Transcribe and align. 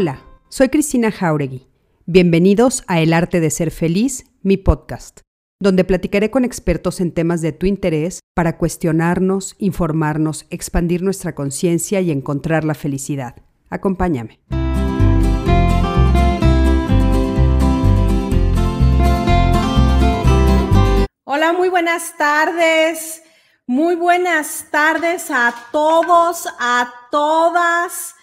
Hola, 0.00 0.22
soy 0.48 0.68
Cristina 0.68 1.10
Jauregui. 1.10 1.66
Bienvenidos 2.06 2.84
a 2.86 3.00
El 3.00 3.12
Arte 3.12 3.40
de 3.40 3.50
Ser 3.50 3.72
Feliz, 3.72 4.26
mi 4.42 4.56
podcast, 4.56 5.22
donde 5.60 5.82
platicaré 5.82 6.30
con 6.30 6.44
expertos 6.44 7.00
en 7.00 7.10
temas 7.10 7.42
de 7.42 7.50
tu 7.50 7.66
interés 7.66 8.20
para 8.32 8.58
cuestionarnos, 8.58 9.56
informarnos, 9.58 10.46
expandir 10.50 11.02
nuestra 11.02 11.34
conciencia 11.34 12.00
y 12.00 12.12
encontrar 12.12 12.62
la 12.62 12.74
felicidad. 12.74 13.42
Acompáñame. 13.70 14.38
Hola, 21.24 21.52
muy 21.54 21.70
buenas 21.70 22.16
tardes. 22.16 23.24
Muy 23.66 23.96
buenas 23.96 24.66
tardes 24.70 25.28
a 25.32 25.52
todos, 25.72 26.46
a 26.60 26.88
todas. 27.10 28.14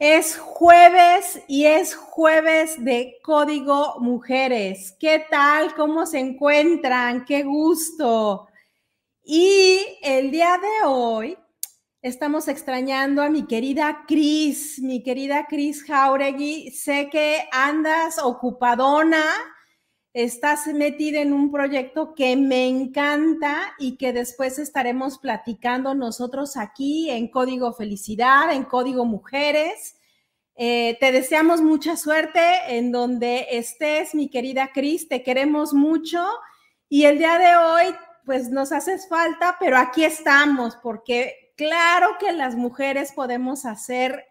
Es 0.00 0.36
jueves 0.36 1.40
y 1.46 1.66
es 1.66 1.94
jueves 1.94 2.82
de 2.84 3.18
Código 3.22 4.00
Mujeres. 4.00 4.96
¿Qué 4.98 5.24
tal? 5.30 5.72
¿Cómo 5.76 6.04
se 6.04 6.18
encuentran? 6.18 7.24
Qué 7.24 7.44
gusto. 7.44 8.48
Y 9.22 9.78
el 10.02 10.32
día 10.32 10.58
de 10.58 10.88
hoy 10.88 11.38
estamos 12.02 12.48
extrañando 12.48 13.22
a 13.22 13.30
mi 13.30 13.46
querida 13.46 14.04
Cris, 14.08 14.80
mi 14.82 15.00
querida 15.00 15.46
Cris 15.46 15.84
Jauregui. 15.84 16.72
Sé 16.72 17.08
que 17.08 17.48
andas 17.52 18.18
ocupadona 18.18 19.24
estás 20.14 20.68
metida 20.68 21.20
en 21.20 21.32
un 21.32 21.50
proyecto 21.50 22.14
que 22.14 22.36
me 22.36 22.68
encanta 22.68 23.74
y 23.78 23.96
que 23.96 24.12
después 24.12 24.60
estaremos 24.60 25.18
platicando 25.18 25.92
nosotros 25.94 26.56
aquí 26.56 27.10
en 27.10 27.26
Código 27.28 27.72
Felicidad, 27.72 28.52
en 28.52 28.62
Código 28.62 29.04
Mujeres. 29.04 29.96
Eh, 30.54 30.96
te 31.00 31.10
deseamos 31.10 31.62
mucha 31.62 31.96
suerte 31.96 32.40
en 32.68 32.92
donde 32.92 33.48
estés, 33.50 34.14
mi 34.14 34.30
querida 34.30 34.70
Cris, 34.72 35.08
te 35.08 35.24
queremos 35.24 35.74
mucho 35.74 36.24
y 36.88 37.06
el 37.06 37.18
día 37.18 37.36
de 37.38 37.56
hoy 37.56 37.96
pues 38.24 38.50
nos 38.50 38.70
haces 38.70 39.08
falta, 39.08 39.56
pero 39.58 39.76
aquí 39.76 40.04
estamos 40.04 40.76
porque 40.76 41.52
claro 41.56 42.18
que 42.20 42.32
las 42.32 42.54
mujeres 42.54 43.10
podemos 43.10 43.66
hacer 43.66 44.26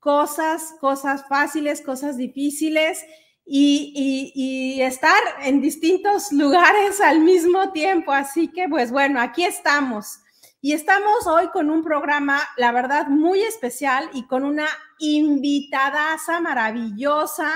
cosas, 0.00 0.74
cosas 0.80 1.24
fáciles, 1.28 1.82
cosas 1.82 2.16
difíciles 2.16 3.04
y, 3.52 4.80
estar 4.80 5.20
en 5.42 5.60
distintos 5.60 6.30
lugares 6.32 7.00
al 7.00 7.20
mismo 7.20 7.72
tiempo. 7.72 8.12
Así 8.12 8.48
que, 8.48 8.68
pues 8.68 8.92
bueno, 8.92 9.20
aquí 9.20 9.44
estamos. 9.44 10.20
Y 10.62 10.72
estamos 10.72 11.26
hoy 11.26 11.48
con 11.48 11.70
un 11.70 11.82
programa, 11.82 12.40
la 12.56 12.70
verdad, 12.70 13.08
muy 13.08 13.40
especial 13.40 14.08
y 14.12 14.26
con 14.26 14.44
una 14.44 14.68
invitadaza 14.98 16.40
maravillosa 16.40 17.52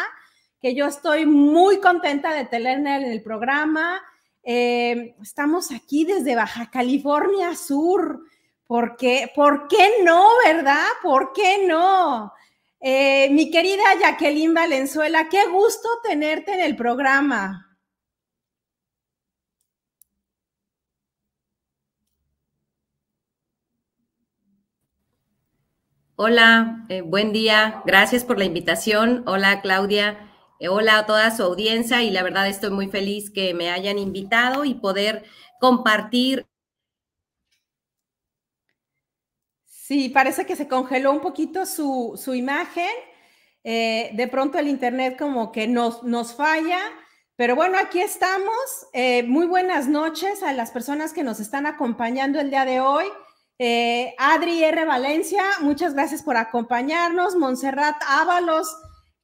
que 0.61 0.75
yo 0.75 0.87
estoy 0.87 1.27
muy 1.27 1.79
contenta 1.79 2.33
de 2.33 2.47
tener 2.47 2.79
en 2.79 3.13
el 3.13 3.23
programa. 3.23 4.01
Eh, 4.43 5.15
estamos 5.23 5.71
aquí 5.71 6.05
desde 6.05 6.35
Baja 6.35 6.71
California 6.71 7.55
Sur, 7.55 8.21
porque, 8.67 9.31
¿por 9.37 9.69
qué 9.69 10.03
no, 10.03 10.27
verdad? 10.45 10.87
¿Por 11.03 11.33
qué 11.33 11.67
no? 11.67 12.33
Eh, 12.87 13.31
mi 13.31 13.51
querida 13.51 13.83
Jacqueline 13.99 14.53
Valenzuela, 14.53 15.31
qué 15.31 15.47
gusto 15.47 15.89
tenerte 16.03 16.53
en 16.53 16.61
el 16.61 16.77
programa. 16.77 17.79
Hola, 26.17 26.85
eh, 26.91 27.01
buen 27.01 27.33
día. 27.33 27.81
Gracias 27.87 28.23
por 28.23 28.37
la 28.37 28.45
invitación. 28.45 29.23
Hola, 29.27 29.63
Claudia. 29.63 30.31
Eh, 30.61 30.69
hola 30.69 30.99
a 30.99 31.07
toda 31.07 31.35
su 31.35 31.43
audiencia 31.43 32.03
y 32.03 32.11
la 32.11 32.23
verdad 32.23 32.47
estoy 32.49 32.69
muy 32.69 32.89
feliz 32.89 33.31
que 33.31 33.55
me 33.55 33.71
hayan 33.71 33.99
invitado 33.99 34.67
y 34.67 34.75
poder 34.75 35.25
compartir 35.59 36.47
Sí, 39.87 40.09
parece 40.09 40.47
que 40.47 40.57
se 40.57 40.67
congeló 40.67 41.13
un 41.13 41.21
poquito 41.21 41.67
su, 41.67 42.19
imagen. 42.35 42.91
Eh, 43.65 44.13
de 44.15 44.29
pronto 44.29 44.57
el 44.59 44.69
internet 44.69 45.19
como 45.19 45.53
que 45.53 45.69
nos, 45.69 46.03
nos 46.03 46.33
falla, 46.35 46.81
pero 47.37 47.55
bueno, 47.55 47.77
aquí 47.77 48.01
estamos. 48.01 48.55
Eh, 48.95 49.25
muy 49.25 49.45
buenas 49.45 49.87
noches 49.87 50.43
a 50.43 50.55
las 50.55 50.71
personas 50.71 51.13
que 51.13 51.23
nos 51.23 51.39
están 51.39 51.67
acompañando 51.67 52.41
el 52.41 52.49
día 52.49 52.65
de 52.65 52.81
hoy. 52.81 53.05
Eh, 53.59 54.15
Adri 54.17 54.65
R. 54.65 54.87
Valencia, 54.87 55.45
muchas 55.61 55.93
gracias 55.93 56.23
por 56.23 56.39
acompañarnos. 56.39 57.37
Montserrat 57.37 57.97
Ábalos, 58.09 58.75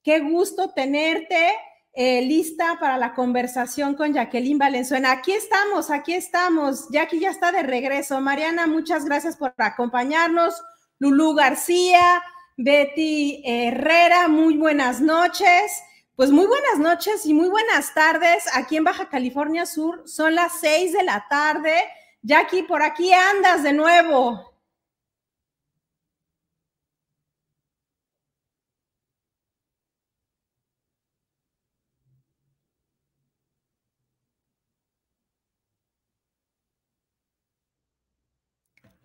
qué 0.02 0.20
gusto 0.20 0.74
tenerte. 0.74 1.54
Eh, 2.02 2.22
lista 2.22 2.78
para 2.80 2.96
la 2.96 3.12
conversación 3.12 3.94
con 3.94 4.14
Jacqueline 4.14 4.56
Valenzuela. 4.56 5.12
Aquí 5.12 5.32
estamos, 5.32 5.90
aquí 5.90 6.14
estamos. 6.14 6.88
Jackie 6.88 7.20
ya 7.20 7.28
está 7.28 7.52
de 7.52 7.62
regreso. 7.62 8.18
Mariana, 8.22 8.66
muchas 8.66 9.04
gracias 9.04 9.36
por 9.36 9.52
acompañarnos. 9.58 10.62
Lulú 10.98 11.34
García, 11.34 12.22
Betty 12.56 13.42
Herrera, 13.44 14.28
muy 14.28 14.56
buenas 14.56 15.02
noches. 15.02 15.82
Pues 16.16 16.30
muy 16.30 16.46
buenas 16.46 16.78
noches 16.78 17.26
y 17.26 17.34
muy 17.34 17.50
buenas 17.50 17.92
tardes 17.92 18.44
aquí 18.54 18.78
en 18.78 18.84
Baja 18.84 19.10
California 19.10 19.66
Sur. 19.66 20.08
Son 20.08 20.34
las 20.34 20.58
seis 20.58 20.94
de 20.94 21.04
la 21.04 21.26
tarde. 21.28 21.74
Jackie, 22.22 22.62
por 22.62 22.82
aquí 22.82 23.12
andas 23.12 23.62
de 23.62 23.74
nuevo. 23.74 24.49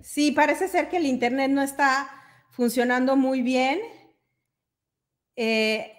Sí, 0.06 0.32
parece 0.32 0.68
ser 0.68 0.88
que 0.88 0.98
el 0.98 1.08
Internet 1.08 1.50
no 1.50 1.64
está 1.64 2.08
funcionando 2.52 3.16
muy 3.16 3.42
bien. 3.42 3.80
Eh, 5.36 5.92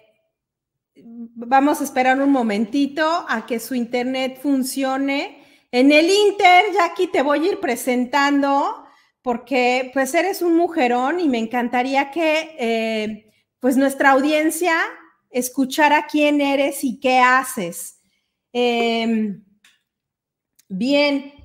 vamos 0.95 1.81
a 1.81 1.83
esperar 1.83 2.19
un 2.21 2.31
momentito 2.31 3.05
a 3.27 3.45
que 3.45 3.59
su 3.59 3.75
Internet 3.75 4.39
funcione. 4.41 5.43
En 5.71 5.91
el 5.91 6.09
Inter, 6.09 6.63
aquí 6.83 7.07
te 7.07 7.21
voy 7.21 7.39
a 7.45 7.51
ir 7.51 7.59
presentando 7.59 8.85
porque 9.21 9.91
pues 9.93 10.13
eres 10.15 10.41
un 10.41 10.55
mujerón 10.55 11.19
y 11.19 11.27
me 11.27 11.39
encantaría 11.39 12.09
que 12.09 12.55
eh, 12.57 13.33
pues 13.59 13.75
nuestra 13.75 14.11
audiencia 14.11 14.73
escuchara 15.29 16.07
quién 16.09 16.39
eres 16.39 16.85
y 16.85 17.01
qué 17.01 17.19
haces. 17.19 17.99
Em, 18.53 19.43
bien, 20.69 21.36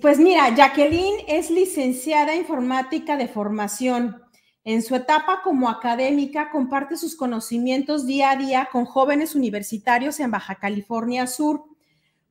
pues 0.00 0.18
mira, 0.18 0.54
Jacqueline 0.54 1.24
es 1.26 1.50
licenciada 1.50 2.34
en 2.34 2.40
informática 2.40 3.16
de 3.16 3.26
formación. 3.26 4.22
En 4.64 4.80
su 4.80 4.94
etapa 4.94 5.40
como 5.42 5.68
académica 5.68 6.50
comparte 6.50 6.96
sus 6.96 7.16
conocimientos 7.16 8.06
día 8.06 8.30
a 8.30 8.36
día 8.36 8.68
con 8.70 8.84
jóvenes 8.84 9.34
universitarios 9.34 10.20
en 10.20 10.30
Baja 10.30 10.54
California 10.54 11.26
Sur. 11.26 11.64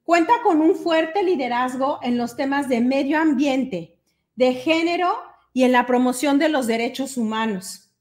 Cuenta 0.06 0.34
con 0.44 0.61
un 0.61 0.75
fuerte 0.75 1.23
liderazgo 1.23 2.00
en 2.03 2.17
los 2.17 2.38
temas 2.38 2.69
de 2.69 2.79
medio 2.79 3.19
ambiente, 3.19 3.97
de 4.35 4.53
género 4.53 5.13
y 5.51 5.63
en 5.63 5.73
la 5.73 5.85
promoción 5.85 6.40
de 6.40 6.47
los 6.47 6.67
derechos 6.67 7.17
humanos. 7.17 7.91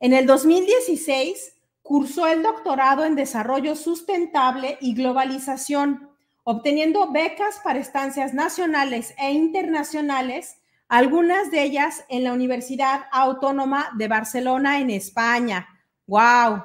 En 0.00 0.14
el 0.14 0.24
2016 0.24 1.56
cursó 1.82 2.26
el 2.26 2.42
doctorado 2.42 3.04
en 3.04 3.16
desarrollo 3.16 3.76
sustentable 3.76 4.78
y 4.80 4.94
globalización 4.94 6.13
obteniendo 6.44 7.10
becas 7.10 7.60
para 7.64 7.78
estancias 7.78 8.34
nacionales 8.34 9.14
e 9.18 9.32
internacionales, 9.32 10.58
algunas 10.88 11.50
de 11.50 11.62
ellas 11.62 12.04
en 12.08 12.24
la 12.24 12.32
Universidad 12.32 13.06
Autónoma 13.10 13.90
de 13.96 14.08
Barcelona, 14.08 14.78
en 14.78 14.90
España. 14.90 15.66
¡Wow! 16.06 16.62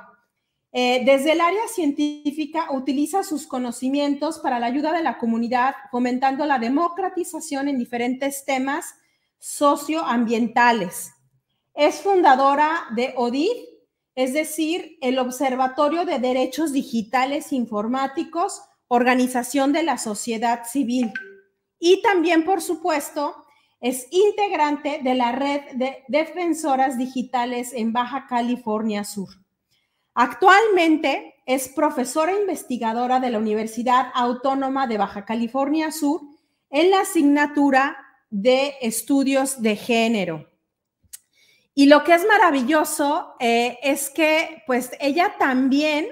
Eh, 0.71 1.01
desde 1.03 1.31
el 1.31 1.41
área 1.41 1.67
científica 1.67 2.67
utiliza 2.71 3.23
sus 3.23 3.47
conocimientos 3.47 4.37
para 4.37 4.59
la 4.59 4.67
ayuda 4.67 4.91
de 4.91 5.01
la 5.01 5.17
comunidad, 5.17 5.73
fomentando 5.89 6.45
la 6.45 6.59
democratización 6.59 7.69
en 7.69 7.79
diferentes 7.79 8.45
temas 8.45 8.93
socioambientales. 9.39 11.11
Es 11.73 12.01
fundadora 12.01 12.81
de 12.93 13.13
ODIR, 13.15 13.55
es 14.13 14.33
decir, 14.33 14.97
el 15.01 15.17
Observatorio 15.17 16.05
de 16.05 16.19
Derechos 16.19 16.73
Digitales 16.73 17.53
Informáticos, 17.53 18.61
organización 18.89 19.71
de 19.71 19.83
la 19.83 19.97
sociedad 19.97 20.65
civil. 20.65 21.13
Y 21.79 22.01
también, 22.01 22.43
por 22.43 22.61
supuesto, 22.61 23.45
es 23.79 24.07
integrante 24.11 24.99
de 25.01 25.15
la 25.15 25.31
red 25.31 25.61
de 25.75 26.03
defensoras 26.09 26.97
digitales 26.97 27.71
en 27.73 27.93
Baja 27.93 28.27
California 28.27 29.05
Sur. 29.05 29.29
Actualmente 30.13 31.35
es 31.45 31.69
profesora 31.69 32.37
investigadora 32.37 33.21
de 33.21 33.29
la 33.29 33.37
Universidad 33.37 34.11
Autónoma 34.13 34.85
de 34.85 34.97
Baja 34.97 35.23
California 35.23 35.91
Sur 35.91 36.21
en 36.69 36.91
la 36.91 37.01
asignatura 37.01 37.97
de 38.29 38.73
estudios 38.81 39.61
de 39.61 39.75
género. 39.75 40.49
Y 41.73 41.85
lo 41.85 42.03
que 42.03 42.15
es 42.15 42.27
maravilloso 42.27 43.35
eh, 43.39 43.79
es 43.81 44.09
que 44.09 44.63
pues 44.67 44.91
ella 44.99 45.35
también 45.39 46.09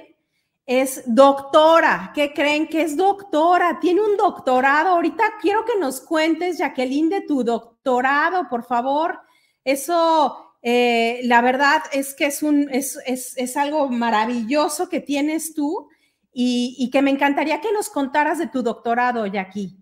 es 0.67 1.01
doctora. 1.05 2.11
¿Qué 2.13 2.33
creen 2.33 2.67
que 2.67 2.81
es 2.81 2.97
doctora? 2.97 3.79
Tiene 3.79 4.01
un 4.01 4.17
doctorado. 4.17 4.89
Ahorita 4.89 5.23
quiero 5.41 5.63
que 5.63 5.79
nos 5.79 6.01
cuentes, 6.01 6.57
Jacqueline, 6.57 7.09
de 7.09 7.21
tu 7.21 7.43
doctorado, 7.43 8.49
por 8.49 8.65
favor. 8.65 9.17
Eso, 9.63 10.57
eh, 10.61 11.21
la 11.23 11.41
verdad 11.41 11.81
es 11.93 12.13
que 12.13 12.25
es, 12.25 13.57
algo 13.57 13.87
maravilloso 13.87 14.89
que 14.89 14.99
tienes 14.99 15.55
tú 15.55 15.87
y, 16.33 16.89
que 16.91 17.01
me 17.01 17.11
encantaría 17.11 17.61
que 17.61 17.71
nos 17.71 17.89
contaras 17.89 18.37
de 18.37 18.47
tu 18.47 18.61
doctorado, 18.61 19.25
Jackie. 19.25 19.77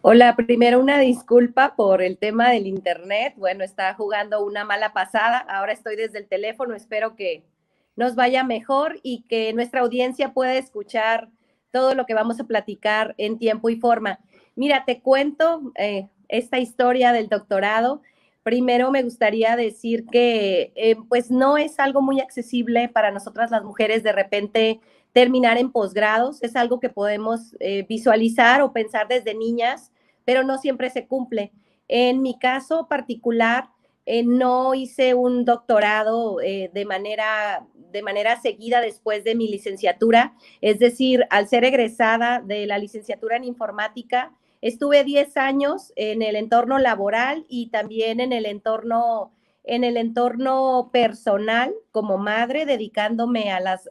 Hola, 0.00 0.34
primero 0.34 0.80
una 0.80 0.98
disculpa 0.98 1.76
por 1.76 2.00
el 2.02 2.16
tema 2.16 2.48
del 2.50 2.66
internet. 2.66 3.34
Bueno, 3.36 3.62
estaba 3.62 3.94
jugando 3.94 4.42
una 4.44 4.64
mala 4.64 4.94
pasada. 4.94 5.38
Ahora 5.38 5.72
estoy 5.72 5.96
desde 5.96 6.18
el 6.18 6.26
teléfono. 6.26 6.74
Espero 6.74 7.14
que, 7.14 7.44
nos 7.96 8.14
vaya 8.14 8.44
mejor 8.44 8.98
y 9.02 9.22
que 9.28 9.52
nuestra 9.52 9.80
audiencia 9.80 10.32
pueda 10.32 10.54
escuchar 10.54 11.28
todo 11.70 11.94
lo 11.94 12.06
que 12.06 12.14
vamos 12.14 12.38
a 12.40 12.44
platicar 12.44 13.14
en 13.18 13.38
tiempo 13.38 13.70
y 13.70 13.76
forma. 13.76 14.20
Mira, 14.54 14.84
te 14.84 15.00
cuento 15.00 15.72
eh, 15.76 16.08
esta 16.28 16.58
historia 16.58 17.12
del 17.12 17.28
doctorado. 17.28 18.02
Primero 18.42 18.90
me 18.90 19.02
gustaría 19.02 19.56
decir 19.56 20.06
que 20.06 20.72
eh, 20.74 20.96
pues 21.08 21.30
no 21.30 21.56
es 21.56 21.78
algo 21.78 22.02
muy 22.02 22.20
accesible 22.20 22.88
para 22.88 23.10
nosotras 23.10 23.50
las 23.50 23.64
mujeres 23.64 24.02
de 24.02 24.12
repente 24.12 24.80
terminar 25.12 25.58
en 25.58 25.70
posgrados. 25.70 26.42
Es 26.42 26.56
algo 26.56 26.80
que 26.80 26.90
podemos 26.90 27.56
eh, 27.60 27.86
visualizar 27.88 28.62
o 28.62 28.72
pensar 28.72 29.08
desde 29.08 29.34
niñas, 29.34 29.92
pero 30.24 30.42
no 30.42 30.58
siempre 30.58 30.90
se 30.90 31.06
cumple. 31.06 31.52
En 31.88 32.22
mi 32.22 32.38
caso 32.38 32.88
particular, 32.88 33.68
no 34.24 34.74
hice 34.74 35.14
un 35.14 35.44
doctorado 35.44 36.36
de 36.38 36.84
manera 36.86 37.66
de 37.92 38.02
manera 38.02 38.40
seguida 38.40 38.80
después 38.80 39.22
de 39.22 39.34
mi 39.34 39.48
licenciatura, 39.48 40.34
es 40.60 40.78
decir, 40.78 41.26
al 41.30 41.46
ser 41.46 41.64
egresada 41.64 42.40
de 42.40 42.66
la 42.66 42.78
licenciatura 42.78 43.36
en 43.36 43.44
informática, 43.44 44.32
estuve 44.60 45.04
10 45.04 45.36
años 45.36 45.92
en 45.94 46.22
el 46.22 46.36
entorno 46.36 46.78
laboral 46.78 47.44
y 47.48 47.68
también 47.68 48.20
en 48.20 48.32
el 48.32 48.46
entorno 48.46 49.32
en 49.64 49.84
el 49.84 49.96
entorno 49.96 50.90
personal 50.92 51.72
como 51.92 52.18
madre, 52.18 52.66
dedicándome 52.66 53.52
a 53.52 53.60
las, 53.60 53.88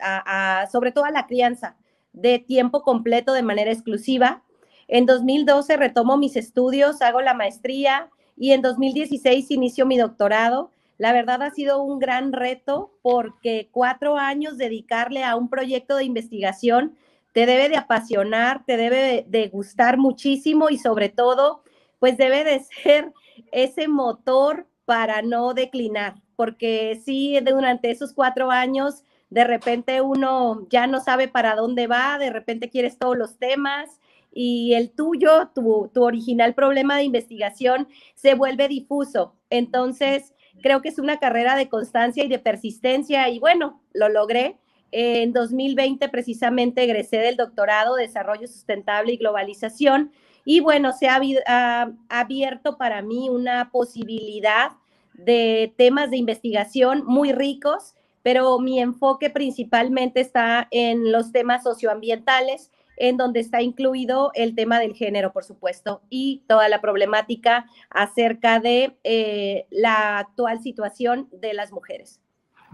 sobre 0.69 0.91
todo 0.91 1.05
a 1.05 1.11
la 1.11 1.27
crianza 1.27 1.77
de 2.11 2.39
tiempo 2.39 2.81
completo 2.81 3.31
de 3.31 3.41
manera 3.41 3.71
exclusiva. 3.71 4.43
En 4.89 5.05
2012 5.05 5.77
retomo 5.77 6.17
mis 6.17 6.35
estudios, 6.35 7.01
hago 7.01 7.21
la 7.21 7.33
maestría 7.33 8.09
y 8.41 8.53
en 8.53 8.63
2016 8.63 9.51
inicio 9.51 9.85
mi 9.85 9.99
doctorado. 9.99 10.71
La 10.97 11.13
verdad 11.13 11.43
ha 11.43 11.51
sido 11.51 11.83
un 11.83 11.99
gran 11.99 12.33
reto 12.33 12.91
porque 13.03 13.69
cuatro 13.71 14.17
años 14.17 14.57
dedicarle 14.57 15.23
a 15.23 15.35
un 15.35 15.47
proyecto 15.47 15.95
de 15.95 16.05
investigación 16.05 16.97
te 17.33 17.45
debe 17.45 17.69
de 17.69 17.77
apasionar, 17.77 18.65
te 18.65 18.77
debe 18.77 19.25
de 19.27 19.47
gustar 19.49 19.97
muchísimo 19.97 20.71
y 20.71 20.79
sobre 20.79 21.09
todo, 21.09 21.61
pues 21.99 22.17
debe 22.17 22.43
de 22.43 22.61
ser 22.83 23.13
ese 23.51 23.87
motor 23.87 24.65
para 24.85 25.21
no 25.21 25.53
declinar, 25.53 26.15
porque 26.35 26.99
sí, 27.05 27.39
durante 27.45 27.91
esos 27.91 28.11
cuatro 28.11 28.49
años, 28.49 29.03
de 29.29 29.43
repente 29.43 30.01
uno 30.01 30.65
ya 30.67 30.87
no 30.87 30.99
sabe 30.99 31.27
para 31.27 31.53
dónde 31.53 31.85
va, 31.85 32.17
de 32.17 32.31
repente 32.31 32.71
quieres 32.71 32.97
todos 32.97 33.15
los 33.15 33.37
temas 33.37 33.99
y 34.31 34.73
el 34.73 34.91
tuyo, 34.91 35.49
tu, 35.53 35.89
tu 35.93 36.03
original 36.03 36.53
problema 36.53 36.97
de 36.97 37.03
investigación 37.03 37.87
se 38.15 38.33
vuelve 38.35 38.67
difuso. 38.67 39.35
Entonces, 39.49 40.33
Creo 40.61 40.81
que 40.81 40.89
es 40.89 40.99
una 40.99 41.17
carrera 41.17 41.55
de 41.55 41.69
constancia 41.69 42.23
y 42.23 42.27
de 42.27 42.39
persistencia 42.39 43.29
y 43.29 43.39
bueno, 43.39 43.81
lo 43.93 44.09
logré. 44.09 44.57
En 44.91 45.31
2020 45.31 46.09
precisamente 46.09 46.83
egresé 46.83 47.17
del 47.17 47.37
doctorado 47.37 47.95
de 47.95 48.03
Desarrollo 48.03 48.47
Sustentable 48.47 49.13
y 49.13 49.17
Globalización 49.17 50.11
y 50.43 50.59
bueno, 50.59 50.91
se 50.91 51.07
ha, 51.07 51.91
abierto 52.09 52.77
para 52.77 53.01
mí 53.01 53.29
una 53.29 53.71
posibilidad 53.71 54.71
de 55.13 55.73
temas 55.77 56.09
de 56.09 56.17
investigación 56.17 57.03
muy 57.05 57.31
ricos, 57.31 57.95
pero 58.21 58.59
mi 58.59 58.79
enfoque 58.79 59.29
principalmente 59.29 60.19
está 60.19 60.67
en 60.71 61.11
los 61.11 61.31
temas 61.31 61.63
socioambientales 61.63 62.71
en 63.01 63.17
donde 63.17 63.39
está 63.39 63.63
incluido 63.63 64.31
el 64.35 64.53
tema 64.53 64.79
del 64.79 64.93
género, 64.93 65.33
por 65.33 65.43
supuesto, 65.43 66.03
y 66.07 66.43
toda 66.47 66.69
la 66.69 66.81
problemática 66.81 67.65
acerca 67.89 68.59
de 68.59 68.95
eh, 69.03 69.65
la 69.71 70.19
actual 70.19 70.61
situación 70.61 71.27
de 71.31 71.55
las 71.55 71.71
mujeres. 71.71 72.19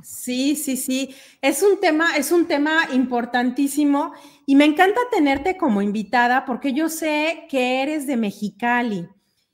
Sí, 0.04 0.58
sí, 0.58 0.76
sí. 0.76 1.16
Es 1.42 1.64
un 1.64 1.80
tema, 1.80 2.18
es 2.18 2.34
un 2.34 2.46
tema 2.46 2.90
importantísimo 2.92 4.12
y 4.46 4.56
me 4.56 4.66
encanta 4.66 5.00
tenerte 5.10 5.58
como 5.58 5.82
invitada 5.82 6.46
porque 6.46 6.74
yo 6.74 6.90
sé 6.90 7.46
que 7.50 7.82
eres 7.82 8.06
de 8.06 8.18
Mexicali 8.18 9.08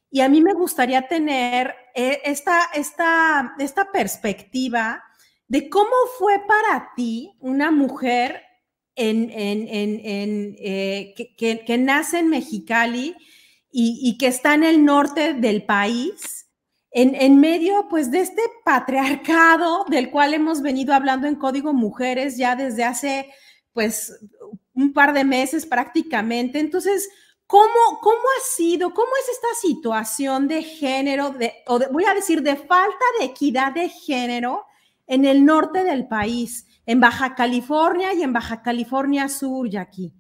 y 0.10 0.22
a 0.22 0.28
mí 0.28 0.42
me 0.42 0.54
gustaría 0.54 1.08
tener 1.08 1.76
eh, 1.94 2.20
esta, 2.26 2.62
esta, 2.74 3.54
esta 3.60 3.92
perspectiva 3.92 5.04
de 5.48 5.70
cómo 5.70 5.94
fue 6.18 6.40
para 6.48 6.94
ti 6.96 7.38
una 7.40 7.70
mujer 7.70 8.42
en, 8.96 10.56
eh, 10.60 11.14
que, 11.38 11.78
nace 11.78 12.20
en 12.20 12.30
Mexicali 12.30 13.16
y, 13.72 14.18
que 14.18 14.28
está 14.28 14.54
en 14.54 14.64
el 14.64 14.86
norte 14.86 15.34
del 15.34 15.66
país, 15.66 16.48
en, 16.92 17.40
medio 17.40 17.88
pues 17.90 18.12
de 18.12 18.20
este 18.20 18.42
patriarcado 18.64 19.86
del 19.90 20.12
cual 20.12 20.34
hemos 20.34 20.62
venido 20.62 20.94
hablando 20.94 21.28
en 21.28 21.36
Código 21.36 21.74
Mujeres 21.74 22.38
ya 22.38 22.56
desde 22.56 22.84
hace 22.84 23.30
pues 23.74 24.14
un 24.76 24.94
par 24.94 25.14
de 25.14 25.24
meses 25.24 25.66
prácticamente. 25.66 26.60
Entonces, 26.60 27.10
¿cómo, 27.48 28.00
cómo 28.02 28.20
ha 28.38 28.42
sido, 28.56 28.94
cómo 28.94 29.10
es 29.22 29.30
esta 29.30 29.68
situación 29.68 30.48
de 30.48 30.62
género, 30.62 31.32
de, 31.32 31.54
o 31.66 31.80
voy 31.92 32.06
a 32.06 32.14
decir, 32.14 32.44
de 32.44 32.56
falta 32.56 33.06
de 33.20 33.26
equidad 33.26 33.74
de 33.74 33.90
género 33.90 34.66
en 35.08 35.26
el 35.26 35.44
norte 35.44 35.84
del 35.84 36.08
país? 36.08 36.68
En 36.86 37.00
Baja 37.00 37.36
California 37.36 38.14
y 38.14 38.24
en 38.24 38.34
Baja 38.34 38.62
California 38.62 39.30
Sur, 39.30 39.70
Jackie. 39.70 40.14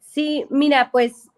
Sí, 0.00 0.46
mira, 0.50 0.90
pues 0.90 1.28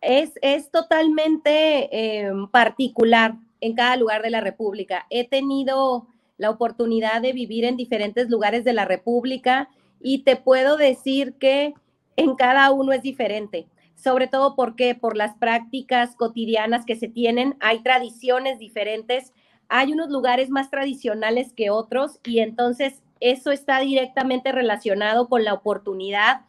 es, 0.00 0.32
es 0.42 0.70
totalmente 0.70 1.88
eh, 1.92 2.30
particular 2.50 3.36
en 3.60 3.74
cada 3.74 3.96
lugar 3.96 4.22
de 4.22 4.30
la 4.30 4.40
República. 4.40 5.06
He 5.10 5.26
tenido 5.26 6.08
la 6.36 6.50
oportunidad 6.50 7.20
de 7.20 7.32
vivir 7.32 7.64
en 7.64 7.76
diferentes 7.76 8.28
lugares 8.28 8.64
de 8.64 8.72
la 8.72 8.84
República 8.84 9.68
y 10.00 10.22
te 10.22 10.36
puedo 10.36 10.76
decir 10.76 11.34
que 11.34 11.74
en 12.16 12.36
cada 12.36 12.70
uno 12.70 12.92
es 12.92 13.02
diferente, 13.02 13.66
sobre 13.94 14.28
todo 14.28 14.54
porque 14.54 14.94
por 14.94 15.16
las 15.16 15.36
prácticas 15.36 16.14
cotidianas 16.14 16.84
que 16.84 16.96
se 16.96 17.08
tienen, 17.08 17.56
hay 17.60 17.82
tradiciones 17.82 18.58
diferentes 18.58 19.32
hay 19.68 19.92
unos 19.92 20.08
lugares 20.08 20.50
más 20.50 20.70
tradicionales 20.70 21.52
que 21.52 21.70
otros 21.70 22.20
y 22.24 22.40
entonces 22.40 23.02
eso 23.20 23.50
está 23.50 23.80
directamente 23.80 24.52
relacionado 24.52 25.28
con 25.28 25.44
la 25.44 25.54
oportunidad 25.54 26.42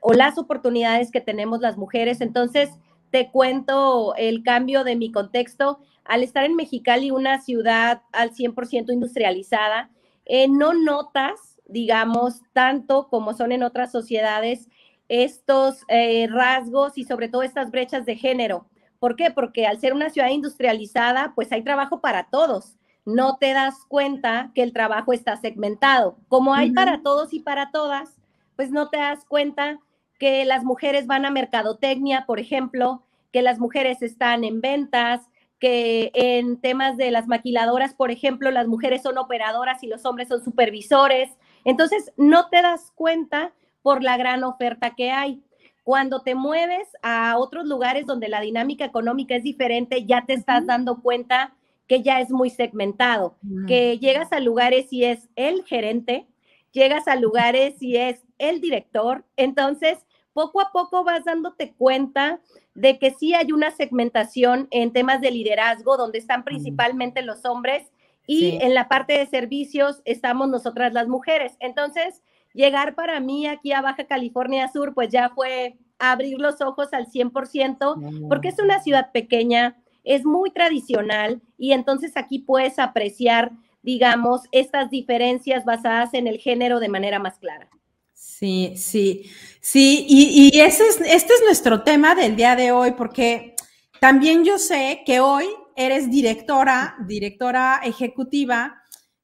o 0.00 0.12
las 0.12 0.38
oportunidades 0.38 1.10
que 1.10 1.20
tenemos 1.20 1.60
las 1.60 1.76
mujeres. 1.76 2.20
Entonces, 2.20 2.70
te 3.10 3.30
cuento 3.30 4.14
el 4.16 4.42
cambio 4.42 4.84
de 4.84 4.96
mi 4.96 5.10
contexto. 5.10 5.80
Al 6.04 6.22
estar 6.22 6.44
en 6.44 6.56
Mexicali, 6.56 7.10
una 7.10 7.40
ciudad 7.40 8.02
al 8.12 8.32
100% 8.32 8.92
industrializada, 8.92 9.90
eh, 10.24 10.48
no 10.48 10.74
notas, 10.74 11.58
digamos, 11.66 12.42
tanto 12.52 13.08
como 13.08 13.34
son 13.34 13.52
en 13.52 13.62
otras 13.62 13.90
sociedades, 13.90 14.68
estos 15.08 15.82
eh, 15.88 16.26
rasgos 16.30 16.98
y 16.98 17.04
sobre 17.04 17.28
todo 17.28 17.42
estas 17.42 17.70
brechas 17.70 18.04
de 18.04 18.16
género. 18.16 18.66
¿Por 18.98 19.16
qué? 19.16 19.30
Porque 19.30 19.66
al 19.66 19.78
ser 19.80 19.92
una 19.92 20.10
ciudad 20.10 20.28
industrializada, 20.28 21.32
pues 21.34 21.52
hay 21.52 21.62
trabajo 21.62 22.00
para 22.00 22.28
todos. 22.30 22.76
No 23.04 23.36
te 23.38 23.52
das 23.52 23.84
cuenta 23.88 24.50
que 24.54 24.62
el 24.62 24.72
trabajo 24.72 25.12
está 25.12 25.36
segmentado. 25.36 26.18
Como 26.28 26.54
hay 26.54 26.72
para 26.72 27.02
todos 27.02 27.32
y 27.32 27.40
para 27.40 27.70
todas, 27.70 28.18
pues 28.56 28.70
no 28.70 28.90
te 28.90 28.98
das 28.98 29.24
cuenta 29.24 29.78
que 30.18 30.44
las 30.44 30.64
mujeres 30.64 31.06
van 31.06 31.24
a 31.24 31.30
mercadotecnia, 31.30 32.26
por 32.26 32.40
ejemplo, 32.40 33.04
que 33.32 33.42
las 33.42 33.58
mujeres 33.58 34.02
están 34.02 34.44
en 34.44 34.60
ventas, 34.60 35.22
que 35.58 36.10
en 36.14 36.60
temas 36.60 36.96
de 36.96 37.10
las 37.10 37.26
maquiladoras, 37.26 37.94
por 37.94 38.10
ejemplo, 38.10 38.50
las 38.50 38.66
mujeres 38.66 39.02
son 39.02 39.18
operadoras 39.18 39.82
y 39.82 39.86
los 39.86 40.04
hombres 40.04 40.28
son 40.28 40.44
supervisores. 40.44 41.30
Entonces, 41.64 42.12
no 42.16 42.48
te 42.48 42.62
das 42.62 42.92
cuenta 42.94 43.52
por 43.82 44.02
la 44.02 44.16
gran 44.16 44.44
oferta 44.44 44.94
que 44.94 45.10
hay. 45.10 45.42
Cuando 45.88 46.20
te 46.20 46.34
mueves 46.34 46.86
a 47.00 47.38
otros 47.38 47.64
lugares 47.64 48.04
donde 48.04 48.28
la 48.28 48.42
dinámica 48.42 48.84
económica 48.84 49.34
es 49.36 49.42
diferente, 49.42 50.04
ya 50.04 50.26
te 50.26 50.34
estás 50.34 50.66
dando 50.66 51.00
cuenta 51.00 51.54
que 51.86 52.02
ya 52.02 52.20
es 52.20 52.28
muy 52.28 52.50
segmentado, 52.50 53.38
que 53.66 53.98
llegas 53.98 54.30
a 54.34 54.40
lugares 54.40 54.92
y 54.92 55.04
es 55.04 55.30
el 55.34 55.64
gerente, 55.64 56.26
llegas 56.72 57.08
a 57.08 57.16
lugares 57.16 57.80
y 57.80 57.96
es 57.96 58.22
el 58.36 58.60
director, 58.60 59.24
entonces 59.38 59.96
poco 60.34 60.60
a 60.60 60.72
poco 60.72 61.04
vas 61.04 61.24
dándote 61.24 61.72
cuenta 61.72 62.38
de 62.74 62.98
que 62.98 63.12
sí 63.12 63.32
hay 63.32 63.52
una 63.52 63.70
segmentación 63.70 64.68
en 64.70 64.92
temas 64.92 65.22
de 65.22 65.30
liderazgo 65.30 65.96
donde 65.96 66.18
están 66.18 66.44
principalmente 66.44 67.22
los 67.22 67.46
hombres 67.46 67.90
y 68.26 68.58
en 68.60 68.74
la 68.74 68.88
parte 68.88 69.14
de 69.14 69.24
servicios 69.24 70.02
estamos 70.04 70.50
nosotras 70.50 70.92
las 70.92 71.08
mujeres. 71.08 71.56
Entonces, 71.60 72.20
llegar 72.54 72.94
para 72.94 73.20
mí 73.20 73.46
aquí 73.46 73.72
a 73.72 73.82
Baja 73.82 74.06
California 74.06 74.70
Sur, 74.72 74.94
pues 74.94 75.10
ya 75.10 75.30
fue 75.34 75.76
abrir 75.98 76.38
los 76.38 76.60
ojos 76.60 76.92
al 76.92 77.06
100%, 77.06 78.28
porque 78.28 78.48
es 78.48 78.58
una 78.58 78.80
ciudad 78.82 79.10
pequeña, 79.12 79.76
es 80.04 80.24
muy 80.24 80.50
tradicional 80.50 81.42
y 81.58 81.72
entonces 81.72 82.12
aquí 82.16 82.38
puedes 82.38 82.78
apreciar, 82.78 83.52
digamos, 83.82 84.42
estas 84.52 84.90
diferencias 84.90 85.64
basadas 85.64 86.14
en 86.14 86.26
el 86.26 86.38
género 86.38 86.80
de 86.80 86.88
manera 86.88 87.18
más 87.18 87.38
clara. 87.38 87.68
Sí, 88.14 88.74
sí, 88.76 89.30
sí, 89.60 90.04
y, 90.08 90.60
ese 90.60 90.86
es, 90.86 91.00
este 91.00 91.34
es 91.34 91.42
nuestro 91.44 91.82
tema 91.82 92.14
del 92.14 92.36
día 92.36 92.56
de 92.56 92.72
hoy, 92.72 92.92
porque 92.92 93.54
también 94.00 94.44
yo 94.44 94.58
sé 94.58 95.02
que 95.04 95.20
hoy 95.20 95.46
eres 95.76 96.10
directora, 96.10 96.96
directora 97.06 97.80
ejecutiva 97.84 98.77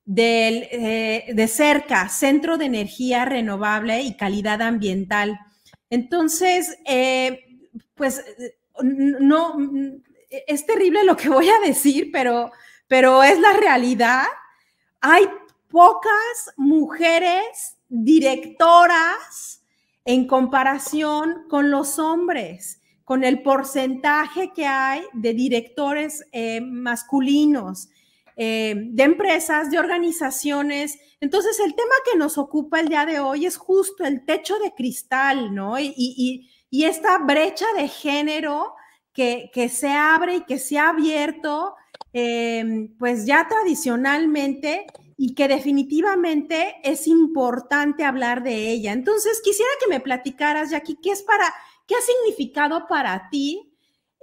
del, 0.05 0.69
eh, 0.71 1.33
de 1.35 1.49
CERCA, 1.49 2.09
Centro 2.09 2.59
de 2.59 2.67
Energía 2.67 3.25
Renovable 3.25 4.03
y 4.03 4.17
Calidad 4.17 4.63
Ambiental. 4.63 5.39
Entonces, 5.91 6.79
eh, 6.85 7.45
pues 7.95 8.23
no, 8.83 9.57
es 10.47 10.67
terrible 10.67 11.05
lo 11.05 11.17
que 11.17 11.29
voy 11.29 11.49
a 11.49 11.67
decir, 11.67 12.11
pero, 12.13 12.53
pero 12.89 13.23
es 13.23 13.39
la 13.39 13.53
realidad. 13.55 14.25
Hay 15.01 15.29
pocas 15.69 16.53
mujeres 16.57 17.79
directoras 17.89 19.63
en 20.05 20.27
comparación 20.27 21.47
con 21.49 21.71
los 21.71 21.99
hombres, 21.99 22.81
con 23.05 23.25
el 23.25 23.43
porcentaje 23.43 24.53
que 24.55 24.67
hay 24.67 25.03
de 25.13 25.35
directores 25.35 26.25
eh, 26.33 26.61
masculinos, 26.61 27.89
eh, 28.37 28.75
de 28.77 29.03
empresas, 29.05 29.71
de 29.71 29.79
organizaciones. 29.79 30.99
Entonces, 31.21 31.61
el 31.61 31.75
tema 31.75 31.95
que 32.11 32.19
nos 32.19 32.37
ocupa 32.37 32.81
el 32.81 32.89
día 32.89 33.07
de 33.07 33.21
hoy 33.21 33.47
es 33.47 33.57
justo 33.57 34.05
el 34.05 34.25
techo 34.25 34.59
de 34.59 34.73
cristal, 34.75 35.55
¿no? 35.55 35.79
Y, 35.79 36.51
esta 36.71 37.19
brecha 37.19 37.67
de 37.77 37.87
género 37.87 38.75
que, 39.13 39.49
se 39.73 39.93
abre 39.93 40.37
y 40.37 40.41
que 40.41 40.59
se 40.59 40.77
ha 40.79 40.89
abierto, 40.89 41.77
eh, 42.13 42.89
pues 42.99 43.25
ya 43.27 43.47
tradicionalmente 43.47 44.87
y 45.17 45.37
que 45.37 45.47
definitivamente 45.47 46.75
es 46.83 47.07
importante 47.07 48.05
hablar 48.05 48.43
de 48.43 48.71
ella. 48.71 48.93
Entonces, 48.93 49.41
quisiera 49.45 49.71
que 49.81 49.89
me 49.89 50.01
platicaras, 50.01 50.71
Jackie, 50.71 50.99
¿qué 51.01 51.13
es 51.13 51.23
para, 51.23 51.55
qué 51.87 51.95
ha 51.95 52.01
significado 52.01 52.89
para 52.89 53.29
ti 53.31 53.74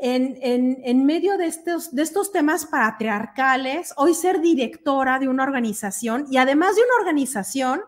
en, 0.03 1.05
medio 1.05 1.37
de 1.37 1.45
estos, 1.45 1.93
de 1.93 2.01
estos 2.01 2.31
temas 2.31 2.65
patriarcales, 2.65 3.93
hoy 3.97 4.15
ser 4.15 4.41
directora 4.41 5.19
de 5.19 5.27
una 5.27 5.43
organización 5.43 6.25
y 6.29 6.37
además 6.37 6.75
de 6.75 6.81
una 6.81 6.95
organización 6.99 7.81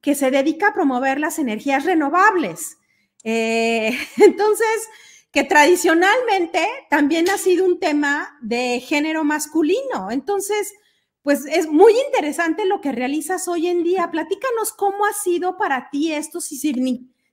que 0.00 0.16
se 0.16 0.30
dedica 0.32 0.68
a 0.68 0.74
promover 0.74 1.20
las 1.20 1.38
energías 1.38 1.84
renovables. 1.84 2.78
Eh, 3.22 3.96
entonces, 4.18 4.88
que 5.30 5.44
tradicionalmente 5.44 6.66
también 6.90 7.30
ha 7.30 7.38
sido 7.38 7.64
un 7.64 7.78
tema 7.78 8.36
de 8.42 8.80
género 8.80 9.22
masculino. 9.22 10.10
Entonces, 10.10 10.74
pues 11.22 11.44
es 11.46 11.68
muy 11.68 11.92
interesante 12.06 12.64
lo 12.64 12.80
que 12.80 12.90
realizas 12.90 13.46
hoy 13.46 13.68
en 13.68 13.84
día. 13.84 14.10
Platícanos 14.10 14.72
cómo 14.72 15.04
ha 15.06 15.12
sido 15.12 15.56
para 15.56 15.90
ti 15.90 16.12
esto, 16.12 16.40
si 16.40 16.56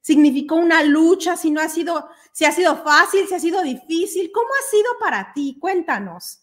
significó 0.03 0.55
una 0.55 0.83
lucha, 0.83 1.38
si 1.38 1.50
no 1.50 1.62
ha 1.62 1.69
sido, 1.69 2.10
si 2.33 2.43
ha 2.45 2.51
sido 2.51 2.75
fácil, 2.83 3.25
si 3.25 3.33
ha 3.33 3.39
sido 3.39 3.63
difícil, 3.63 4.31
¿cómo 4.33 4.50
ha 4.50 4.69
sido 4.69 4.91
para 5.00 5.31
ti? 5.33 5.57
Cuéntanos. 5.60 6.41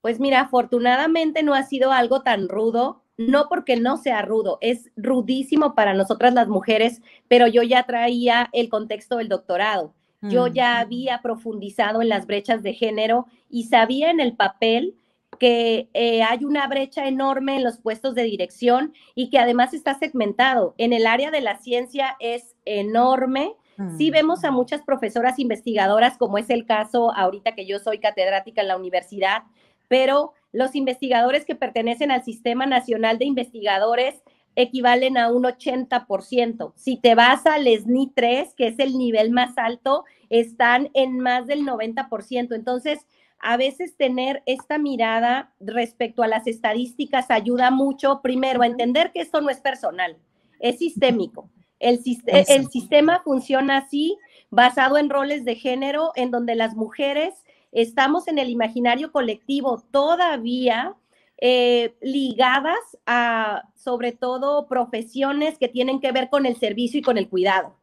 Pues 0.00 0.20
mira, 0.20 0.40
afortunadamente 0.40 1.42
no 1.42 1.54
ha 1.54 1.64
sido 1.64 1.92
algo 1.92 2.22
tan 2.22 2.48
rudo, 2.48 3.02
no 3.16 3.48
porque 3.48 3.76
no 3.76 3.96
sea 3.96 4.22
rudo, 4.22 4.58
es 4.60 4.90
rudísimo 4.96 5.74
para 5.74 5.92
nosotras 5.92 6.34
las 6.34 6.48
mujeres, 6.48 7.02
pero 7.28 7.48
yo 7.48 7.62
ya 7.62 7.82
traía 7.82 8.48
el 8.52 8.68
contexto 8.68 9.16
del 9.18 9.28
doctorado. 9.28 9.94
Yo 10.24 10.46
ya 10.46 10.78
había 10.78 11.20
profundizado 11.20 12.00
en 12.00 12.08
las 12.08 12.26
brechas 12.26 12.62
de 12.62 12.74
género 12.74 13.26
y 13.50 13.64
sabía 13.64 14.08
en 14.08 14.20
el 14.20 14.36
papel 14.36 14.94
que 15.42 15.88
eh, 15.92 16.22
hay 16.22 16.44
una 16.44 16.68
brecha 16.68 17.08
enorme 17.08 17.56
en 17.56 17.64
los 17.64 17.78
puestos 17.78 18.14
de 18.14 18.22
dirección 18.22 18.94
y 19.16 19.28
que 19.28 19.40
además 19.40 19.74
está 19.74 19.98
segmentado. 19.98 20.76
En 20.78 20.92
el 20.92 21.04
área 21.04 21.32
de 21.32 21.40
la 21.40 21.58
ciencia 21.58 22.16
es 22.20 22.54
enorme. 22.64 23.56
Sí 23.98 24.10
mm. 24.10 24.12
vemos 24.12 24.44
a 24.44 24.52
muchas 24.52 24.82
profesoras 24.82 25.40
investigadoras, 25.40 26.16
como 26.16 26.38
es 26.38 26.48
el 26.48 26.64
caso 26.64 27.12
ahorita 27.12 27.56
que 27.56 27.66
yo 27.66 27.80
soy 27.80 27.98
catedrática 27.98 28.60
en 28.60 28.68
la 28.68 28.76
universidad, 28.76 29.42
pero 29.88 30.32
los 30.52 30.76
investigadores 30.76 31.44
que 31.44 31.56
pertenecen 31.56 32.12
al 32.12 32.22
Sistema 32.22 32.64
Nacional 32.64 33.18
de 33.18 33.24
Investigadores 33.24 34.22
equivalen 34.54 35.18
a 35.18 35.28
un 35.32 35.42
80%. 35.42 36.72
Si 36.76 36.98
te 36.98 37.16
vas 37.16 37.46
al 37.46 37.66
SNI 37.66 38.12
3, 38.14 38.54
que 38.54 38.68
es 38.68 38.78
el 38.78 38.96
nivel 38.96 39.32
más 39.32 39.58
alto, 39.58 40.04
están 40.30 40.90
en 40.94 41.18
más 41.18 41.48
del 41.48 41.66
90%. 41.66 42.54
Entonces, 42.54 43.00
a 43.42 43.56
veces 43.56 43.96
tener 43.96 44.42
esta 44.46 44.78
mirada 44.78 45.52
respecto 45.60 46.22
a 46.22 46.28
las 46.28 46.46
estadísticas 46.46 47.30
ayuda 47.30 47.70
mucho, 47.70 48.20
primero, 48.22 48.62
a 48.62 48.66
entender 48.66 49.12
que 49.12 49.20
esto 49.20 49.40
no 49.40 49.50
es 49.50 49.60
personal, 49.60 50.16
es 50.60 50.78
sistémico. 50.78 51.50
El, 51.80 52.00
el 52.26 52.68
sistema 52.68 53.20
funciona 53.24 53.78
así, 53.78 54.16
basado 54.50 54.96
en 54.96 55.10
roles 55.10 55.44
de 55.44 55.56
género, 55.56 56.12
en 56.14 56.30
donde 56.30 56.54
las 56.54 56.76
mujeres 56.76 57.34
estamos 57.72 58.28
en 58.28 58.38
el 58.38 58.48
imaginario 58.48 59.10
colectivo 59.10 59.82
todavía 59.90 60.94
eh, 61.38 61.96
ligadas 62.00 62.78
a, 63.04 63.64
sobre 63.74 64.12
todo, 64.12 64.68
profesiones 64.68 65.58
que 65.58 65.66
tienen 65.66 65.98
que 65.98 66.12
ver 66.12 66.30
con 66.30 66.46
el 66.46 66.56
servicio 66.56 67.00
y 67.00 67.02
con 67.02 67.18
el 67.18 67.28
cuidado. 67.28 67.74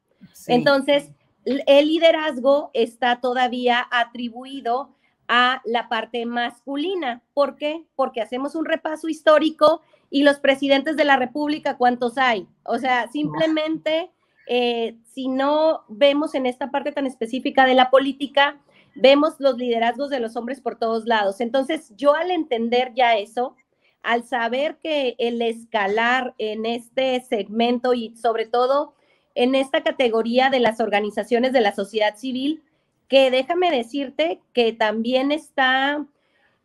Entonces, 0.47 1.11
el 1.43 1.87
liderazgo 1.87 2.71
está 2.73 3.19
todavía 3.19 3.85
atribuido 3.91 4.95
a 5.29 5.61
la 5.63 5.87
parte 5.87 6.25
masculina. 6.25 7.21
¿Por 7.35 7.55
qué? 7.55 7.85
Porque 7.95 8.19
hacemos 8.19 8.55
un 8.55 8.65
repaso 8.65 9.07
histórico 9.07 9.81
y 10.09 10.23
los 10.23 10.39
presidentes 10.39 10.97
de 10.97 11.05
la 11.05 11.17
República, 11.17 11.77
¿cuántos 11.77 12.17
hay? 12.17 12.47
O 12.63 12.79
sea, 12.79 13.07
simplemente, 13.09 14.09
eh, 14.47 14.97
si 15.13 15.27
no 15.27 15.83
vemos 15.87 16.33
en 16.33 16.47
esta 16.47 16.71
parte 16.71 16.91
tan 16.91 17.05
específica 17.05 17.65
de 17.65 17.75
la 17.75 17.91
política, 17.91 18.59
vemos 18.95 19.35
los 19.37 19.55
liderazgos 19.57 20.09
de 20.09 20.19
los 20.19 20.35
hombres 20.35 20.61
por 20.61 20.77
todos 20.77 21.05
lados. 21.05 21.41
Entonces, 21.41 21.93
yo 21.95 22.15
al 22.15 22.31
entender 22.31 22.93
ya 22.95 23.15
eso, 23.15 23.55
al 24.01 24.23
saber 24.23 24.77
que 24.81 25.15
el 25.19 25.43
escalar 25.43 26.33
en 26.39 26.65
este 26.65 27.21
segmento 27.21 27.93
y 27.93 28.17
sobre 28.17 28.47
todo 28.47 28.95
en 29.35 29.53
esta 29.53 29.83
categoría 29.83 30.49
de 30.49 30.59
las 30.59 30.79
organizaciones 30.79 31.53
de 31.53 31.61
la 31.61 31.75
sociedad 31.75 32.17
civil, 32.17 32.63
que 33.09 33.31
déjame 33.31 33.71
decirte 33.71 34.39
que 34.53 34.71
también 34.71 35.31
está, 35.31 36.05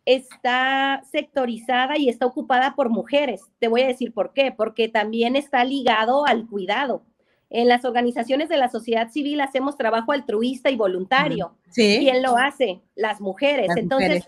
está 0.04 1.02
sectorizada 1.10 1.98
y 1.98 2.10
está 2.10 2.26
ocupada 2.26 2.74
por 2.76 2.90
mujeres. 2.90 3.40
Te 3.58 3.66
voy 3.66 3.80
a 3.80 3.88
decir 3.88 4.12
por 4.12 4.34
qué, 4.34 4.52
porque 4.52 4.88
también 4.88 5.34
está 5.34 5.64
ligado 5.64 6.26
al 6.26 6.46
cuidado. 6.46 7.02
En 7.48 7.66
las 7.66 7.84
organizaciones 7.84 8.48
de 8.48 8.58
la 8.58 8.68
sociedad 8.68 9.10
civil 9.10 9.40
hacemos 9.40 9.78
trabajo 9.78 10.12
altruista 10.12 10.70
y 10.70 10.76
voluntario. 10.76 11.54
¿Quién 11.72 12.22
lo 12.22 12.36
hace? 12.36 12.80
Las 12.94 13.20
mujeres. 13.20 13.70
Entonces, 13.76 14.26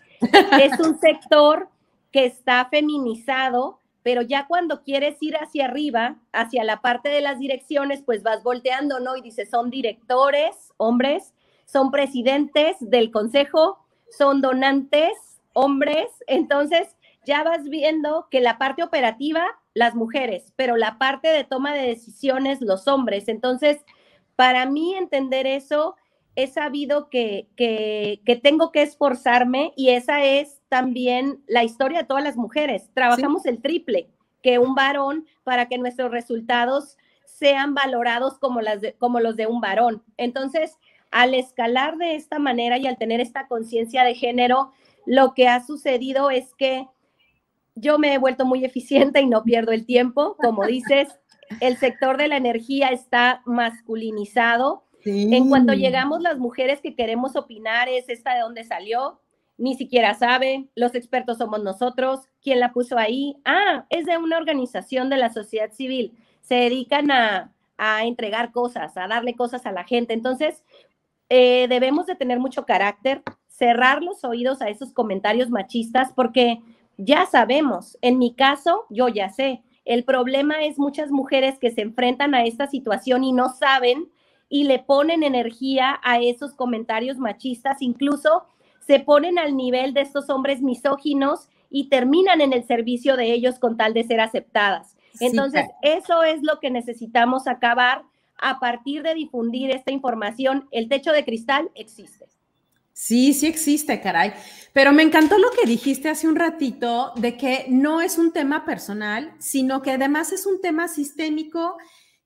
es 0.61 0.81
un 0.81 0.99
sector 0.99 1.69
que 2.13 2.25
está 2.25 2.67
feminizado, 2.71 3.81
pero 4.03 4.23
ya 4.23 4.47
cuando 4.47 4.83
quieres 4.85 5.17
ir 5.21 5.37
hacia 5.37 5.67
arriba, 5.67 6.17
hacia 6.33 6.65
la 6.65 6.81
parte 6.81 7.11
de 7.11 7.21
las 7.21 7.39
direcciones, 7.39 8.03
pues 8.03 8.23
vas 8.23 8.43
volteando, 8.43 9.01
¿no? 9.01 9.17
Y 9.17 9.23
dices, 9.23 9.51
son 9.51 9.71
directores, 9.71 10.73
hombres, 10.77 11.35
son 11.67 11.91
presidentes 11.91 12.77
del 12.81 13.11
consejo, 13.11 13.79
son 14.11 14.41
donantes, 14.41 15.13
hombres, 15.53 16.07
entonces 16.27 16.97
ya 17.27 17.43
vas 17.43 17.65
viendo 17.65 18.29
que 18.31 18.41
la 18.41 18.57
parte 18.57 18.83
operativa, 18.83 19.45
las 19.75 19.95
mujeres, 19.95 20.53
pero 20.57 20.77
la 20.77 20.97
parte 20.97 21.29
de 21.29 21.45
toma 21.45 21.75
de 21.75 21.89
decisiones, 21.89 22.61
los 22.63 22.87
hombres. 22.87 23.29
Entonces, 23.29 23.85
para 24.37 24.65
mí 24.65 24.95
entender 24.95 25.47
eso, 25.47 25.97
he 26.37 26.47
sabido 26.47 27.11
que, 27.11 27.49
que, 27.57 28.23
que, 28.25 28.37
tengo 28.37 28.71
que 28.71 28.83
esforzarme 28.83 29.73
y 29.77 29.91
esa 29.91 30.25
es 30.25 30.61
también 30.69 31.43
la 31.47 31.65
historia 31.65 32.01
de 32.01 32.07
todas 32.07 32.23
las 32.23 32.37
mujeres. 32.37 32.91
Trabajamos 32.95 33.45
el 33.47 33.61
triple 33.61 34.09
que 34.43 34.59
un 34.59 34.75
varón 34.75 35.27
para 35.43 35.67
que 35.67 35.79
nuestros 35.79 36.11
resultados 36.13 36.97
sean 37.25 37.75
valorados 37.75 38.39
como, 38.39 38.61
las 38.61 38.81
como 38.99 39.21
los 39.21 39.37
de 39.37 39.47
un 39.47 39.61
varón. 39.61 40.05
Entonces, 40.17 40.79
al 41.17 41.33
escalar 41.33 41.97
de 41.97 42.15
esta 42.15 42.39
manera 42.39 42.77
y 42.77 42.87
al 42.87 42.99
tener 42.99 43.23
esta 43.23 43.47
conciencia 43.47 44.05
de 44.05 44.15
género, 44.15 44.73
lo 45.07 45.33
que 45.33 45.49
ha 45.49 45.65
sucedido 45.65 46.29
es 46.29 46.55
que 46.59 46.87
yo 47.75 47.99
me 47.99 48.13
he 48.13 48.19
vuelto 48.19 48.45
muy 48.45 48.67
eficiente 48.67 49.23
y 49.23 49.27
no 49.27 49.43
pierdo 49.43 49.73
el 49.73 49.87
tiempo. 49.87 50.37
Como 50.37 50.67
dices, 50.67 51.09
el 51.63 51.79
sector 51.79 52.19
de 52.19 52.29
la 52.29 52.37
energía 52.37 52.89
está 52.89 53.41
masculinizado. 53.47 54.85
En 55.07 55.49
cuanto 55.49 55.73
llegamos 55.73 56.21
las 56.21 56.37
mujeres 56.37 56.83
que 56.83 56.95
queremos 56.95 57.35
opinar, 57.35 57.89
es 57.89 58.11
esta 58.11 58.35
de 58.35 58.41
dónde 58.41 58.65
salió, 58.65 59.21
ni 59.57 59.75
siquiera 59.75 60.13
sabe, 60.13 60.69
los 60.75 60.95
expertos 60.95 61.39
somos 61.39 61.63
nosotros, 61.63 62.29
¿quién 62.43 62.61
la 62.61 62.73
puso 62.73 62.99
ahí? 62.99 63.37
Ah, 63.47 63.87
es 63.89 64.05
de 64.05 64.19
una 64.19 64.37
organización 64.37 65.09
de 65.09 65.17
la 65.17 65.33
sociedad 65.33 65.71
civil, 65.71 66.13
se 66.43 66.57
dedican 66.57 67.11
a, 67.11 67.55
a 67.79 68.05
entregar 68.05 68.53
cosas, 68.53 68.97
a 68.97 69.07
darle 69.07 69.35
cosas 69.35 69.67
a 69.67 69.73
la 69.73 69.85
gente. 69.85 70.15
Entonces, 70.15 70.65
eh, 71.29 71.67
debemos 71.69 72.07
de 72.07 72.15
tener 72.15 72.39
mucho 72.39 72.65
carácter, 72.65 73.23
cerrar 73.49 74.03
los 74.03 74.25
oídos 74.25 74.63
a 74.63 74.69
esos 74.69 74.93
comentarios 74.93 75.51
machistas, 75.51 76.13
porque 76.15 76.61
ya 76.97 77.27
sabemos, 77.27 77.99
en 78.03 78.19
mi 78.19 78.35
caso, 78.35 78.85
yo 78.91 79.09
ya 79.09 79.31
sé, 79.31 79.63
el 79.85 80.05
problema 80.05 80.65
es 80.65 80.79
muchas 80.79 81.11
mujeres 81.11 81.59
que 81.59 81.71
se 81.71 81.83
enfrentan 81.83 82.35
a 82.35 82.45
esta 82.45 82.67
situación 82.67 83.25
y 83.25 83.33
no 83.33 83.51
saben 83.51 84.09
y 84.49 84.65
le 84.65 84.79
ponen 84.79 85.23
energía 85.23 86.01
a 86.03 86.21
esos 86.21 86.55
comentarios 86.55 87.19
machistas, 87.19 87.83
incluso 87.83 88.45
se 88.87 89.01
ponen 89.01 89.39
al 89.39 89.57
nivel 89.57 89.95
de 89.95 90.03
estos 90.03 90.31
hombres 90.31 90.63
misóginos 90.63 91.49
y 91.71 91.89
terminan 91.89 92.41
en 92.41 92.53
el 92.53 92.65
servicio 92.65 93.17
de 93.17 93.33
ellos 93.33 93.59
con 93.59 93.77
tal 93.77 93.95
de 93.95 94.05
ser 94.05 94.21
aceptadas. 94.21 94.97
Entonces, 95.21 95.67
eso 95.83 96.23
es 96.23 96.43
lo 96.43 96.61
que 96.61 96.71
necesitamos 96.71 97.47
acabar 97.47 98.03
a 98.39 98.59
partir 98.59 99.03
de 99.03 99.15
difundir 99.15 99.71
esta 99.71 99.91
información. 99.91 100.69
El 100.71 100.89
techo 100.89 101.13
de 101.13 101.25
cristal 101.25 101.71
existe. 101.75 102.27
Sí, 102.93 103.35
sí 103.35 103.47
existe, 103.47 104.01
caray. 104.01 104.33
Pero 104.73 104.91
me 104.93 105.03
encantó 105.03 105.37
lo 105.37 105.51
que 105.51 105.67
dijiste 105.67 106.09
hace 106.09 106.29
un 106.29 106.37
ratito 106.37 107.13
de 107.17 107.37
que 107.37 107.67
no 107.69 108.01
es 108.01 108.17
un 108.17 108.33
tema 108.33 108.65
personal, 108.65 109.35
sino 109.39 109.83
que 109.83 109.91
además 109.91 110.33
es 110.33 110.47
un 110.47 110.63
tema 110.63 110.89
sistémico 110.89 111.77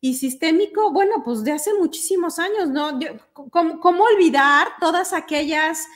y 0.01 0.15
sistémico, 0.15 0.93
bueno, 0.93 1.23
pues 1.25 1.43
de 1.43 1.53
hace 1.53 1.75
muchísimos 1.75 2.39
años, 2.39 2.69
¿no? 2.69 2.99
¿Cómo, 3.33 4.05
olvidar 4.05 4.69
todas 4.81 5.13
aquellas, 5.13 5.87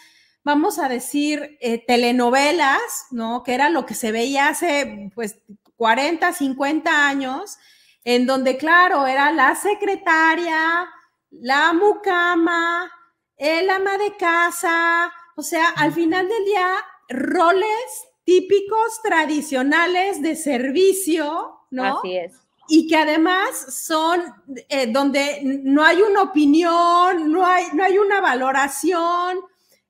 vamos 0.42 0.80
a 0.80 0.88
decir, 0.88 1.56
eh, 1.61 1.78
telenovelas, 1.87 3.06
¿no? 3.12 3.44
Que 3.44 3.54
era 3.54 3.71
lo 3.71 3.87
que 3.87 3.94
se 3.94 4.11
veía 4.11 4.49
hace, 4.49 5.11
pues, 5.14 5.38
40, 5.76 6.33
50 6.33 7.09
años, 7.09 7.59
en 8.04 8.26
donde, 8.26 8.56
claro, 8.56 9.06
era 9.06 9.32
la 9.32 9.54
secretaria, 9.54 10.88
la 11.30 11.73
mucama, 11.73 12.90
el 13.37 13.68
ama 13.70 13.99
de 13.99 14.16
casa, 14.16 15.12
o 15.37 15.42
sea, 15.42 15.70
al 15.70 15.92
final 15.92 16.28
del 16.28 16.44
día, 16.44 16.68
roles 17.08 18.06
típicos, 18.25 19.02
tradicionales 19.02 20.23
de 20.23 20.37
servicio, 20.37 21.61
¿no? 21.70 21.99
Así 21.99 22.16
es. 22.16 22.34
Y 22.68 22.87
que 22.88 22.96
además 22.96 23.75
son 23.84 24.23
eh, 24.68 24.87
donde 24.87 25.40
no 25.42 25.84
hay 25.84 26.00
una 26.00 26.23
opinión, 26.23 27.30
no 27.30 27.44
hay, 27.44 27.66
no 27.75 27.84
hay 27.84 27.99
una 27.99 28.20
valoración, 28.20 29.40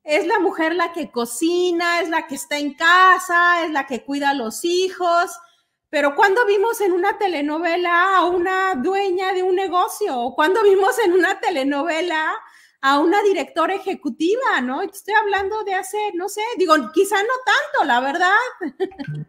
es 0.03 0.27
la 0.27 0.41
mujer 0.41 0.75
la 0.75 0.93
que 0.93 1.11
cocina, 1.11 2.01
es 2.01 2.09
la 2.09 2.27
que 2.27 2.35
está 2.35 2.59
en 2.59 2.75
casa, 2.75 3.65
es 3.65 3.71
la 3.71 3.87
que 3.87 4.05
cuida 4.05 4.31
a 4.31 4.35
los 4.35 4.65
hijos, 4.65 5.31
pero 5.95 6.17
¿cuándo 6.17 6.45
vimos 6.45 6.81
en 6.81 6.91
una 6.91 7.19
telenovela 7.19 8.17
a 8.17 8.25
una 8.25 8.75
dueña 8.75 9.33
de 9.33 9.45
un 9.45 9.55
negocio? 9.55 10.19
¿O 10.19 10.35
cuándo 10.35 10.61
vimos 10.65 10.99
en 10.99 11.13
una 11.13 11.39
telenovela 11.39 12.35
a 12.81 12.99
una 12.99 13.23
directora 13.23 13.77
ejecutiva, 13.77 14.61
¿no? 14.61 14.83
Estoy 14.83 15.15
hablando 15.15 15.63
de 15.63 15.75
hace, 15.75 15.97
no 16.15 16.29
sé, 16.29 16.41
digo, 16.59 16.75
quizá 16.93 17.15
no 17.23 17.29
tanto, 17.47 17.87
la 17.87 18.01
verdad. 18.01 19.29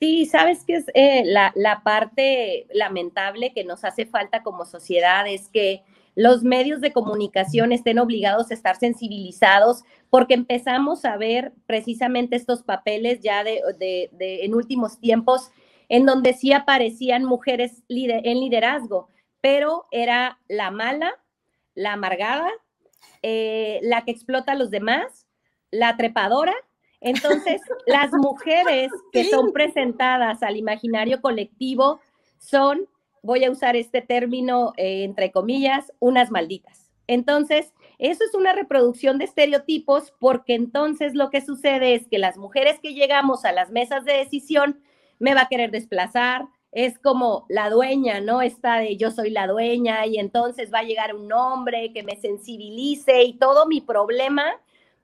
Sí, 0.00 0.26
sabes 0.26 0.64
que 0.66 0.74
es 0.74 0.84
eh, 0.94 1.22
la, 1.24 1.50
la 1.54 1.82
parte 1.82 2.66
lamentable 2.74 3.54
que 3.54 3.64
nos 3.64 3.82
hace 3.82 4.04
falta 4.04 4.42
como 4.42 4.66
sociedad 4.66 5.26
es 5.26 5.48
que 5.48 5.82
los 6.14 6.42
medios 6.42 6.82
de 6.82 6.92
comunicación 6.92 7.72
estén 7.72 7.98
obligados 7.98 8.50
a 8.50 8.54
estar 8.54 8.76
sensibilizados 8.76 9.82
porque 10.10 10.34
empezamos 10.34 11.06
a 11.06 11.16
ver 11.16 11.54
precisamente 11.64 12.36
estos 12.36 12.62
papeles 12.64 13.20
ya 13.20 13.44
de, 13.44 13.62
de, 13.78 14.10
de 14.12 14.44
en 14.44 14.54
últimos 14.54 14.98
tiempos 15.00 15.50
en 15.92 16.06
donde 16.06 16.32
sí 16.32 16.54
aparecían 16.54 17.22
mujeres 17.22 17.82
en 17.90 18.40
liderazgo, 18.40 19.10
pero 19.42 19.84
era 19.90 20.38
la 20.48 20.70
mala, 20.70 21.12
la 21.74 21.92
amargada, 21.92 22.48
eh, 23.20 23.78
la 23.82 24.02
que 24.02 24.12
explota 24.12 24.52
a 24.52 24.54
los 24.54 24.70
demás, 24.70 25.26
la 25.70 25.98
trepadora. 25.98 26.54
Entonces, 27.02 27.60
las 27.86 28.10
mujeres 28.14 28.90
que 29.12 29.24
son 29.24 29.52
presentadas 29.52 30.42
al 30.42 30.56
imaginario 30.56 31.20
colectivo 31.20 32.00
son, 32.38 32.88
voy 33.22 33.44
a 33.44 33.50
usar 33.50 33.76
este 33.76 34.00
término 34.00 34.72
eh, 34.78 35.04
entre 35.04 35.30
comillas, 35.30 35.92
unas 35.98 36.30
malditas. 36.30 36.90
Entonces, 37.06 37.74
eso 37.98 38.24
es 38.24 38.34
una 38.34 38.54
reproducción 38.54 39.18
de 39.18 39.26
estereotipos 39.26 40.14
porque 40.18 40.54
entonces 40.54 41.14
lo 41.14 41.28
que 41.28 41.42
sucede 41.42 41.94
es 41.94 42.08
que 42.08 42.16
las 42.16 42.38
mujeres 42.38 42.80
que 42.80 42.94
llegamos 42.94 43.44
a 43.44 43.52
las 43.52 43.70
mesas 43.70 44.06
de 44.06 44.14
decisión 44.14 44.80
me 45.22 45.34
va 45.34 45.42
a 45.42 45.48
querer 45.48 45.70
desplazar, 45.70 46.48
es 46.72 46.98
como 46.98 47.46
la 47.48 47.70
dueña, 47.70 48.20
¿no? 48.20 48.42
Está 48.42 48.78
de 48.78 48.96
yo 48.96 49.12
soy 49.12 49.30
la 49.30 49.46
dueña 49.46 50.04
y 50.04 50.18
entonces 50.18 50.72
va 50.74 50.80
a 50.80 50.84
llegar 50.84 51.14
un 51.14 51.32
hombre 51.32 51.92
que 51.92 52.02
me 52.02 52.16
sensibilice 52.16 53.22
y 53.22 53.34
todo 53.34 53.66
mi 53.66 53.80
problema 53.80 54.44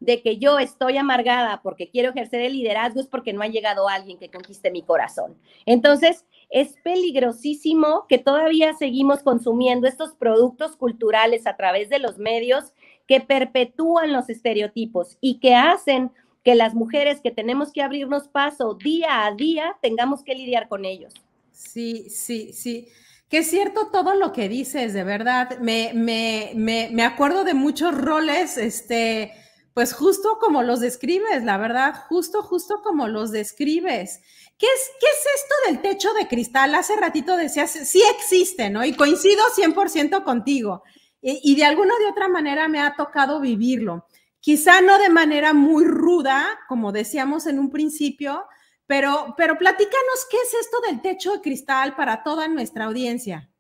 de 0.00 0.20
que 0.20 0.38
yo 0.38 0.58
estoy 0.58 0.96
amargada 0.96 1.60
porque 1.62 1.88
quiero 1.88 2.10
ejercer 2.10 2.40
el 2.40 2.54
liderazgo 2.54 3.00
es 3.00 3.06
porque 3.06 3.32
no 3.32 3.42
ha 3.42 3.46
llegado 3.46 3.88
alguien 3.88 4.18
que 4.18 4.28
conquiste 4.28 4.72
mi 4.72 4.82
corazón. 4.82 5.36
Entonces, 5.66 6.24
es 6.50 6.74
peligrosísimo 6.82 8.06
que 8.08 8.18
todavía 8.18 8.74
seguimos 8.74 9.22
consumiendo 9.22 9.86
estos 9.86 10.14
productos 10.14 10.74
culturales 10.76 11.46
a 11.46 11.56
través 11.56 11.90
de 11.90 12.00
los 12.00 12.18
medios 12.18 12.72
que 13.06 13.20
perpetúan 13.20 14.12
los 14.12 14.28
estereotipos 14.30 15.16
y 15.20 15.38
que 15.38 15.54
hacen 15.54 16.10
que 16.48 16.54
las 16.54 16.72
mujeres 16.72 17.20
que 17.20 17.30
tenemos 17.30 17.72
que 17.74 17.82
abrirnos 17.82 18.26
paso 18.28 18.72
día 18.72 19.26
a 19.26 19.34
día 19.34 19.76
tengamos 19.82 20.24
que 20.24 20.34
lidiar 20.34 20.66
con 20.66 20.86
ellos. 20.86 21.12
Sí, 21.52 22.08
sí, 22.08 22.54
sí. 22.54 22.88
Que 23.28 23.38
es 23.40 23.50
cierto 23.50 23.88
todo 23.92 24.14
lo 24.14 24.32
que 24.32 24.48
dices, 24.48 24.94
de 24.94 25.04
verdad. 25.04 25.58
Me, 25.58 25.92
me, 25.92 26.52
me, 26.54 26.88
me 26.90 27.04
acuerdo 27.04 27.44
de 27.44 27.52
muchos 27.52 27.94
roles, 27.94 28.56
este, 28.56 29.30
pues 29.74 29.92
justo 29.92 30.38
como 30.40 30.62
los 30.62 30.80
describes, 30.80 31.44
la 31.44 31.58
verdad, 31.58 31.94
justo, 32.08 32.40
justo 32.42 32.80
como 32.82 33.08
los 33.08 33.30
describes. 33.30 34.22
¿Qué 34.56 34.64
es, 34.64 34.90
¿Qué 34.98 35.06
es 35.06 35.42
esto 35.42 35.54
del 35.66 35.82
techo 35.82 36.14
de 36.14 36.28
cristal? 36.28 36.74
Hace 36.74 36.96
ratito 36.96 37.36
decías, 37.36 37.70
sí 37.70 38.02
existe, 38.16 38.70
¿no? 38.70 38.86
Y 38.86 38.94
coincido 38.94 39.42
100% 39.54 40.24
contigo. 40.24 40.82
Y, 41.20 41.40
y, 41.42 41.56
de 41.56 41.66
alguna 41.66 41.92
de 41.98 42.06
otra 42.06 42.28
manera 42.28 42.68
me 42.68 42.80
ha 42.80 42.96
tocado 42.96 43.38
vivirlo. 43.38 44.06
Quizá 44.40 44.80
no 44.80 44.98
de 44.98 45.08
manera 45.08 45.52
muy 45.52 45.84
ruda, 45.84 46.46
como 46.68 46.92
decíamos 46.92 47.46
en 47.46 47.58
un 47.58 47.70
principio, 47.70 48.44
pero, 48.86 49.34
pero 49.36 49.58
platícanos 49.58 50.26
qué 50.30 50.36
es 50.36 50.54
esto 50.54 50.78
del 50.88 51.02
techo 51.02 51.32
de 51.32 51.40
cristal 51.40 51.94
para 51.96 52.22
toda 52.22 52.48
nuestra 52.48 52.86
audiencia. 52.86 53.50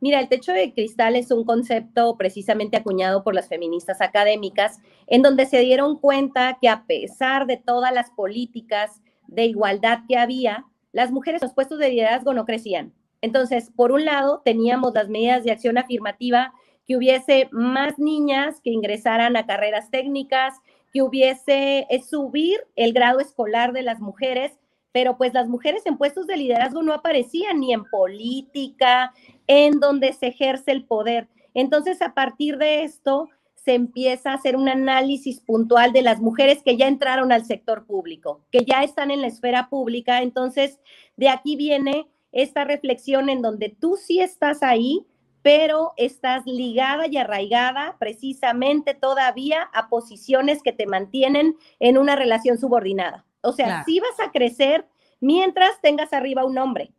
Mira, 0.00 0.20
el 0.20 0.28
techo 0.28 0.52
de 0.52 0.74
cristal 0.74 1.16
es 1.16 1.30
un 1.30 1.44
concepto 1.44 2.16
precisamente 2.18 2.76
acuñado 2.76 3.24
por 3.24 3.34
las 3.34 3.48
feministas 3.48 4.02
académicas, 4.02 4.78
en 5.06 5.22
donde 5.22 5.46
se 5.46 5.60
dieron 5.60 5.98
cuenta 5.98 6.58
que 6.60 6.68
a 6.68 6.84
pesar 6.84 7.46
de 7.46 7.56
todas 7.56 7.92
las 7.92 8.10
políticas 8.10 9.00
de 9.28 9.46
igualdad 9.46 10.00
que 10.06 10.18
había, 10.18 10.66
las 10.92 11.10
mujeres 11.10 11.40
en 11.40 11.46
los 11.46 11.54
puestos 11.54 11.78
de 11.78 11.88
liderazgo 11.88 12.34
no 12.34 12.44
crecían. 12.44 12.92
Entonces, 13.22 13.70
por 13.74 13.92
un 13.92 14.04
lado, 14.04 14.42
teníamos 14.44 14.92
las 14.92 15.08
medidas 15.08 15.42
de 15.42 15.52
acción 15.52 15.78
afirmativa, 15.78 16.52
que 16.86 16.96
hubiese 16.96 17.48
más 17.52 17.98
niñas 17.98 18.60
que 18.62 18.70
ingresaran 18.70 19.36
a 19.36 19.46
carreras 19.46 19.90
técnicas, 19.90 20.54
que 20.92 21.02
hubiese 21.02 21.86
es 21.90 22.08
subir 22.08 22.60
el 22.76 22.92
grado 22.92 23.20
escolar 23.20 23.72
de 23.72 23.82
las 23.82 24.00
mujeres, 24.00 24.52
pero 24.92 25.16
pues 25.16 25.34
las 25.34 25.48
mujeres 25.48 25.84
en 25.86 25.98
puestos 25.98 26.26
de 26.26 26.36
liderazgo 26.36 26.82
no 26.82 26.92
aparecían 26.92 27.58
ni 27.60 27.72
en 27.72 27.84
política, 27.84 29.12
en 29.46 29.80
donde 29.80 30.12
se 30.12 30.28
ejerce 30.28 30.70
el 30.70 30.84
poder. 30.84 31.28
Entonces, 31.52 32.00
a 32.00 32.14
partir 32.14 32.58
de 32.58 32.84
esto, 32.84 33.28
se 33.64 33.74
empieza 33.74 34.30
a 34.30 34.34
hacer 34.34 34.56
un 34.56 34.68
análisis 34.68 35.40
puntual 35.40 35.92
de 35.92 36.02
las 36.02 36.20
mujeres 36.20 36.62
que 36.62 36.76
ya 36.76 36.86
entraron 36.86 37.32
al 37.32 37.46
sector 37.46 37.86
público, 37.86 38.42
que 38.52 38.64
ya 38.64 38.84
están 38.84 39.10
en 39.10 39.22
la 39.22 39.28
esfera 39.28 39.68
pública. 39.70 40.22
Entonces, 40.22 40.78
de 41.16 41.30
aquí 41.30 41.56
viene 41.56 42.06
esta 42.30 42.64
reflexión 42.64 43.30
en 43.30 43.40
donde 43.40 43.70
tú 43.70 43.96
sí 43.96 44.20
estás 44.20 44.62
ahí, 44.62 45.06
pero 45.44 45.92
estás 45.98 46.46
ligada 46.46 47.06
y 47.06 47.18
arraigada 47.18 47.96
precisamente 47.98 48.94
todavía 48.94 49.68
a 49.74 49.90
posiciones 49.90 50.62
que 50.62 50.72
te 50.72 50.86
mantienen 50.86 51.58
en 51.80 51.98
una 51.98 52.16
relación 52.16 52.56
subordinada. 52.56 53.26
O 53.42 53.52
sea, 53.52 53.84
sí 53.84 54.00
vas 54.00 54.26
a 54.26 54.32
crecer 54.32 54.86
mientras 55.20 55.82
tengas 55.82 56.14
arriba 56.14 56.46
un 56.46 56.56
hombre. 56.56 56.92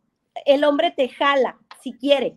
El 0.44 0.62
hombre 0.62 0.92
te 0.92 1.08
jala 1.08 1.58
si 1.82 1.92
quiere, 1.94 2.36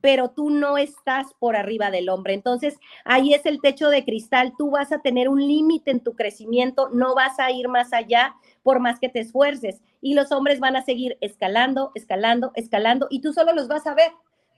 pero 0.00 0.30
tú 0.30 0.50
no 0.50 0.76
estás 0.76 1.32
por 1.38 1.54
arriba 1.54 1.92
del 1.92 2.08
hombre. 2.08 2.34
Entonces, 2.34 2.76
ahí 3.04 3.32
es 3.32 3.46
el 3.46 3.60
techo 3.60 3.90
de 3.90 4.04
cristal. 4.04 4.54
Tú 4.58 4.72
vas 4.72 4.90
a 4.90 5.02
tener 5.02 5.28
un 5.28 5.40
límite 5.40 5.92
en 5.92 6.00
tu 6.00 6.16
crecimiento, 6.16 6.88
no 6.88 7.14
vas 7.14 7.38
a 7.38 7.52
ir 7.52 7.68
más 7.68 7.92
allá 7.92 8.34
por 8.64 8.80
más 8.80 8.98
que 8.98 9.08
te 9.08 9.20
esfuerces. 9.20 9.80
Y 10.00 10.14
los 10.14 10.32
hombres 10.32 10.58
van 10.58 10.74
a 10.74 10.82
seguir 10.82 11.16
escalando, 11.20 11.92
escalando, 11.94 12.50
escalando, 12.56 13.06
y 13.08 13.20
tú 13.20 13.32
solo 13.32 13.52
los 13.52 13.68
vas 13.68 13.86
a 13.86 13.94
ver. 13.94 14.10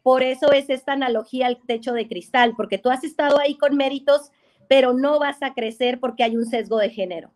Por 0.07 0.23
eso 0.23 0.53
es 0.53 0.71
esta 0.71 0.92
analogía 0.92 1.49
al 1.49 1.59
techo 1.66 1.92
de 1.92 2.07
cristal, 2.07 2.55
porque 2.57 2.79
tú 2.79 2.90
has 2.90 3.03
estado 3.03 3.40
ahí 3.40 3.59
con 3.59 3.77
méritos, 3.77 4.31
pero 4.69 4.92
no 4.92 5.19
vas 5.19 5.42
a 5.42 5.53
crecer 5.53 5.99
porque 5.99 6.23
hay 6.23 6.37
un 6.37 6.47
sesgo 6.47 6.79
de 6.79 6.90
género. 6.90 7.33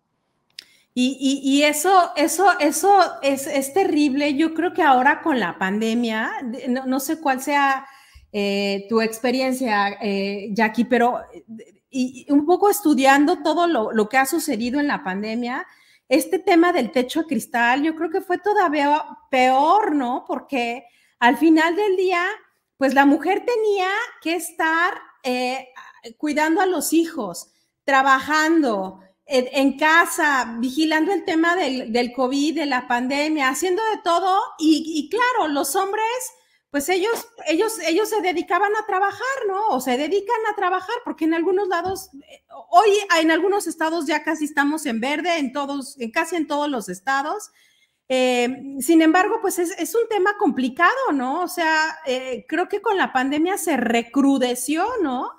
Y, 0.95 1.63
eso, 1.65 2.13
eso, 2.15 2.47
eso 2.61 3.01
es, 3.23 3.73
terrible. 3.73 4.37
Yo 4.37 4.55
creo 4.55 4.73
que 4.73 4.85
ahora 4.85 5.21
con 5.21 5.41
la 5.41 5.59
pandemia, 5.59 6.31
no 6.87 7.01
sé 7.01 7.21
cuál 7.21 7.41
sea 7.41 7.89
eh, 8.31 8.87
tu 8.89 9.01
experiencia, 9.01 9.99
eh, 10.01 10.51
Jackie, 10.53 10.85
pero 10.85 11.23
y, 11.91 12.25
un 12.31 12.47
poco 12.47 12.71
estudiando 12.71 13.43
todo 13.43 13.67
lo, 13.67 14.09
que 14.09 14.17
ha 14.17 14.27
sucedido 14.27 14.79
en 14.79 14.87
la 14.87 15.03
pandemia, 15.03 15.67
este 16.09 16.39
tema 16.39 16.73
del 16.73 16.93
techo 16.93 17.23
de 17.23 17.27
cristal, 17.27 17.83
yo 17.83 17.97
creo 17.97 18.11
que 18.11 18.21
fue 18.21 18.39
todavía 18.39 19.05
peor, 19.29 19.93
¿no? 19.93 20.25
Porque 20.25 20.85
al 21.19 21.37
final 21.37 21.75
del 21.75 21.97
día, 21.97 22.25
pues 22.81 22.95
la 22.95 23.05
mujer 23.05 23.45
tenía 23.45 23.90
que 24.23 24.35
estar 24.37 24.95
eh, 25.23 25.69
cuidando 26.16 26.62
a 26.62 26.66
los 26.66 26.95
hijos, 26.95 27.53
trabajando, 27.85 29.01
en, 29.27 29.77
casa, 29.77 30.57
vigilando 30.59 31.12
el 31.12 31.27
tema 31.27 31.55
del, 31.57 31.93
del, 31.93 32.11
COVID, 32.14 32.55
de 32.55 32.64
la 32.64 32.88
pandemia, 32.88 33.51
haciendo 33.51 33.83
de 33.95 34.01
todo. 34.03 34.40
Y, 34.59 34.83
y, 34.97 35.11
claro, 35.11 35.49
los 35.49 35.77
hombres 35.77 36.07
pues 36.71 36.88
ellos, 36.88 37.27
ellos, 37.49 37.79
ellos 37.81 38.09
se 38.09 38.23
dedicaban 38.23 38.73
a 38.77 38.87
trabajar, 38.87 39.21
¿no? 39.47 39.69
O 39.69 39.81
se 39.81 39.99
dedican 39.99 40.40
a 40.51 40.57
trabajar, 40.57 40.95
porque 41.05 41.27
en 41.27 41.35
algunos 41.35 41.69
lados, 41.69 42.09
eh, 42.14 42.45
hoy 42.71 42.90
en 43.21 43.31
algunos 43.31 43.66
estados 43.66 44.07
ya 44.07 44.23
casi 44.23 44.47
estamos 44.47 44.87
en 44.87 45.01
verde, 45.01 45.37
en 45.37 45.53
todos, 45.53 46.01
en 46.01 46.11
casi 46.12 46.37
en 46.37 46.47
todos 46.47 46.71
los 46.71 46.88
estados. 46.88 47.51
Eh, 48.12 48.75
sin 48.81 49.03
embargo, 49.03 49.38
pues 49.40 49.61
es, 49.61 49.94
un 49.94 50.09
tema 50.09 50.37
complicado, 50.37 51.12
¿no? 51.12 51.42
O 51.42 51.49
sea, 51.49 51.81
eh, 52.05 52.44
creo 52.49 52.68
que 52.68 52.83
con 52.83 52.96
la 52.96 53.12
pandemia 53.12 53.57
se 53.57 53.77
recrudeció, 53.77 54.85
¿no? 55.01 55.31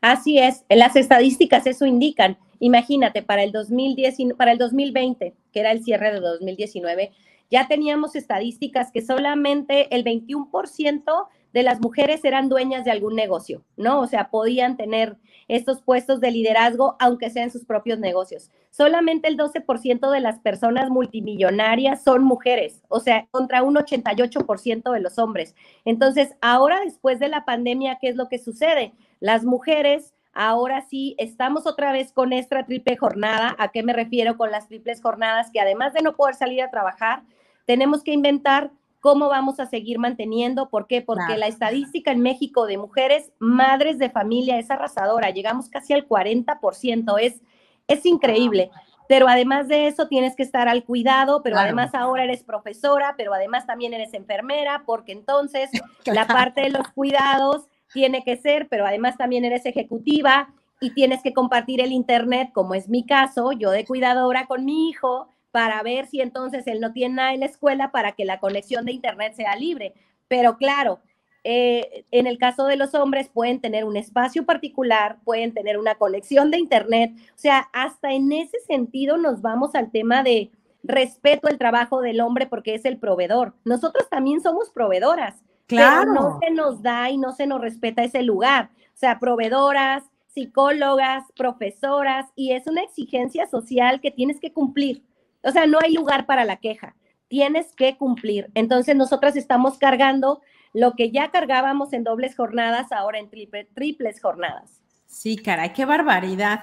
Así 0.00 0.40
es, 0.40 0.64
las 0.68 0.96
estadísticas 0.96 1.68
eso 1.68 1.86
indican. 1.86 2.36
Imagínate, 2.58 3.22
para 3.22 3.44
el, 3.44 3.52
2010, 3.52 4.34
para 4.36 4.50
el 4.50 4.58
2020, 4.58 5.36
que 5.52 5.60
era 5.60 5.70
el 5.70 5.84
cierre 5.84 6.12
de 6.12 6.18
2019, 6.18 7.12
ya 7.48 7.68
teníamos 7.68 8.16
estadísticas 8.16 8.90
que 8.90 9.00
solamente 9.00 9.94
el 9.94 10.04
21% 10.04 11.28
de 11.52 11.62
las 11.62 11.80
mujeres 11.80 12.24
eran 12.24 12.48
dueñas 12.48 12.84
de 12.84 12.90
algún 12.90 13.14
negocio, 13.14 13.62
¿no? 13.76 14.00
O 14.00 14.08
sea, 14.08 14.30
podían 14.30 14.76
tener 14.76 15.16
estos 15.48 15.82
puestos 15.82 16.20
de 16.20 16.30
liderazgo, 16.30 16.96
aunque 17.00 17.30
sean 17.30 17.50
sus 17.50 17.64
propios 17.64 17.98
negocios. 17.98 18.50
Solamente 18.70 19.28
el 19.28 19.36
12% 19.36 20.10
de 20.10 20.20
las 20.20 20.38
personas 20.38 20.90
multimillonarias 20.90 22.04
son 22.04 22.22
mujeres, 22.22 22.82
o 22.88 23.00
sea, 23.00 23.26
contra 23.30 23.62
un 23.62 23.74
88% 23.74 24.92
de 24.92 25.00
los 25.00 25.18
hombres. 25.18 25.56
Entonces, 25.84 26.36
ahora 26.40 26.80
después 26.80 27.18
de 27.18 27.28
la 27.28 27.44
pandemia, 27.44 27.98
¿qué 28.00 28.08
es 28.08 28.16
lo 28.16 28.28
que 28.28 28.38
sucede? 28.38 28.92
Las 29.20 29.44
mujeres 29.44 30.14
ahora 30.34 30.82
sí 30.82 31.16
estamos 31.18 31.66
otra 31.66 31.90
vez 31.90 32.12
con 32.12 32.32
esta 32.32 32.64
triple 32.64 32.96
jornada. 32.96 33.56
¿A 33.58 33.68
qué 33.68 33.82
me 33.82 33.92
refiero 33.92 34.36
con 34.36 34.50
las 34.50 34.68
triples 34.68 35.02
jornadas? 35.02 35.50
Que 35.50 35.60
además 35.60 35.94
de 35.94 36.02
no 36.02 36.14
poder 36.14 36.36
salir 36.36 36.62
a 36.62 36.70
trabajar, 36.70 37.22
tenemos 37.66 38.04
que 38.04 38.12
inventar 38.12 38.70
cómo 39.00 39.28
vamos 39.28 39.60
a 39.60 39.66
seguir 39.66 39.98
manteniendo. 39.98 40.68
¿Por 40.68 40.86
qué? 40.86 41.02
Porque 41.02 41.36
la 41.36 41.46
estadística 41.46 42.10
en 42.10 42.20
México 42.20 42.66
de 42.66 42.78
mujeres 42.78 43.32
madres 43.38 43.98
de 43.98 44.10
familia 44.10 44.58
es 44.58 44.70
arrasadora. 44.70 45.30
Llegamos 45.30 45.68
casi 45.68 45.92
al 45.92 46.06
40%. 46.08 47.16
Es, 47.20 47.40
es 47.86 48.06
increíble. 48.06 48.70
Pero 49.08 49.26
además 49.26 49.68
de 49.68 49.86
eso, 49.86 50.06
tienes 50.06 50.36
que 50.36 50.42
estar 50.42 50.68
al 50.68 50.84
cuidado, 50.84 51.42
pero 51.42 51.56
además 51.56 51.94
ahora 51.94 52.24
eres 52.24 52.42
profesora, 52.42 53.14
pero 53.16 53.32
además 53.32 53.66
también 53.66 53.94
eres 53.94 54.12
enfermera, 54.12 54.82
porque 54.84 55.12
entonces 55.12 55.70
la 56.04 56.26
parte 56.26 56.60
de 56.60 56.70
los 56.70 56.88
cuidados 56.88 57.68
tiene 57.94 58.22
que 58.22 58.36
ser, 58.36 58.68
pero 58.68 58.86
además 58.86 59.16
también 59.16 59.46
eres 59.46 59.64
ejecutiva 59.64 60.50
y 60.78 60.90
tienes 60.90 61.22
que 61.22 61.32
compartir 61.32 61.80
el 61.80 61.92
Internet, 61.92 62.50
como 62.52 62.74
es 62.74 62.88
mi 62.90 63.04
caso, 63.04 63.52
yo 63.52 63.70
de 63.70 63.86
cuidadora 63.86 64.46
con 64.46 64.66
mi 64.66 64.90
hijo, 64.90 65.28
para 65.58 65.82
ver 65.82 66.06
si 66.06 66.20
entonces 66.20 66.68
él 66.68 66.78
no 66.78 66.92
tiene 66.92 67.16
nada 67.16 67.34
en 67.34 67.40
la 67.40 67.46
escuela 67.46 67.90
para 67.90 68.12
que 68.12 68.24
la 68.24 68.38
conexión 68.38 68.84
de 68.84 68.92
Internet 68.92 69.34
sea 69.34 69.56
libre. 69.56 69.92
Pero 70.28 70.56
claro, 70.56 71.00
eh, 71.42 72.04
en 72.12 72.28
el 72.28 72.38
caso 72.38 72.66
de 72.66 72.76
los 72.76 72.94
hombres 72.94 73.28
pueden 73.28 73.60
tener 73.60 73.84
un 73.84 73.96
espacio 73.96 74.46
particular, 74.46 75.18
pueden 75.24 75.52
tener 75.52 75.76
una 75.76 75.96
conexión 75.96 76.52
de 76.52 76.58
Internet. 76.58 77.10
O 77.34 77.38
sea, 77.38 77.68
hasta 77.72 78.12
en 78.12 78.30
ese 78.30 78.60
sentido 78.68 79.16
nos 79.16 79.42
vamos 79.42 79.74
al 79.74 79.90
tema 79.90 80.22
de 80.22 80.52
respeto 80.84 81.48
al 81.48 81.58
trabajo 81.58 82.02
del 82.02 82.20
hombre 82.20 82.46
porque 82.46 82.76
es 82.76 82.84
el 82.84 82.96
proveedor. 82.96 83.54
Nosotros 83.64 84.08
también 84.08 84.40
somos 84.40 84.70
proveedoras. 84.70 85.42
Claro. 85.66 86.12
Pero 86.12 86.12
no 86.12 86.38
se 86.40 86.50
nos 86.52 86.82
da 86.82 87.10
y 87.10 87.18
no 87.18 87.32
se 87.32 87.48
nos 87.48 87.60
respeta 87.60 88.04
ese 88.04 88.22
lugar. 88.22 88.70
O 88.94 88.96
sea, 88.96 89.18
proveedoras, 89.18 90.04
psicólogas, 90.28 91.24
profesoras, 91.36 92.26
y 92.36 92.52
es 92.52 92.68
una 92.68 92.82
exigencia 92.82 93.48
social 93.48 94.00
que 94.00 94.12
tienes 94.12 94.38
que 94.38 94.52
cumplir. 94.52 95.02
O 95.42 95.50
sea, 95.50 95.66
no 95.66 95.78
hay 95.82 95.92
lugar 95.92 96.26
para 96.26 96.44
la 96.44 96.56
queja. 96.56 96.96
Tienes 97.28 97.74
que 97.74 97.96
cumplir. 97.96 98.50
Entonces, 98.54 98.96
nosotras 98.96 99.36
estamos 99.36 99.78
cargando 99.78 100.40
lo 100.72 100.92
que 100.92 101.10
ya 101.10 101.30
cargábamos 101.30 101.92
en 101.92 102.04
dobles 102.04 102.36
jornadas, 102.36 102.92
ahora 102.92 103.18
en 103.18 103.30
triples 103.30 104.20
jornadas. 104.20 104.80
Sí, 105.06 105.36
caray, 105.36 105.72
qué 105.72 105.84
barbaridad. 105.84 106.60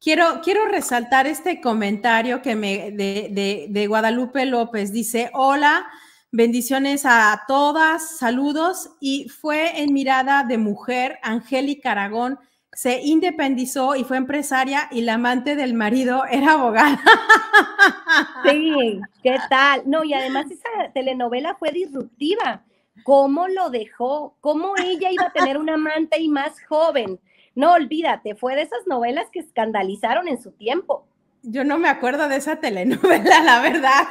Quiero, 0.00 0.40
quiero 0.42 0.66
resaltar 0.66 1.26
este 1.26 1.60
comentario 1.60 2.42
que 2.42 2.56
me 2.56 2.90
de, 2.90 3.66
de 3.68 3.86
Guadalupe 3.86 4.46
López. 4.46 4.92
Dice, 4.92 5.30
hola, 5.34 5.86
bendiciones 6.32 7.04
a 7.04 7.44
todas, 7.46 8.18
saludos. 8.18 8.90
Y 9.00 9.28
fue 9.28 9.82
en 9.82 9.92
mirada 9.92 10.42
de 10.44 10.58
mujer, 10.58 11.18
Angélica 11.22 11.92
Aragón 11.92 12.38
se 12.72 13.02
independizó 13.02 13.96
y 13.96 14.04
fue 14.04 14.16
empresaria 14.16 14.88
y 14.90 15.02
la 15.02 15.14
amante 15.14 15.56
del 15.56 15.74
marido 15.74 16.24
era 16.30 16.52
abogada. 16.52 17.00
Sí, 18.44 19.00
¿qué 19.22 19.36
tal? 19.48 19.82
No, 19.86 20.04
y 20.04 20.12
además 20.14 20.50
esa 20.50 20.68
telenovela 20.92 21.54
fue 21.54 21.70
disruptiva. 21.70 22.64
¿Cómo 23.04 23.48
lo 23.48 23.70
dejó? 23.70 24.36
¿Cómo 24.40 24.74
ella 24.76 25.10
iba 25.10 25.26
a 25.26 25.32
tener 25.32 25.56
una 25.56 25.74
amante 25.74 26.20
y 26.20 26.28
más 26.28 26.62
joven? 26.64 27.20
No, 27.54 27.72
olvídate, 27.72 28.34
fue 28.34 28.54
de 28.54 28.62
esas 28.62 28.86
novelas 28.86 29.28
que 29.30 29.40
escandalizaron 29.40 30.28
en 30.28 30.40
su 30.42 30.52
tiempo. 30.52 31.06
Yo 31.44 31.64
no 31.64 31.78
me 31.78 31.88
acuerdo 31.88 32.28
de 32.28 32.36
esa 32.36 32.56
telenovela, 32.56 33.42
la 33.44 33.60
verdad. 33.60 34.06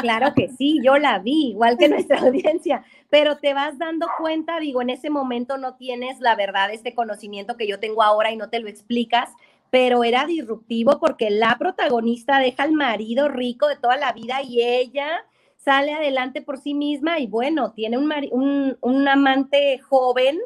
Claro 0.00 0.32
que 0.34 0.48
sí, 0.48 0.80
yo 0.82 0.96
la 0.96 1.18
vi, 1.18 1.50
igual 1.50 1.76
que 1.76 1.88
nuestra 1.88 2.20
audiencia, 2.20 2.84
pero 3.10 3.36
te 3.36 3.52
vas 3.52 3.78
dando 3.78 4.06
cuenta, 4.18 4.58
digo, 4.58 4.80
en 4.80 4.90
ese 4.90 5.10
momento 5.10 5.58
no 5.58 5.74
tienes 5.74 6.20
la 6.20 6.34
verdad, 6.34 6.70
este 6.72 6.94
conocimiento 6.94 7.56
que 7.56 7.66
yo 7.66 7.78
tengo 7.78 8.02
ahora 8.02 8.30
y 8.30 8.36
no 8.36 8.48
te 8.48 8.58
lo 8.58 8.68
explicas, 8.68 9.30
pero 9.70 10.04
era 10.04 10.26
disruptivo 10.26 10.98
porque 10.98 11.30
la 11.30 11.56
protagonista 11.58 12.38
deja 12.38 12.62
al 12.62 12.72
marido 12.72 13.28
rico 13.28 13.68
de 13.68 13.76
toda 13.76 13.96
la 13.96 14.12
vida 14.12 14.42
y 14.42 14.62
ella 14.62 15.24
sale 15.56 15.92
adelante 15.92 16.42
por 16.42 16.58
sí 16.58 16.74
misma 16.74 17.18
y 17.18 17.26
bueno, 17.26 17.72
tiene 17.72 17.96
un, 17.98 18.76
un, 18.80 19.08
amante 19.08 19.78
joven, 19.78 20.40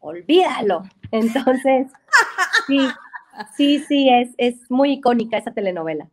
olvídalo. 0.00 0.82
Entonces, 1.10 1.88
sí, 2.66 2.80
Sí, 3.56 3.80
sí, 3.86 4.08
es, 4.08 4.30
es 4.38 4.70
muy 4.70 4.92
icónica 4.92 5.38
esa 5.38 5.52
telenovela. 5.52 6.08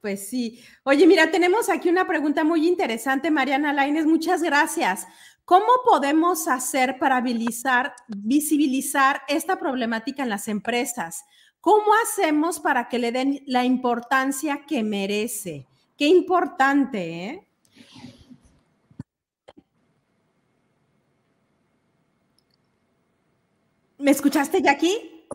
Pues 0.00 0.28
sí. 0.28 0.60
Oye, 0.82 1.06
mira, 1.06 1.30
tenemos 1.30 1.70
aquí 1.70 1.88
una 1.88 2.06
pregunta 2.06 2.44
muy 2.44 2.68
interesante, 2.68 3.30
Mariana 3.30 3.72
Laines. 3.72 4.04
Muchas 4.04 4.42
gracias. 4.42 5.06
¿Cómo 5.46 5.66
podemos 5.84 6.48
hacer 6.48 6.98
para 6.98 7.20
visibilizar, 7.20 7.94
visibilizar 8.08 9.22
esta 9.28 9.58
problemática 9.58 10.22
en 10.22 10.28
las 10.28 10.48
empresas? 10.48 11.24
¿Cómo 11.60 11.92
hacemos 12.02 12.60
para 12.60 12.88
que 12.88 12.98
le 12.98 13.12
den 13.12 13.42
la 13.46 13.64
importancia 13.64 14.64
que 14.66 14.82
merece? 14.82 15.66
Qué 15.96 16.06
importante, 16.06 17.24
¿eh? 17.24 17.48
¿Me 23.96 24.10
escuchaste, 24.10 24.60
Jackie? 24.60 25.26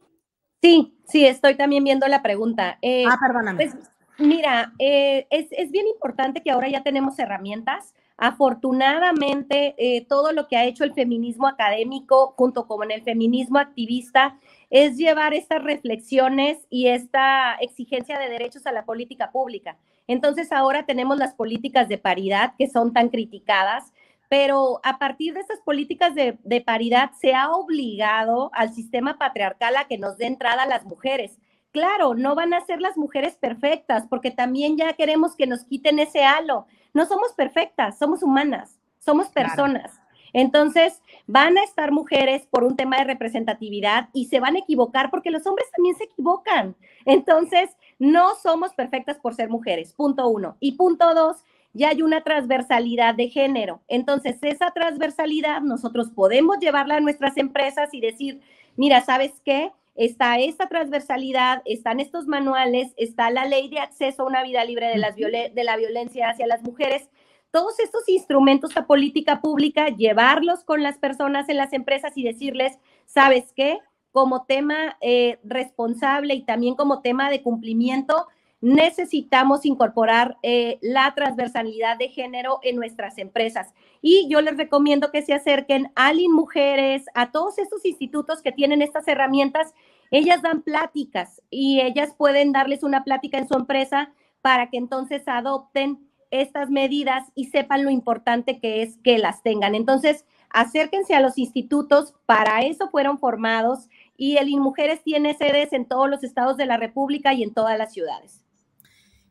Sí, 0.61 0.98
sí, 1.09 1.25
estoy 1.25 1.55
también 1.55 1.83
viendo 1.83 2.07
la 2.07 2.21
pregunta. 2.21 2.77
Eh, 2.81 3.05
ah, 3.07 3.17
perdóname. 3.19 3.65
Pues, 3.65 3.75
mira, 4.17 4.73
eh, 4.79 5.27
es, 5.29 5.71
bien 5.71 5.87
importante 5.87 6.41
que 6.41 6.51
ahora 6.51 6.69
ya 6.69 6.83
tenemos 6.83 7.17
herramientas. 7.19 7.93
Afortunadamente, 8.17 9.75
eh, 9.77 10.05
todo 10.05 10.33
lo 10.33 10.47
que 10.47 10.57
ha 10.57 10.65
hecho 10.65 10.83
el 10.83 10.93
feminismo 10.93 11.47
académico 11.47 12.33
junto 12.35 12.67
con 12.67 12.91
el 12.91 13.01
feminismo 13.01 13.59
activista 13.59 14.37
es 14.69 14.97
llevar 14.97 15.33
estas 15.33 15.63
reflexiones 15.63 16.57
y 16.69 16.87
esta 16.87 17.55
exigencia 17.55 18.19
de 18.19 18.29
derechos 18.29 18.67
a 18.67 18.73
la 18.73 18.85
política 18.85 19.31
pública. 19.31 19.77
Entonces, 20.07 20.51
ahora 20.51 20.85
tenemos 20.85 21.17
las 21.17 21.33
políticas 21.33 21.87
de 21.87 21.97
paridad 21.97 22.53
que 22.57 22.67
son 22.67 22.93
tan 22.93 23.09
criticadas, 23.09 23.93
pero 24.29 24.79
a 24.83 24.99
partir 24.99 25.33
de 25.33 25.41
estas 25.41 25.59
políticas 25.61 26.15
de, 26.15 26.37
de, 26.43 26.61
paridad 26.61 27.11
se 27.19 27.33
ha 27.33 27.51
obligado 27.51 28.51
al 28.53 28.73
sistema 28.73 29.17
patriarcal 29.17 29.75
a 29.75 29.85
que 29.85 29.97
nos 29.97 30.17
dé 30.17 30.27
entrada 30.27 30.63
a 30.63 30.67
las 30.67 30.85
mujeres. 30.85 31.37
Claro, 31.71 32.13
no 32.15 32.35
van 32.35 32.53
a 32.53 32.65
ser 32.65 32.79
las 32.79 32.95
mujeres 32.95 33.35
perfectas, 33.35 34.05
porque 34.07 34.31
también 34.31 34.77
ya 34.77 34.93
queremos 34.93 35.35
que 35.35 35.47
nos 35.47 35.65
quiten 35.65 35.99
ese 35.99 36.23
halo. 36.23 36.67
No 36.93 37.05
somos 37.05 37.33
perfectas, 37.33 37.97
somos 37.99 38.23
humanas, 38.23 38.79
somos 38.99 39.27
personas. 39.29 39.99
Entonces, 40.33 41.01
van 41.27 41.57
a 41.57 41.63
estar 41.63 41.91
mujeres 41.91 42.47
por 42.51 42.63
un 42.63 42.75
tema 42.75 42.97
de 42.97 43.05
representatividad 43.05 44.09
y 44.13 44.25
se 44.25 44.39
van 44.39 44.55
a 44.55 44.59
equivocar 44.59 45.09
porque 45.09 45.31
los 45.31 45.45
hombres 45.47 45.69
también 45.75 45.95
se 45.95 46.05
equivocan. 46.05 46.75
Entonces, 47.05 47.69
no 47.97 48.35
somos 48.35 48.73
perfectas 48.73 49.17
por 49.17 49.35
ser 49.35 49.49
mujeres, 49.49 49.93
punto 49.93 50.27
uno. 50.27 50.57
Y 50.59 50.73
punto 50.73 51.13
dos, 51.13 51.43
ya 51.73 51.89
hay 51.89 52.01
una 52.01 52.21
transversalidad 52.21 53.15
de 53.15 53.29
género. 53.29 53.81
Entonces, 53.87 54.37
esa 54.41 54.71
transversalidad 54.71 55.61
nosotros 55.61 56.09
podemos 56.11 56.57
llevarla 56.59 56.97
a 56.97 57.01
nuestras 57.01 57.37
empresas 57.37 57.93
y 57.93 58.01
decir, 58.01 58.41
mira, 58.75 59.01
¿sabes 59.01 59.33
qué? 59.45 59.71
Está 59.95 60.39
esta 60.39 60.67
transversalidad, 60.67 61.61
están 61.65 61.99
estos 61.99 62.25
manuales, 62.25 62.93
está 62.95 63.29
la 63.31 63.45
ley 63.45 63.69
de 63.69 63.79
acceso 63.79 64.23
a 64.23 64.27
una 64.27 64.43
vida 64.43 64.63
libre 64.63 64.87
de, 64.87 64.97
las 64.97 65.15
de 65.15 65.63
la 65.63 65.75
violencia 65.77 66.29
hacia 66.29 66.47
las 66.47 66.63
mujeres. 66.63 67.09
Todos 67.51 67.79
estos 67.79 68.07
instrumentos 68.07 68.77
a 68.77 68.85
política 68.85 69.41
pública, 69.41 69.89
llevarlos 69.89 70.63
con 70.63 70.83
las 70.83 70.97
personas 70.97 71.49
en 71.49 71.57
las 71.57 71.73
empresas 71.73 72.13
y 72.15 72.23
decirles, 72.23 72.77
¿sabes 73.05 73.51
qué? 73.55 73.79
Como 74.11 74.45
tema 74.45 74.97
eh, 75.01 75.39
responsable 75.43 76.33
y 76.35 76.43
también 76.43 76.75
como 76.75 77.01
tema 77.01 77.29
de 77.29 77.41
cumplimiento, 77.41 78.27
necesitamos 78.61 79.65
incorporar 79.65 80.37
eh, 80.43 80.79
la 80.81 81.13
transversalidad 81.15 81.97
de 81.97 82.09
género 82.09 82.59
en 82.61 82.75
nuestras 82.75 83.17
empresas. 83.17 83.73
Y 84.01 84.27
yo 84.29 84.41
les 84.41 84.57
recomiendo 84.57 85.11
que 85.11 85.21
se 85.21 85.33
acerquen 85.33 85.91
a 85.95 86.11
LIN 86.13 86.31
Mujeres, 86.31 87.05
a 87.13 87.31
todos 87.31 87.57
estos 87.57 87.85
institutos 87.85 88.41
que 88.41 88.51
tienen 88.51 88.81
estas 88.81 89.07
herramientas. 89.07 89.73
Ellas 90.11 90.41
dan 90.41 90.61
pláticas 90.61 91.41
y 91.49 91.79
ellas 91.81 92.13
pueden 92.17 92.51
darles 92.51 92.83
una 92.83 93.03
plática 93.03 93.37
en 93.37 93.47
su 93.47 93.55
empresa 93.55 94.11
para 94.41 94.69
que 94.69 94.77
entonces 94.77 95.27
adopten 95.27 95.99
estas 96.31 96.69
medidas 96.69 97.31
y 97.35 97.45
sepan 97.45 97.83
lo 97.83 97.89
importante 97.89 98.59
que 98.59 98.83
es 98.83 98.97
que 99.03 99.17
las 99.17 99.41
tengan. 99.41 99.73
Entonces, 99.73 100.25
acérquense 100.49 101.15
a 101.15 101.21
los 101.21 101.37
institutos, 101.37 102.13
para 102.25 102.61
eso 102.61 102.89
fueron 102.89 103.19
formados 103.19 103.87
y 104.15 104.37
el 104.37 104.49
InMujeres 104.49 105.01
tiene 105.01 105.35
sedes 105.35 105.73
en 105.73 105.85
todos 105.85 106.09
los 106.09 106.23
estados 106.23 106.57
de 106.57 106.65
la 106.65 106.77
República 106.77 107.33
y 107.33 107.43
en 107.43 107.53
todas 107.53 107.77
las 107.77 107.93
ciudades. 107.93 108.43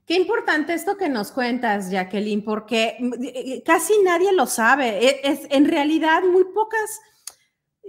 Qué 0.09 0.15
importante 0.15 0.73
esto 0.73 0.97
que 0.97 1.11
nos 1.11 1.31
cuentas, 1.33 1.91
Jacqueline, 1.91 2.43
porque 2.43 2.97
mm, 2.99 3.13
eh, 3.25 3.33
eh, 3.35 3.63
casi 3.63 3.93
nadie 4.03 4.33
lo 4.33 4.47
sabe. 4.47 5.07
E, 5.07 5.21
es, 5.23 5.41
en 5.51 5.67
realidad 5.67 6.23
muy 6.23 6.45
pocas, 6.45 7.03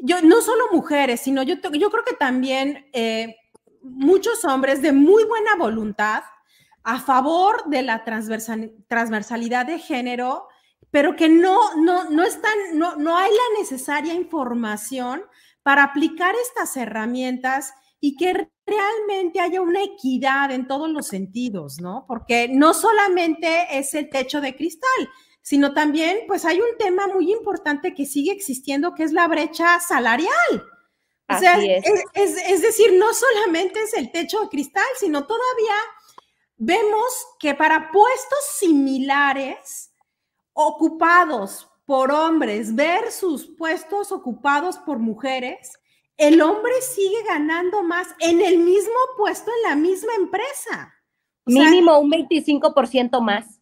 yo 0.03 0.21
no 0.21 0.41
solo 0.41 0.65
mujeres, 0.73 1.21
sino 1.21 1.43
yo, 1.43 1.61
creo 1.61 2.03
que 2.05 2.15
también 2.19 2.89
eh, 2.91 3.37
muchos 3.81 4.43
hombres 4.43 4.81
de 4.81 4.91
muy 4.91 5.23
buena 5.23 5.55
voluntad 5.55 6.23
a 6.83 6.99
favor 6.99 7.63
de 7.67 7.83
la 7.83 8.03
transversalidad 8.03 9.65
de 9.65 9.79
género, 9.79 10.49
pero 10.91 11.15
que 11.15 11.29
no, 11.29 11.73
no, 11.75 12.09
no, 12.09 12.23
están, 12.23 12.57
no, 12.73 12.97
no 12.97 13.15
hay 13.15 13.31
la 13.31 13.59
necesaria 13.59 14.13
información 14.13 15.21
para 15.63 15.83
aplicar 15.83 16.35
estas 16.35 16.75
herramientas 16.75 17.73
y 18.01 18.17
que 18.17 18.49
realmente 18.69 19.39
haya 19.39 19.61
una 19.61 19.83
equidad 19.83 20.51
en 20.51 20.67
todos 20.67 20.89
los 20.89 21.07
sentidos, 21.07 21.79
¿no? 21.81 22.05
Porque 22.07 22.47
no 22.49 22.73
solamente 22.73 23.77
es 23.77 23.93
el 23.93 24.09
techo 24.09 24.41
de 24.41 24.55
cristal, 24.55 25.09
sino 25.41 25.73
también, 25.73 26.19
pues 26.27 26.45
hay 26.45 26.59
un 26.59 26.77
tema 26.77 27.07
muy 27.07 27.31
importante 27.31 27.93
que 27.93 28.05
sigue 28.05 28.31
existiendo, 28.31 28.93
que 28.93 29.03
es 29.03 29.11
la 29.11 29.27
brecha 29.27 29.79
salarial. 29.79 30.63
O 31.27 31.37
sea, 31.37 31.59
es. 31.59 31.85
Es, 32.13 32.61
decir, 32.61 32.93
no 32.93 33.13
solamente 33.13 33.81
es 33.81 33.93
el 33.93 34.11
techo 34.11 34.41
de 34.41 34.49
cristal, 34.49 34.85
sino 34.99 35.25
todavía 35.25 35.75
vemos 36.57 37.25
que 37.39 37.55
para 37.55 37.91
puestos 37.91 38.39
similares 38.57 39.91
ocupados 40.53 41.69
por 41.85 42.11
hombres 42.11 42.75
versus 42.75 43.47
puestos 43.57 44.11
ocupados 44.11 44.77
por 44.77 44.99
mujeres, 44.99 45.78
el 46.19 46.41
hombre 46.41 46.73
sigue 46.81 47.23
ganando 47.25 47.81
más 47.81 48.07
en 48.19 48.41
el 48.41 48.59
mismo 48.59 48.93
puesto, 49.17 49.49
en 49.51 49.69
la 49.69 49.75
misma 49.75 50.11
empresa. 50.17 50.93
Mínimo 51.45 51.97
un 51.97 52.11
25% 52.11 53.21
más. 53.21 53.59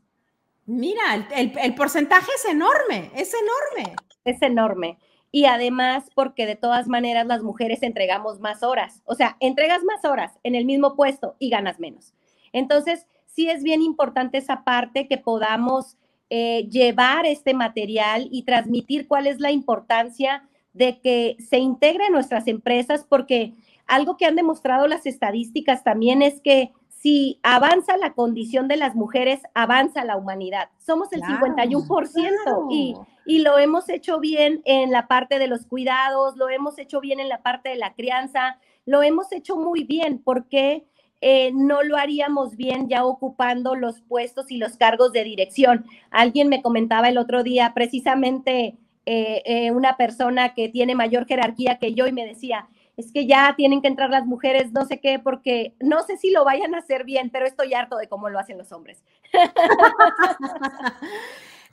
Mira, 0.66 1.28
el, 1.36 1.76
porcentaje 1.76 2.30
es 2.36 2.46
enorme, 2.46 3.12
es 3.16 3.34
enorme. 3.34 3.96
Es 4.26 4.42
enorme. 4.42 4.98
Y 5.32 5.46
además, 5.46 6.10
porque 6.16 6.48
de 6.48 6.56
todas 6.56 6.88
maneras 6.88 7.28
las 7.28 7.44
mujeres 7.44 7.84
entregamos 7.84 8.40
más 8.40 8.64
horas. 8.64 9.04
O 9.06 9.14
sea, 9.14 9.38
entregas 9.40 9.84
más 9.84 10.04
horas 10.04 10.34
en 10.44 10.56
el 10.56 10.66
mismo 10.66 10.96
puesto 10.96 11.36
y 11.40 11.50
ganas 11.50 11.80
menos. 11.80 12.16
Entonces, 12.52 13.06
sí 13.28 13.50
es 13.50 13.62
bien 13.62 13.84
importante 13.84 14.40
esa 14.40 14.64
parte 14.64 15.08
que 15.08 15.20
podamos 15.20 15.96
eh, 16.32 16.68
llevar 16.72 17.28
este 17.28 17.54
material 17.54 18.28
y 18.32 18.44
transmitir 18.44 19.08
cuál 19.08 19.28
es 19.28 19.40
la 19.40 19.52
importancia 19.52 20.50
de 20.78 21.00
que 21.00 21.38
se 21.40 21.58
integre 21.58 22.06
en 22.06 22.14
nuestras 22.14 22.48
empresas, 22.48 23.06
porque 23.08 23.54
algo 23.86 24.18
que 24.18 24.26
han 24.26 24.36
demostrado 24.36 24.88
las 24.88 25.06
estadísticas 25.06 25.84
también 25.84 26.22
es 26.22 26.42
que 26.42 26.72
si 26.90 27.40
avanza 27.44 27.96
la 27.98 28.14
condición 28.14 28.68
de 28.68 28.78
las 28.78 28.96
mujeres, 28.96 29.42
avanza 29.54 30.04
la 30.04 30.18
humanidad. 30.18 30.70
Somos 30.80 31.14
el 31.14 31.22
51% 31.22 32.68
y, 32.72 32.96
y 33.26 33.40
lo 33.40 33.60
hemos 33.60 33.88
hecho 33.90 34.20
bien 34.20 34.62
en 34.66 34.92
la 34.92 35.08
parte 35.08 35.40
de 35.40 35.48
los 35.48 35.66
cuidados, 35.66 36.38
lo 36.38 36.50
hemos 36.50 36.80
hecho 36.80 37.00
bien 37.00 37.20
en 37.20 37.30
la 37.30 37.44
parte 37.44 37.70
de 37.70 37.76
la 37.76 37.94
crianza, 37.94 38.58
lo 38.86 39.04
hemos 39.04 39.32
hecho 39.32 39.58
muy 39.58 39.84
bien 39.84 40.20
porque 40.24 40.86
eh, 41.22 41.52
no 41.54 41.82
lo 41.82 41.98
haríamos 41.98 42.56
bien 42.56 42.88
ya 42.90 43.04
ocupando 43.04 43.76
los 43.76 44.02
puestos 44.02 44.52
y 44.52 44.58
los 44.58 44.78
cargos 44.78 45.12
de 45.12 45.24
dirección. 45.24 45.86
Alguien 46.12 46.48
me 46.48 46.62
comentaba 46.62 47.10
el 47.10 47.18
otro 47.18 47.44
día, 47.44 47.74
precisamente 47.74 48.78
eh, 49.10 49.42
eh, 49.46 49.72
una 49.72 49.96
persona 49.96 50.54
que 50.54 50.68
tiene 50.68 50.94
mayor 50.94 51.26
jerarquía 51.26 51.80
que 51.80 51.94
yo 51.94 52.08
y 52.08 52.12
me 52.12 52.26
decía, 52.26 52.68
es 52.98 53.14
que 53.14 53.26
ya 53.26 53.54
tienen 53.56 53.82
que 53.82 53.88
entrar 53.88 54.10
las 54.10 54.26
mujeres, 54.26 54.74
no 54.74 54.84
sé 54.84 55.00
qué, 55.00 55.18
porque 55.18 55.74
no 55.80 56.04
sé 56.04 56.18
si 56.18 56.30
lo 56.30 56.44
vayan 56.44 56.76
a 56.76 56.80
hacer 56.80 57.06
bien, 57.06 57.30
pero 57.30 57.46
estoy 57.46 57.74
harto 57.74 57.96
de 57.96 58.10
cómo 58.10 58.28
lo 58.28 58.38
hacen 58.38 58.58
los 58.58 58.74
hombres. 58.74 59.02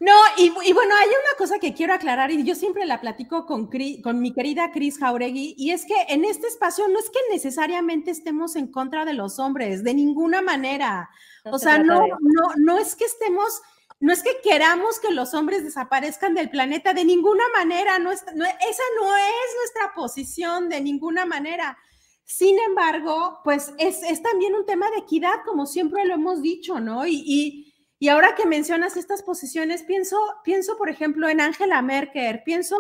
No, 0.01 0.13
y, 0.37 0.51
bueno, 0.51 0.95
hay 0.97 1.07
una 1.07 1.39
cosa 1.39 1.61
que 1.61 1.73
quiero 1.73 1.95
aclarar 1.95 2.33
y 2.33 2.43
yo 2.43 2.57
siempre 2.57 2.85
la 2.85 3.01
platico 3.01 3.47
con, 3.47 3.71
con 4.03 4.21
mi 4.21 4.35
querida 4.35 4.73
Cris 4.73 4.99
Jauregui, 4.99 5.55
y 5.57 5.71
es 5.71 5.87
que 5.87 5.95
en 6.09 6.25
este 6.25 6.49
espacio 6.49 6.89
no 6.89 6.99
es 6.99 7.09
que 7.11 7.21
necesariamente 7.31 8.11
estemos 8.11 8.57
en 8.57 8.67
contra 8.67 9.05
de 9.05 9.15
los 9.15 9.39
hombres, 9.39 9.85
de 9.85 9.95
ninguna 9.95 10.43
manera. 10.43 11.11
o 11.45 11.59
sea, 11.59 11.79
no, 11.79 12.09
no, 12.21 12.43
no 12.57 12.77
es 12.77 12.97
que 12.97 13.05
estemos 13.05 13.63
no 14.05 14.13
es 14.13 14.23
que 14.23 14.37
queramos 14.43 15.01
que 15.01 15.13
los 15.13 15.33
hombres 15.33 15.65
desaparezcan 15.65 16.35
del 16.35 16.51
planeta 16.51 16.93
de 16.93 17.07
ninguna 17.07 17.45
manera, 17.57 17.99
no, 17.99 18.13
esa 18.13 18.27
no 18.35 19.17
es 19.17 19.57
nuestra 19.57 19.95
posición 19.95 20.69
de 20.69 20.83
ninguna 20.83 21.25
manera. 21.25 21.79
Sin 22.23 22.59
embargo, 22.59 23.39
pues 23.45 23.73
es, 23.79 24.03
también 24.23 24.55
un 24.57 24.67
tema 24.67 24.91
de 24.91 24.99
equidad, 24.99 25.37
como 25.47 25.65
siempre 25.65 26.05
lo 26.05 26.17
hemos 26.17 26.43
dicho, 26.43 26.81
¿no? 26.81 27.07
Y, 27.07 27.73
ahora 28.11 28.35
que 28.35 28.45
mencionas 28.45 28.99
estas 28.99 29.23
posiciones, 29.23 29.85
pienso, 29.85 30.19
pienso 30.45 30.77
por 30.77 30.91
ejemplo, 30.91 31.27
en 31.31 31.41
Angela 31.41 31.81
Merkel, 31.81 32.43
pienso 32.45 32.77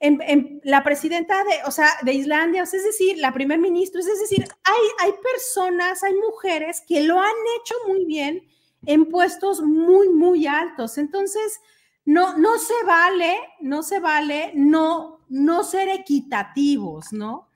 en, 0.00 0.60
la 0.64 0.82
presidenta 0.82 1.44
de, 1.44 1.52
o 1.66 1.70
sea, 1.70 1.90
de 2.02 2.14
Islandia, 2.14 2.64
es 2.64 2.72
decir, 2.72 3.18
la 3.18 3.32
primer 3.32 3.60
ministro, 3.60 4.00
es 4.00 4.06
decir, 4.18 4.44
hay, 4.64 5.06
hay 5.06 5.12
personas, 5.22 6.02
hay 6.02 6.14
mujeres 6.14 6.82
que 6.88 7.04
lo 7.04 7.20
han 7.20 7.36
hecho 7.60 7.74
muy 7.86 8.04
bien 8.06 8.42
en 8.86 9.06
puestos 9.06 9.62
muy, 9.62 10.08
muy 10.08 10.46
altos. 10.46 10.98
Entonces, 10.98 11.60
no, 12.04 12.36
no 12.36 12.58
se 12.58 12.74
vale, 12.86 13.36
no 13.60 13.82
se 13.82 14.00
vale 14.00 14.52
no, 14.54 15.20
no 15.28 15.64
ser 15.64 15.88
equitativos, 15.88 17.12
¿no? 17.12 17.48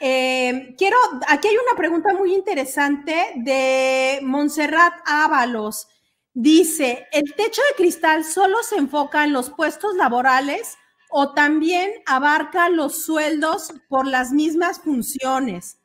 Eh, 0.00 0.74
quiero, 0.76 0.96
aquí 1.28 1.48
hay 1.48 1.54
una 1.54 1.76
pregunta 1.76 2.12
muy 2.12 2.34
interesante 2.34 3.32
de 3.36 4.20
Montserrat 4.22 4.94
Ábalos. 5.04 5.86
Dice, 6.34 7.06
¿el 7.12 7.34
techo 7.34 7.60
de 7.70 7.76
cristal 7.76 8.24
solo 8.24 8.62
se 8.62 8.76
enfoca 8.76 9.22
en 9.22 9.32
los 9.32 9.50
puestos 9.50 9.94
laborales 9.94 10.76
o 11.10 11.34
también 11.34 11.90
abarca 12.06 12.68
los 12.68 13.04
sueldos 13.04 13.72
por 13.88 14.06
las 14.06 14.32
mismas 14.32 14.80
funciones? 14.80 15.78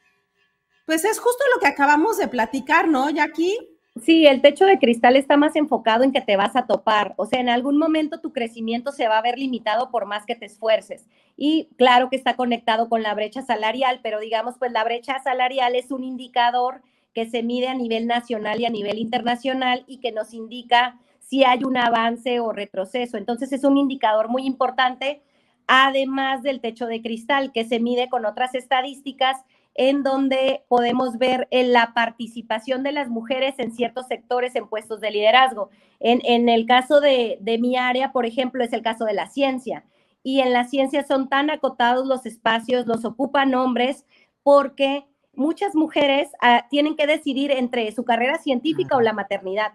Pues 0.86 1.04
es 1.04 1.20
justo 1.20 1.44
lo 1.54 1.60
que 1.60 1.68
acabamos 1.68 2.18
de 2.18 2.28
platicar, 2.28 2.88
¿no, 2.88 3.10
Jackie? 3.10 3.77
Sí, 4.04 4.28
el 4.28 4.42
techo 4.42 4.66
de 4.66 4.80
cristal 4.80 5.16
está 5.16 5.38
más 5.38 5.56
enfocado 5.56 6.04
en 6.04 6.12
que 6.12 6.22
te 6.22 6.36
vas 6.36 6.56
a 6.56 6.66
topar. 6.66 7.14
O 7.18 7.26
sea, 7.26 7.40
en 7.40 7.50
algún 7.50 7.78
momento 7.78 8.20
tu 8.20 8.34
crecimiento 8.34 8.92
se 8.92 9.08
va 9.08 9.18
a 9.18 9.22
ver 9.22 9.38
limitado 9.38 9.90
por 9.92 10.06
más 10.06 10.26
que 10.26 10.36
te 10.36 10.46
esfuerces. 10.46 11.08
Y 11.38 11.70
claro 11.78 12.10
que 12.10 12.16
está 12.16 12.36
conectado 12.36 12.90
con 12.90 13.02
la 13.02 13.14
brecha 13.14 13.42
salarial, 13.42 14.00
pero 14.04 14.20
digamos, 14.20 14.58
pues 14.58 14.72
la 14.72 14.84
brecha 14.84 15.20
salarial 15.20 15.76
es 15.76 15.92
un 15.92 16.04
indicador 16.04 16.82
que 17.14 17.30
se 17.30 17.44
mide 17.44 17.68
a 17.68 17.74
nivel 17.74 18.08
nacional 18.08 18.60
y 18.60 18.66
a 18.66 18.70
nivel 18.70 19.00
internacional 19.00 19.84
y 19.88 20.00
que 20.00 20.12
nos 20.12 20.34
indica 20.34 21.00
si 21.20 21.44
hay 21.44 21.64
un 21.64 21.78
avance 21.78 22.40
o 22.40 22.52
retroceso. 22.52 23.18
Entonces 23.18 23.52
es 23.52 23.64
un 23.64 23.78
indicador 23.78 24.30
muy 24.30 24.46
importante, 24.46 25.22
además 25.66 26.44
del 26.44 26.62
techo 26.62 26.86
de 26.88 27.02
cristal, 27.02 27.52
que 27.52 27.66
se 27.66 27.80
mide 27.80 28.10
con 28.10 28.26
otras 28.26 28.54
estadísticas 28.54 29.38
en 29.78 30.04
donde 30.04 30.66
podemos 30.68 31.18
ver 31.18 31.48
la 31.52 31.94
participación 31.94 32.84
de 32.84 32.92
las 32.92 33.10
mujeres 33.10 33.56
en 33.60 33.72
ciertos 33.72 34.08
sectores 34.08 34.56
en 34.56 34.68
puestos 34.68 35.00
de 35.00 35.12
liderazgo. 35.12 35.70
En, 36.00 36.50
el 36.50 36.66
caso 36.66 37.00
de, 37.00 37.38
de, 37.42 37.58
mi 37.60 37.78
área, 37.78 38.12
por 38.12 38.26
ejemplo, 38.26 38.63
es 38.63 38.74
el 38.74 38.82
caso 38.82 39.06
de 39.06 39.13
la 39.13 39.30
ciencia. 39.30 39.86
Y 40.24 40.42
en 40.42 40.52
la 40.52 40.66
ciencia 40.66 41.06
son 41.06 41.30
tan 41.30 41.50
acotados 41.52 42.08
los 42.08 42.26
espacios, 42.26 42.88
los 42.88 43.06
ocupan 43.06 43.54
hombres, 43.54 44.06
porque 44.44 45.06
muchas 45.38 45.76
mujeres 45.76 46.30
ah, 46.42 46.66
tienen 46.70 46.96
que 46.96 47.08
decidir 47.08 47.52
entre 47.52 47.92
su 47.92 48.04
carrera 48.04 48.40
científica 48.40 48.98
o 48.98 49.02
la 49.02 49.13
maternidad. 49.13 49.74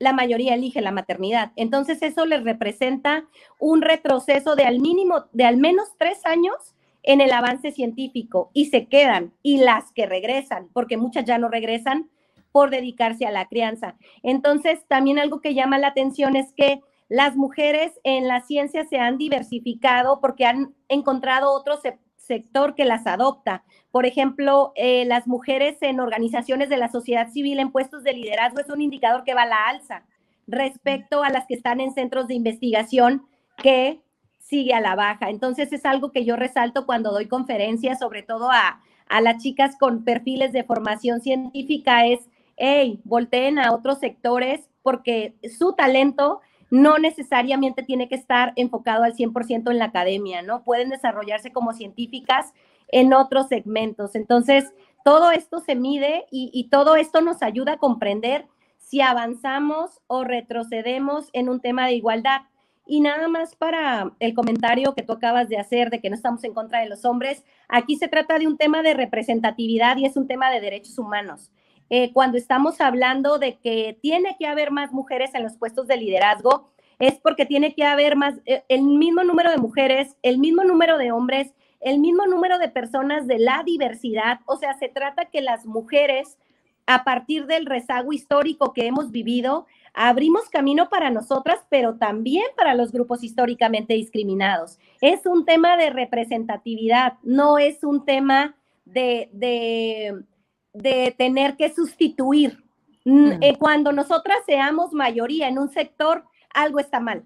La 0.00 0.12
mayoría 0.12 0.54
elige 0.54 0.80
la 0.80 0.90
maternidad. 0.90 1.52
Entonces 1.56 2.02
eso 2.02 2.26
les 2.26 2.42
representa 2.44 3.24
un 3.58 3.82
retroceso 3.82 4.56
de 4.56 4.64
al 4.64 4.80
mínimo, 4.80 5.26
de 5.32 5.44
al 5.44 5.56
menos 5.56 5.88
tres 5.96 6.26
años 6.26 6.74
en 7.08 7.22
el 7.22 7.32
avance 7.32 7.72
científico 7.72 8.50
y 8.52 8.66
se 8.66 8.86
quedan 8.86 9.32
y 9.42 9.56
las 9.56 9.92
que 9.92 10.04
regresan, 10.04 10.68
porque 10.74 10.98
muchas 10.98 11.24
ya 11.24 11.38
no 11.38 11.48
regresan 11.48 12.10
por 12.52 12.68
dedicarse 12.68 13.24
a 13.24 13.30
la 13.30 13.46
crianza. 13.46 13.96
Entonces, 14.22 14.86
también 14.88 15.18
algo 15.18 15.40
que 15.40 15.54
llama 15.54 15.78
la 15.78 15.88
atención 15.88 16.36
es 16.36 16.52
que 16.52 16.82
las 17.08 17.34
mujeres 17.34 17.98
en 18.04 18.28
la 18.28 18.42
ciencia 18.42 18.84
se 18.84 18.98
han 18.98 19.16
diversificado 19.16 20.20
porque 20.20 20.44
han 20.44 20.74
encontrado 20.88 21.50
otro 21.50 21.80
sector 22.18 22.74
que 22.74 22.84
las 22.84 23.06
adopta. 23.06 23.64
Por 23.90 24.04
ejemplo, 24.04 24.72
eh, 24.76 25.06
las 25.06 25.26
mujeres 25.26 25.78
en 25.80 26.00
organizaciones 26.00 26.68
de 26.68 26.76
la 26.76 26.90
sociedad 26.90 27.30
civil 27.30 27.58
en 27.58 27.72
puestos 27.72 28.04
de 28.04 28.12
liderazgo 28.12 28.60
es 28.60 28.68
un 28.68 28.82
indicador 28.82 29.24
que 29.24 29.32
va 29.32 29.44
a 29.44 29.46
la 29.46 29.66
alza 29.66 30.04
respecto 30.46 31.22
a 31.24 31.30
las 31.30 31.46
que 31.46 31.54
están 31.54 31.80
en 31.80 31.94
centros 31.94 32.28
de 32.28 32.34
investigación 32.34 33.26
que 33.56 34.02
sigue 34.48 34.72
a 34.72 34.80
la 34.80 34.94
baja. 34.94 35.28
Entonces 35.28 35.72
es 35.72 35.84
algo 35.84 36.10
que 36.10 36.24
yo 36.24 36.36
resalto 36.36 36.86
cuando 36.86 37.12
doy 37.12 37.26
conferencias, 37.26 37.98
sobre 37.98 38.22
todo 38.22 38.50
a, 38.50 38.80
las 39.20 39.42
chicas 39.42 39.76
con 39.78 40.04
perfiles 40.04 40.52
de 40.52 40.64
formación 40.64 41.20
científica, 41.20 42.06
es, 42.06 42.20
hey, 42.56 43.00
volteen 43.04 43.58
a 43.58 43.72
otros 43.72 43.98
sectores 43.98 44.68
porque 44.82 45.34
su 45.56 45.72
talento 45.72 46.40
no 46.70 46.98
necesariamente 46.98 47.82
tiene 47.82 48.08
que 48.08 48.14
estar 48.14 48.52
enfocado 48.56 49.04
al 49.04 49.14
100% 49.14 49.70
en 49.70 49.78
la 49.78 49.86
academia, 49.86 50.42
¿no? 50.42 50.62
Pueden 50.64 50.90
desarrollarse 50.90 51.52
como 51.52 51.72
científicas 51.72 52.52
en 52.88 53.14
otros 53.14 53.48
segmentos. 53.48 54.14
Entonces, 54.14 54.72
todo 55.04 55.30
esto 55.30 55.60
se 55.60 55.74
mide 55.74 56.26
y, 56.30 56.50
y 56.52 56.68
todo 56.68 56.96
esto 56.96 57.22
nos 57.22 57.42
ayuda 57.42 57.74
a 57.74 57.78
comprender 57.78 58.46
si 58.76 59.00
avanzamos 59.00 60.00
o 60.06 60.24
retrocedemos 60.24 61.28
en 61.32 61.48
un 61.48 61.60
tema 61.60 61.86
de 61.86 61.94
igualdad. 61.94 62.42
Y 62.90 63.00
nada 63.00 63.28
más 63.28 63.54
para 63.54 64.12
el 64.18 64.32
comentario 64.32 64.94
que 64.94 65.02
tú 65.02 65.12
acabas 65.12 65.50
de 65.50 65.58
hacer 65.58 65.90
de 65.90 66.00
que 66.00 66.08
no 66.08 66.16
estamos 66.16 66.42
en 66.44 66.54
contra 66.54 66.80
de 66.80 66.88
los 66.88 67.04
hombres, 67.04 67.44
aquí 67.68 67.96
se 67.96 68.08
trata 68.08 68.38
de 68.38 68.46
un 68.46 68.56
tema 68.56 68.82
de 68.82 68.94
representatividad 68.94 69.98
y 69.98 70.06
es 70.06 70.16
un 70.16 70.26
tema 70.26 70.50
de 70.50 70.62
derechos 70.62 70.98
humanos. 70.98 71.52
Eh, 71.90 72.12
cuando 72.14 72.38
estamos 72.38 72.80
hablando 72.80 73.38
de 73.38 73.58
que 73.58 73.98
tiene 74.00 74.36
que 74.38 74.46
haber 74.46 74.70
más 74.70 74.90
mujeres 74.92 75.34
en 75.34 75.42
los 75.42 75.58
puestos 75.58 75.86
de 75.86 75.98
liderazgo, 75.98 76.70
es 76.98 77.18
porque 77.20 77.44
tiene 77.44 77.74
que 77.74 77.84
haber 77.84 78.16
más, 78.16 78.36
eh, 78.46 78.62
el 78.70 78.82
mismo 78.82 79.22
número 79.22 79.50
de 79.50 79.58
mujeres, 79.58 80.16
el 80.22 80.38
mismo 80.38 80.64
número 80.64 80.96
de 80.96 81.12
hombres, 81.12 81.52
el 81.80 81.98
mismo 81.98 82.26
número 82.26 82.58
de 82.58 82.70
personas 82.70 83.26
de 83.26 83.38
la 83.38 83.62
diversidad. 83.66 84.40
O 84.46 84.56
sea, 84.56 84.72
se 84.74 84.88
trata 84.88 85.26
que 85.26 85.42
las 85.42 85.66
mujeres, 85.66 86.38
a 86.86 87.04
partir 87.04 87.44
del 87.44 87.66
rezago 87.66 88.14
histórico 88.14 88.72
que 88.72 88.86
hemos 88.86 89.10
vivido, 89.10 89.66
abrimos 90.00 90.48
camino 90.48 90.88
para 90.88 91.10
nosotras, 91.10 91.58
pero 91.68 91.96
también 91.96 92.44
para 92.56 92.76
los 92.76 92.92
grupos 92.92 93.24
históricamente 93.24 93.94
discriminados. 93.94 94.78
Es 95.00 95.26
un 95.26 95.44
tema 95.44 95.76
de 95.76 95.90
representatividad, 95.90 97.14
no 97.24 97.58
es 97.58 97.82
un 97.82 98.04
tema 98.04 98.54
de, 98.84 99.28
de, 99.32 101.14
tener 101.18 101.56
que 101.56 101.74
sustituir. 101.74 102.62
Mm. 103.04 103.42
Eh, 103.42 103.56
cuando 103.58 103.90
nosotras 103.90 104.38
seamos 104.46 104.92
mayoría 104.92 105.48
en 105.48 105.58
un 105.58 105.68
sector, 105.68 106.24
algo 106.54 106.78
está 106.78 107.00
mal. 107.00 107.24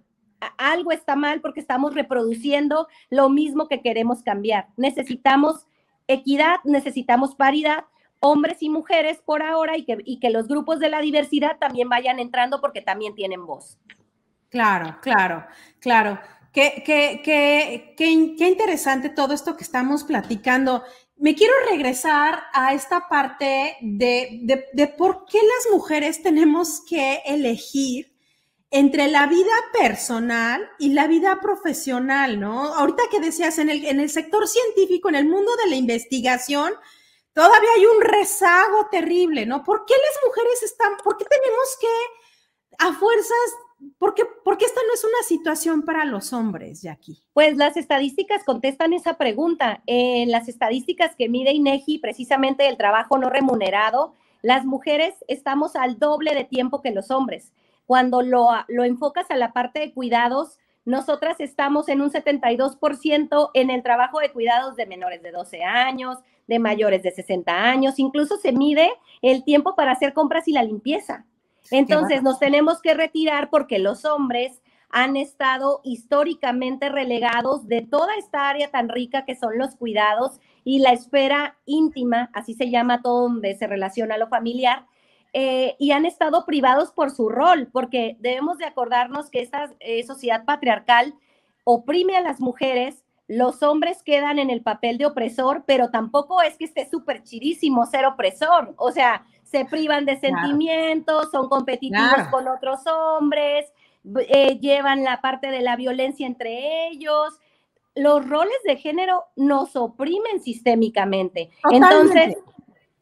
Algo 0.56 0.92
está 0.92 1.14
mal 1.14 1.42
porque 1.42 1.60
estamos 1.60 1.94
reproduciendo 1.94 2.88
lo 3.10 3.28
mismo 3.28 3.68
que 3.68 3.82
queremos 3.82 4.22
cambiar. 4.22 4.68
Necesitamos 4.78 5.66
equidad, 6.06 6.56
necesitamos 6.64 7.34
paridad, 7.34 7.84
hombres 8.22 8.58
y 8.60 8.70
mujeres 8.70 9.18
por 9.24 9.42
ahora 9.42 9.74
y 9.76 9.84
que, 10.18 10.30
los 10.30 10.46
grupos 10.46 10.78
de 10.78 10.88
la 10.88 11.00
diversidad 11.00 11.58
también 11.58 11.88
vayan 11.88 12.20
entrando 12.20 12.60
porque 12.60 12.80
también 12.80 13.14
tienen 13.14 13.44
voz. 13.44 13.78
Claro, 14.48 14.96
claro, 15.02 15.44
claro. 15.80 16.18
Qué, 16.52 16.82
qué, 16.86 17.20
qué, 17.24 17.94
qué, 17.96 18.46
interesante 18.46 19.08
todo 19.08 19.34
esto 19.34 19.56
que 19.56 19.64
estamos 19.64 20.04
platicando. 20.04 20.84
Me 21.16 21.34
quiero 21.34 21.54
regresar 21.70 22.44
a 22.52 22.74
esta 22.74 23.08
parte 23.08 23.76
de, 23.80 24.38
de, 24.42 24.66
de 24.72 24.86
por 24.86 25.24
qué 25.24 25.38
las 25.38 25.72
mujeres 25.72 26.22
tenemos 26.22 26.82
que 26.88 27.22
elegir 27.26 28.12
entre 28.70 29.08
la 29.08 29.26
vida 29.26 29.52
personal 29.72 30.66
y 30.78 30.94
la 30.94 31.06
vida 31.06 31.40
profesional, 31.40 32.38
¿no? 32.38 32.74
Ahorita 32.74 33.02
que 33.10 33.20
decías, 33.20 33.58
en 33.58 33.68
el, 33.68 33.84
en 33.84 34.00
el 34.00 34.10
sector 34.10 34.46
científico, 34.46 35.08
en 35.08 35.16
el 35.16 35.26
mundo 35.26 35.50
de 35.62 35.70
la 35.70 35.76
investigación, 35.76 36.72
todavía 37.34 37.70
hay 37.76 37.86
un 37.86 38.00
rezago 38.00 38.88
terrible, 38.90 39.46
¿no? 39.46 39.62
¿Por 39.62 39.84
qué 39.84 39.94
las 39.94 40.24
mujeres 40.26 40.62
están, 40.62 40.96
por 41.02 41.16
qué 41.16 41.24
tenemos 41.24 41.76
que 41.80 41.86
a 42.78 42.92
fuerzas, 42.92 43.36
por 43.98 44.14
qué, 44.14 44.24
porque 44.44 44.64
esta 44.64 44.80
no 44.86 44.94
es 44.94 45.04
una 45.04 45.22
situación 45.26 45.82
para 45.82 46.04
los 46.04 46.32
hombres, 46.32 46.82
Jackie? 46.82 47.18
Pues 47.32 47.56
las 47.56 47.76
estadísticas 47.76 48.44
contestan 48.44 48.92
esa 48.92 49.14
pregunta. 49.18 49.82
En 49.86 50.30
las 50.30 50.48
estadísticas 50.48 51.16
que 51.16 51.28
mide 51.28 51.52
INEGI, 51.52 51.98
precisamente 51.98 52.68
el 52.68 52.76
trabajo 52.76 53.18
no 53.18 53.30
remunerado, 53.30 54.14
las 54.42 54.64
mujeres 54.64 55.14
estamos 55.28 55.76
al 55.76 55.98
doble 55.98 56.34
de 56.34 56.44
tiempo 56.44 56.82
que 56.82 56.90
los 56.90 57.10
hombres. 57.10 57.52
Cuando 57.86 58.22
lo, 58.22 58.48
lo 58.68 58.84
enfocas 58.84 59.30
a 59.30 59.36
la 59.36 59.52
parte 59.52 59.80
de 59.80 59.92
cuidados, 59.92 60.58
nosotras 60.84 61.40
estamos 61.40 61.88
en 61.88 62.00
un 62.00 62.10
72% 62.10 63.50
en 63.54 63.70
el 63.70 63.82
trabajo 63.82 64.18
de 64.20 64.32
cuidados 64.32 64.76
de 64.76 64.86
menores 64.86 65.22
de 65.22 65.30
12 65.30 65.62
años, 65.62 66.18
de 66.48 66.58
mayores 66.58 67.02
de 67.02 67.12
60 67.12 67.52
años, 67.52 67.98
incluso 67.98 68.36
se 68.36 68.52
mide 68.52 68.90
el 69.22 69.44
tiempo 69.44 69.76
para 69.76 69.92
hacer 69.92 70.12
compras 70.12 70.48
y 70.48 70.52
la 70.52 70.62
limpieza. 70.62 71.24
Entonces 71.70 72.22
nos 72.22 72.38
tenemos 72.38 72.82
que 72.82 72.94
retirar 72.94 73.48
porque 73.48 73.78
los 73.78 74.04
hombres 74.04 74.60
han 74.90 75.16
estado 75.16 75.80
históricamente 75.84 76.90
relegados 76.90 77.66
de 77.66 77.80
toda 77.80 78.14
esta 78.16 78.50
área 78.50 78.70
tan 78.70 78.88
rica 78.90 79.24
que 79.24 79.36
son 79.36 79.56
los 79.56 79.74
cuidados 79.76 80.38
y 80.64 80.80
la 80.80 80.92
esfera 80.92 81.56
íntima, 81.64 82.30
así 82.34 82.54
se 82.54 82.70
llama 82.70 83.00
todo 83.00 83.22
donde 83.22 83.54
se 83.54 83.66
relaciona 83.66 84.18
lo 84.18 84.28
familiar, 84.28 84.86
eh, 85.32 85.76
y 85.78 85.92
han 85.92 86.04
estado 86.04 86.44
privados 86.44 86.92
por 86.92 87.10
su 87.10 87.28
rol, 87.28 87.68
porque 87.72 88.16
debemos 88.20 88.58
de 88.58 88.66
acordarnos 88.66 89.30
que 89.30 89.40
esta 89.40 89.70
eh, 89.80 90.02
sociedad 90.04 90.44
patriarcal 90.44 91.14
oprime 91.64 92.16
a 92.16 92.20
las 92.20 92.40
mujeres, 92.40 93.04
los 93.28 93.62
hombres 93.62 94.02
quedan 94.02 94.38
en 94.38 94.50
el 94.50 94.62
papel 94.62 94.98
de 94.98 95.06
opresor, 95.06 95.64
pero 95.66 95.90
tampoco 95.90 96.42
es 96.42 96.58
que 96.58 96.64
esté 96.64 96.88
súper 96.88 97.22
chidísimo 97.22 97.86
ser 97.86 98.04
opresor, 98.04 98.74
o 98.76 98.90
sea, 98.90 99.24
se 99.44 99.64
privan 99.66 100.06
de 100.06 100.18
sentimientos, 100.18 101.30
son 101.30 101.48
competitivos 101.48 102.26
con 102.30 102.48
otros 102.48 102.80
hombres, 102.86 103.70
eh, 104.28 104.58
llevan 104.60 105.04
la 105.04 105.20
parte 105.20 105.50
de 105.50 105.60
la 105.60 105.76
violencia 105.76 106.26
entre 106.26 106.88
ellos. 106.88 107.38
Los 107.94 108.26
roles 108.26 108.56
de 108.64 108.76
género 108.76 109.24
nos 109.36 109.76
oprimen 109.76 110.42
sistémicamente. 110.42 111.50
Entonces, 111.70 112.36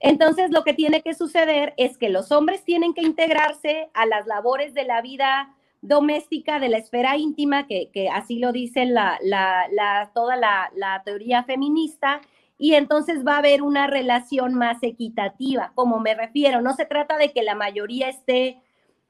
entonces, 0.00 0.50
lo 0.50 0.64
que 0.64 0.72
tiene 0.72 1.02
que 1.02 1.14
suceder 1.14 1.74
es 1.76 1.98
que 1.98 2.08
los 2.08 2.32
hombres 2.32 2.64
tienen 2.64 2.94
que 2.94 3.02
integrarse 3.02 3.90
a 3.92 4.06
las 4.06 4.26
labores 4.26 4.72
de 4.72 4.84
la 4.84 5.02
vida 5.02 5.54
doméstica, 5.82 6.58
de 6.58 6.70
la 6.70 6.78
esfera 6.78 7.18
íntima, 7.18 7.66
que, 7.66 8.08
así 8.12 8.38
lo 8.38 8.52
dice 8.52 8.86
la, 8.86 9.18
toda 10.14 10.36
la, 10.36 10.70
la 10.74 11.02
teoría 11.04 11.44
feminista, 11.44 12.22
y 12.56 12.74
entonces 12.74 13.26
va 13.26 13.34
a 13.34 13.38
haber 13.38 13.62
una 13.62 13.86
relación 13.86 14.54
más 14.54 14.82
equitativa, 14.82 15.72
como 15.74 16.00
me 16.00 16.14
refiero. 16.14 16.62
No 16.62 16.74
se 16.74 16.86
trata 16.86 17.18
de 17.18 17.32
que 17.32 17.42
la 17.42 17.54
mayoría 17.54 18.08
esté, 18.08 18.60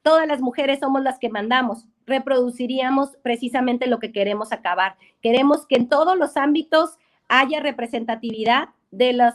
todas 0.02 0.26
las 0.26 0.40
mujeres 0.40 0.80
somos 0.80 1.02
las 1.02 1.18
que 1.18 1.28
mandamos, 1.28 1.86
reproduciríamos 2.06 3.16
precisamente 3.22 3.86
lo 3.86 4.00
que 4.00 4.12
queremos 4.12 4.52
acabar. 4.52 4.96
Queremos 5.20 5.66
que 5.66 5.76
en 5.76 5.88
todos 5.88 6.16
los 6.16 6.36
ámbitos 6.36 6.98
haya 7.28 7.60
representatividad 7.60 8.70
de 8.90 9.12
los 9.12 9.34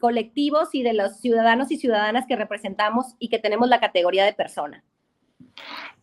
colectivos 0.00 0.70
y 0.72 0.82
de 0.82 0.92
los 0.92 1.20
ciudadanos 1.20 1.70
y 1.70 1.76
ciudadanas 1.76 2.26
que 2.26 2.36
representamos 2.36 3.14
y 3.18 3.28
que 3.28 3.38
tenemos 3.38 3.68
la 3.68 3.80
categoría 3.80 4.24
de 4.24 4.32
persona. 4.32 4.84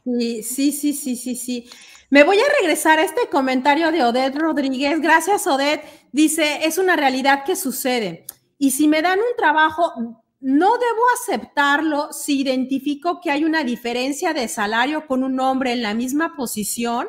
Sí, 0.06 0.44
sí, 0.44 0.72
sí, 0.72 1.16
sí, 1.16 1.36
sí. 1.36 1.70
Me 2.10 2.24
voy 2.24 2.38
a 2.38 2.62
regresar 2.62 3.00
a 3.00 3.04
este 3.04 3.28
comentario 3.30 3.92
de 3.92 4.04
Odette 4.04 4.38
Rodríguez. 4.38 5.02
Gracias, 5.02 5.48
Odette. 5.48 5.84
Dice, 6.12 6.66
es 6.66 6.78
una 6.78 6.96
realidad 6.96 7.44
que 7.44 7.56
sucede. 7.56 8.26
Y 8.58 8.72
si 8.72 8.88
me 8.88 9.02
dan 9.02 9.20
un 9.20 9.36
trabajo, 9.36 9.94
no 10.40 10.78
debo 10.78 11.02
aceptarlo 11.16 12.14
si 12.14 12.42
identifico 12.42 13.20
que 13.20 13.32
hay 13.32 13.44
una 13.44 13.64
diferencia 13.64 14.34
de 14.34 14.48
salario 14.48 15.08
con 15.08 15.24
un 15.24 15.40
hombre 15.40 15.72
en 15.72 15.82
la 15.82 15.94
misma 15.94 16.36
posición 16.36 17.08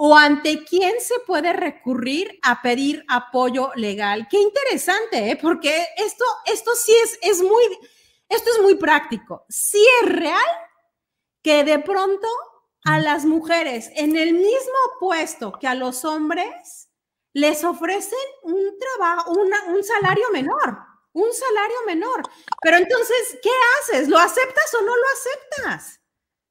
o 0.00 0.16
ante 0.16 0.64
quién 0.64 1.00
se 1.00 1.18
puede 1.26 1.52
recurrir 1.52 2.38
a 2.44 2.62
pedir 2.62 3.04
apoyo 3.08 3.72
legal. 3.74 4.28
Qué 4.30 4.40
interesante, 4.40 5.32
¿eh? 5.32 5.36
porque 5.36 5.86
esto, 5.96 6.24
esto 6.46 6.70
sí 6.76 6.94
es, 7.02 7.18
es 7.20 7.42
muy, 7.42 7.64
esto 8.28 8.50
es 8.54 8.62
muy 8.62 8.76
práctico. 8.76 9.44
Sí 9.48 9.84
es 10.00 10.08
real 10.08 10.46
que 11.42 11.64
de 11.64 11.80
pronto 11.80 12.28
a 12.84 13.00
las 13.00 13.24
mujeres 13.24 13.90
en 13.96 14.16
el 14.16 14.34
mismo 14.34 14.78
puesto 15.00 15.52
que 15.60 15.66
a 15.66 15.74
los 15.74 16.04
hombres 16.04 16.88
les 17.32 17.64
ofrecen 17.64 18.18
un 18.44 18.78
trabajo, 18.78 19.32
un 19.32 19.82
salario 19.82 20.30
menor, 20.30 20.78
un 21.12 21.32
salario 21.32 21.76
menor. 21.86 22.22
Pero 22.62 22.76
entonces, 22.76 23.36
¿qué 23.42 23.50
haces? 23.80 24.08
¿Lo 24.08 24.18
aceptas 24.18 24.74
o 24.74 24.82
no 24.82 24.94
lo 24.94 25.02
aceptas? 25.12 25.97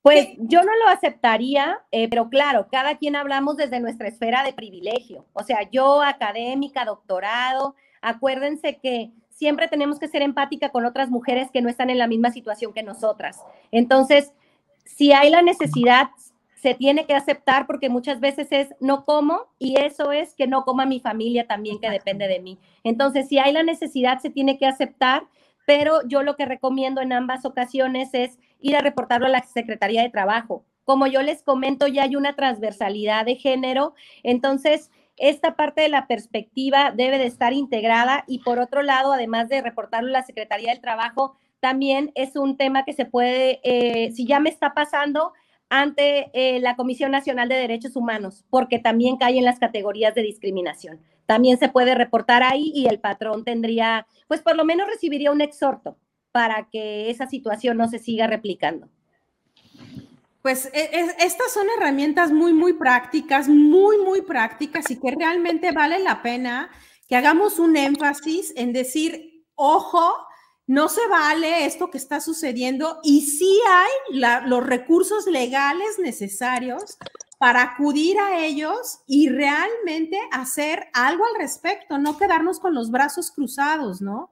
Pues 0.01 0.29
yo 0.37 0.61
no 0.63 0.71
lo 0.77 0.87
aceptaría, 0.87 1.79
eh, 1.91 2.07
pero 2.07 2.29
claro, 2.29 2.67
cada 2.71 2.97
quien 2.97 3.15
hablamos 3.15 3.57
desde 3.57 3.79
nuestra 3.79 4.07
esfera 4.07 4.43
de 4.43 4.53
privilegio. 4.53 5.25
O 5.33 5.43
sea, 5.43 5.69
yo 5.69 6.01
académica, 6.01 6.85
doctorado, 6.85 7.75
acuérdense 8.01 8.77
que 8.77 9.11
siempre 9.29 9.67
tenemos 9.67 9.99
que 9.99 10.07
ser 10.07 10.21
empática 10.21 10.69
con 10.69 10.85
otras 10.85 11.09
mujeres 11.09 11.51
que 11.51 11.61
no 11.61 11.69
están 11.69 11.89
en 11.89 11.97
la 11.97 12.07
misma 12.07 12.31
situación 12.31 12.73
que 12.73 12.83
nosotras. 12.83 13.43
Entonces, 13.71 14.33
si 14.85 15.11
hay 15.11 15.29
la 15.29 15.41
necesidad, 15.41 16.09
se 16.55 16.73
tiene 16.73 17.05
que 17.05 17.13
aceptar 17.13 17.67
porque 17.67 17.89
muchas 17.89 18.19
veces 18.19 18.47
es 18.51 18.73
no 18.79 19.05
como 19.05 19.45
y 19.59 19.79
eso 19.79 20.11
es 20.11 20.33
que 20.33 20.47
no 20.47 20.63
coma 20.63 20.85
mi 20.85 20.99
familia 20.99 21.45
también 21.45 21.79
que 21.79 21.89
depende 21.89 22.27
de 22.27 22.39
mí. 22.39 22.57
Entonces, 22.83 23.27
si 23.27 23.37
hay 23.37 23.53
la 23.53 23.61
necesidad, 23.63 24.19
se 24.19 24.31
tiene 24.31 24.57
que 24.57 24.65
aceptar, 24.65 25.23
pero 25.67 25.99
yo 26.07 26.23
lo 26.23 26.35
que 26.35 26.45
recomiendo 26.45 27.01
en 27.01 27.13
ambas 27.13 27.45
ocasiones 27.45 28.09
es 28.13 28.39
ir 28.59 28.75
a 28.75 28.81
reportarlo 28.81 29.27
a 29.27 29.29
la 29.29 29.43
Secretaría 29.43 30.01
de 30.01 30.09
Trabajo. 30.09 30.65
Como 30.83 31.07
yo 31.07 31.21
les 31.21 31.43
comento, 31.43 31.87
ya 31.87 32.03
hay 32.03 32.15
una 32.15 32.35
transversalidad 32.35 33.25
de 33.25 33.35
género, 33.35 33.93
entonces 34.23 34.89
esta 35.17 35.55
parte 35.55 35.81
de 35.81 35.89
la 35.89 36.07
perspectiva 36.07 36.93
debe 36.95 37.17
de 37.17 37.25
estar 37.25 37.51
integrada 37.51 38.23
y 38.27 38.39
por 38.39 38.59
otro 38.59 38.83
lado, 38.83 39.11
además 39.13 39.49
de 39.49 39.61
reportarlo 39.61 40.09
a 40.09 40.19
la 40.19 40.23
Secretaría 40.23 40.71
del 40.71 40.79
Trabajo, 40.79 41.35
también 41.59 42.11
es 42.15 42.35
un 42.35 42.55
tema 42.55 42.85
que 42.85 42.93
se 42.93 43.05
puede, 43.05 43.59
eh, 43.63 44.11
si 44.11 44.25
ya 44.25 44.39
me 44.39 44.49
está 44.49 44.73
pasando, 44.73 45.33
ante 45.69 46.29
eh, 46.33 46.59
la 46.61 46.75
Comisión 46.75 47.11
Nacional 47.11 47.49
de 47.49 47.55
Derechos 47.55 47.95
Humanos, 47.95 48.45
porque 48.49 48.79
también 48.79 49.17
cae 49.17 49.37
en 49.37 49.43
las 49.43 49.59
categorías 49.59 50.15
de 50.15 50.21
discriminación. 50.21 51.01
También 51.25 51.57
se 51.57 51.67
puede 51.67 51.93
reportar 51.93 52.43
ahí 52.43 52.71
y 52.73 52.87
el 52.87 52.99
patrón 52.99 53.43
tendría, 53.43 54.07
pues 54.27 54.41
por 54.41 54.55
lo 54.55 54.63
menos 54.63 54.87
recibiría 54.87 55.31
un 55.31 55.41
exhorto 55.41 55.97
para 56.37 56.69
que 56.69 57.09
esa 57.09 57.25
situación 57.25 57.77
no 57.77 57.89
se 57.89 57.97
siga 57.97 58.27
replicando. 58.27 58.87
Pues 60.43 60.67
e, 60.71 60.81
e, 60.81 61.15
estas 61.25 61.51
son 61.51 61.65
herramientas 61.75 62.31
muy, 62.31 62.53
muy 62.53 62.73
prácticas, 62.73 63.47
muy, 63.49 63.97
muy 63.97 64.21
prácticas 64.21 64.91
y 64.91 64.99
que 64.99 65.15
realmente 65.17 65.71
vale 65.71 65.97
la 65.97 66.21
pena 66.21 66.69
que 67.09 67.15
hagamos 67.15 67.57
un 67.57 67.75
énfasis 67.75 68.53
en 68.55 68.71
decir, 68.71 69.47
ojo, 69.55 70.13
no 70.67 70.89
se 70.89 71.07
vale 71.07 71.65
esto 71.65 71.89
que 71.89 71.97
está 71.97 72.21
sucediendo 72.21 72.99
y 73.01 73.21
sí 73.21 73.59
hay 73.67 74.19
los 74.45 74.63
recursos 74.63 75.25
legales 75.25 75.97
necesarios 75.97 76.99
para 77.39 77.63
acudir 77.63 78.19
a 78.19 78.45
ellos 78.45 78.99
y 79.07 79.29
realmente 79.29 80.19
hacer 80.31 80.85
algo 80.93 81.25
al 81.25 81.41
respecto, 81.41 81.97
no 81.97 82.15
quedarnos 82.15 82.59
con 82.59 82.75
los 82.75 82.91
brazos 82.91 83.31
cruzados, 83.31 84.03
¿no? 84.03 84.29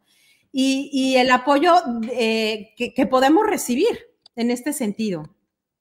Y, 0.57 1.17
el 1.17 1.31
apoyo 1.31 1.73
eh, 2.13 2.73
que, 2.77 3.05
podemos 3.07 3.45
recibir 3.45 3.89
en 4.37 4.51
este 4.51 4.71
sentido. 4.71 5.23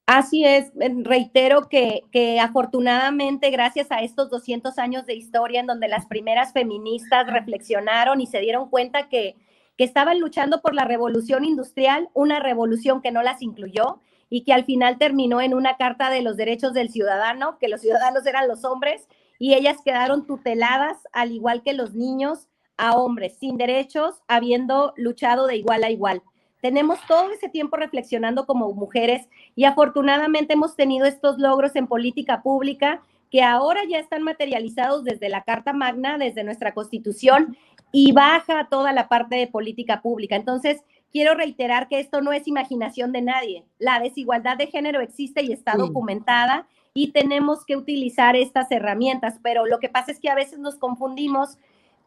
Así 0.05 0.43
es, 0.43 0.73
reitero 1.03 1.69
que, 1.69 2.39
afortunadamente 2.41 3.51
gracias 3.51 3.89
a 3.89 4.01
estos 4.01 4.29
200 4.29 4.77
años 4.77 5.05
de 5.05 5.13
historia 5.13 5.61
en 5.61 5.67
donde 5.67 5.87
las 5.87 6.07
primeras 6.07 6.51
feministas 6.51 7.25
reflexionaron 7.25 8.19
y 8.19 8.27
se 8.27 8.41
dieron 8.41 8.69
cuenta 8.69 9.07
que 9.07 9.37
estaban 9.77 10.19
luchando 10.19 10.61
por 10.61 10.75
la 10.75 10.83
revolución 10.83 11.45
industrial, 11.45 12.09
una 12.13 12.41
revolución 12.41 13.01
que 13.01 13.11
no 13.11 13.23
las 13.23 13.41
incluyó 13.41 14.01
y 14.29 14.43
que 14.43 14.51
al 14.51 14.65
final 14.65 14.97
terminó 14.97 15.39
en 15.39 15.53
una 15.53 15.77
carta 15.77 16.09
de 16.09 16.21
los 16.21 16.35
derechos 16.35 16.73
del 16.73 16.89
ciudadano, 16.89 17.57
que 17.59 17.69
los 17.69 17.79
ciudadanos 17.79 18.25
eran 18.25 18.49
los 18.49 18.65
hombres 18.65 19.07
y 19.39 19.53
ellas 19.53 19.77
quedaron 19.85 20.27
tuteladas, 20.27 20.97
al 21.13 21.31
igual 21.31 21.63
que 21.63 21.71
los 21.71 21.93
niños, 21.93 22.49
a 22.77 22.97
hombres, 22.97 23.37
sin 23.39 23.57
derechos, 23.57 24.15
habiendo 24.27 24.93
luchado 24.97 25.47
de 25.47 25.57
igual 25.57 25.83
a 25.83 25.91
igual. 25.91 26.21
Tenemos 26.61 26.99
todo 27.07 27.29
ese 27.31 27.49
tiempo 27.49 27.77
reflexionando 27.77 28.45
como 28.45 28.71
mujeres 28.73 29.27
y 29.55 29.65
afortunadamente 29.65 30.53
hemos 30.53 30.75
tenido 30.75 31.05
estos 31.05 31.37
logros 31.37 31.75
en 31.75 31.87
política 31.87 32.41
pública 32.41 33.01
que 33.29 33.43
ahora 33.43 33.81
ya 33.87 33.99
están 33.99 34.23
materializados 34.23 35.03
desde 35.03 35.29
la 35.29 35.43
Carta 35.43 35.73
Magna, 35.73 36.17
desde 36.17 36.43
nuestra 36.43 36.73
Constitución 36.73 37.57
y 37.91 38.11
baja 38.13 38.67
toda 38.69 38.93
la 38.93 39.07
parte 39.07 39.35
de 39.35 39.47
política 39.47 40.01
pública. 40.01 40.35
Entonces, 40.35 40.81
quiero 41.11 41.33
reiterar 41.33 41.87
que 41.87 41.99
esto 41.99 42.21
no 42.21 42.33
es 42.33 42.47
imaginación 42.47 43.11
de 43.11 43.21
nadie. 43.21 43.65
La 43.77 43.99
desigualdad 43.99 44.57
de 44.57 44.67
género 44.67 45.01
existe 45.01 45.43
y 45.43 45.51
está 45.51 45.75
documentada 45.75 46.67
y 46.93 47.11
tenemos 47.11 47.65
que 47.65 47.75
utilizar 47.77 48.35
estas 48.35 48.71
herramientas, 48.71 49.39
pero 49.43 49.65
lo 49.65 49.79
que 49.79 49.89
pasa 49.89 50.11
es 50.11 50.19
que 50.19 50.29
a 50.29 50.35
veces 50.35 50.59
nos 50.59 50.77
confundimos 50.77 51.57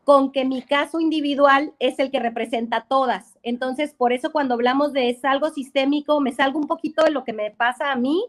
con 0.09 0.33
que 0.33 0.47
mi 0.47 0.63
caso 0.63 1.01
individual 1.01 1.75
es 1.79 1.99
el 1.99 2.11
que 2.11 2.19
representa 2.19 2.87
todas. 2.89 3.37
Entonces, 3.43 3.93
por 3.93 4.15
eso 4.15 4.33
cuando 4.33 4.55
hablamos 4.55 4.95
de 4.95 5.11
es 5.11 5.23
algo 5.23 5.51
sistémico, 5.51 6.19
me 6.23 6.33
salgo 6.33 6.59
un 6.59 6.67
poquito 6.67 7.05
de 7.05 7.11
lo 7.11 7.25
que 7.25 7.35
me 7.35 7.51
pasa 7.51 7.93
a 7.93 7.97
mí 7.97 8.25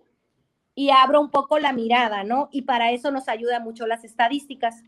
y 0.76 0.90
abro 0.90 1.22
un 1.22 1.32
poco 1.32 1.58
la 1.58 1.72
mirada, 1.72 2.26
¿no? 2.26 2.50
Y 2.52 2.64
para 2.64 2.92
eso 2.92 3.12
nos 3.12 3.30
ayuda 3.30 3.62
mucho 3.62 3.88
las 3.88 4.04
estadísticas. 4.04 4.84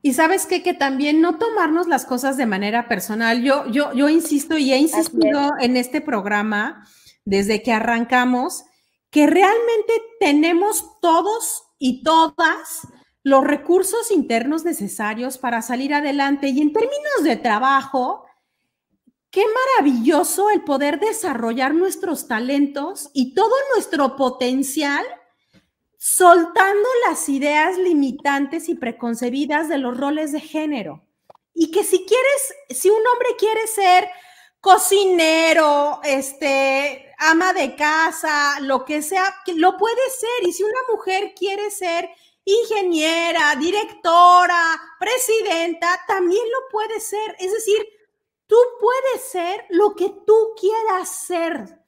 Y 0.00 0.12
sabes 0.12 0.46
qué, 0.46 0.62
que 0.62 0.74
también 0.74 1.20
no 1.20 1.38
tomarnos 1.38 1.88
las 1.88 2.06
cosas 2.06 2.36
de 2.36 2.46
manera 2.46 2.86
personal. 2.86 3.42
Yo, 3.42 3.66
yo, 3.66 3.92
yo 3.94 4.08
insisto 4.08 4.56
y 4.56 4.72
he 4.72 4.78
insistido 4.78 5.54
en 5.58 5.76
este 5.76 6.00
programa 6.00 6.86
desde 7.24 7.64
que 7.64 7.72
arrancamos 7.72 8.62
que 9.10 9.26
realmente 9.26 9.92
tenemos 10.20 11.00
todos 11.00 11.64
y 11.80 12.04
todas 12.04 12.86
los 13.24 13.42
recursos 13.42 14.10
internos 14.10 14.64
necesarios 14.64 15.38
para 15.38 15.62
salir 15.62 15.94
adelante. 15.94 16.48
Y 16.48 16.60
en 16.60 16.72
términos 16.72 17.24
de 17.24 17.36
trabajo, 17.36 18.26
qué 19.30 19.42
maravilloso 19.78 20.50
el 20.50 20.62
poder 20.62 21.00
desarrollar 21.00 21.74
nuestros 21.74 22.28
talentos 22.28 23.10
y 23.14 23.34
todo 23.34 23.52
nuestro 23.74 24.14
potencial 24.14 25.04
soltando 25.96 26.86
las 27.08 27.30
ideas 27.30 27.78
limitantes 27.78 28.68
y 28.68 28.74
preconcebidas 28.74 29.70
de 29.70 29.78
los 29.78 29.96
roles 29.96 30.32
de 30.32 30.40
género. 30.40 31.02
Y 31.54 31.70
que 31.70 31.82
si 31.82 32.04
quieres, 32.04 32.54
si 32.68 32.90
un 32.90 33.06
hombre 33.06 33.28
quiere 33.38 33.66
ser 33.66 34.06
cocinero, 34.60 36.00
este, 36.04 37.10
ama 37.18 37.54
de 37.54 37.74
casa, 37.74 38.60
lo 38.60 38.84
que 38.84 39.00
sea, 39.00 39.34
lo 39.56 39.78
puede 39.78 40.10
ser. 40.10 40.48
Y 40.48 40.52
si 40.52 40.62
una 40.62 40.80
mujer 40.90 41.32
quiere 41.34 41.70
ser 41.70 42.10
ingeniera, 42.44 43.56
directora, 43.56 44.80
presidenta, 44.98 46.00
también 46.06 46.44
lo 46.50 46.68
puede 46.70 47.00
ser. 47.00 47.36
Es 47.38 47.52
decir, 47.52 47.84
tú 48.46 48.56
puedes 48.80 49.30
ser 49.30 49.64
lo 49.70 49.94
que 49.94 50.10
tú 50.26 50.54
quieras 50.58 51.08
ser 51.08 51.84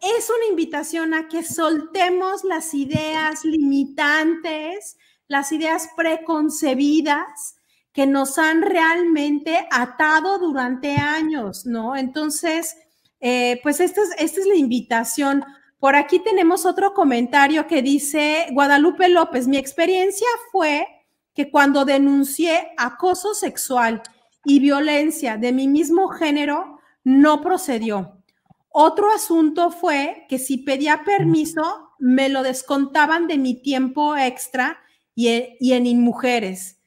es 0.00 0.30
una 0.30 0.46
invitación 0.48 1.14
a 1.14 1.28
que 1.28 1.42
soltemos 1.42 2.44
las 2.44 2.72
ideas 2.74 3.44
limitantes, 3.44 4.96
las 5.28 5.52
ideas 5.52 5.90
preconcebidas 5.96 7.56
que 7.92 8.06
nos 8.06 8.38
han 8.38 8.62
realmente 8.62 9.66
atado 9.70 10.38
durante 10.38 10.96
años, 10.96 11.66
¿no? 11.66 11.96
Entonces, 11.96 12.76
eh, 13.20 13.60
pues 13.62 13.80
esta 13.80 14.00
es, 14.02 14.10
esta 14.18 14.40
es 14.40 14.46
la 14.46 14.54
invitación. 14.54 15.44
Por 15.80 15.96
aquí 15.96 16.20
tenemos 16.20 16.66
otro 16.66 16.92
comentario 16.92 17.66
que 17.66 17.80
dice 17.80 18.46
Guadalupe 18.52 19.08
López, 19.08 19.48
mi 19.48 19.56
experiencia 19.56 20.28
fue 20.52 20.86
que 21.34 21.50
cuando 21.50 21.86
denuncié 21.86 22.68
acoso 22.76 23.32
sexual 23.32 24.02
y 24.44 24.60
violencia 24.60 25.38
de 25.38 25.52
mi 25.52 25.68
mismo 25.68 26.08
género, 26.08 26.78
no 27.02 27.40
procedió. 27.40 28.22
Otro 28.68 29.10
asunto 29.10 29.70
fue 29.70 30.26
que 30.28 30.38
si 30.38 30.58
pedía 30.58 31.02
permiso, 31.02 31.94
me 31.98 32.28
lo 32.28 32.42
descontaban 32.42 33.26
de 33.26 33.38
mi 33.38 33.60
tiempo 33.60 34.16
extra 34.16 34.78
y, 35.14 35.28
en 35.72 35.86
Inmujeres. 35.86 36.78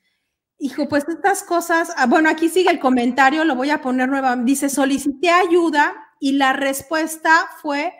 Hijo, 0.60 0.88
pues 0.88 1.06
estas 1.08 1.44
cosas, 1.44 1.92
ah, 1.98 2.06
bueno, 2.06 2.30
aquí 2.30 2.48
sigue 2.48 2.70
el 2.70 2.80
comentario, 2.80 3.44
lo 3.44 3.56
voy 3.56 3.70
a 3.72 3.82
poner 3.82 4.08
nuevamente. 4.08 4.52
Dice, 4.52 4.70
solicité 4.70 5.30
ayuda 5.30 5.94
y 6.20 6.34
la 6.34 6.54
respuesta 6.54 7.50
fue, 7.62 7.94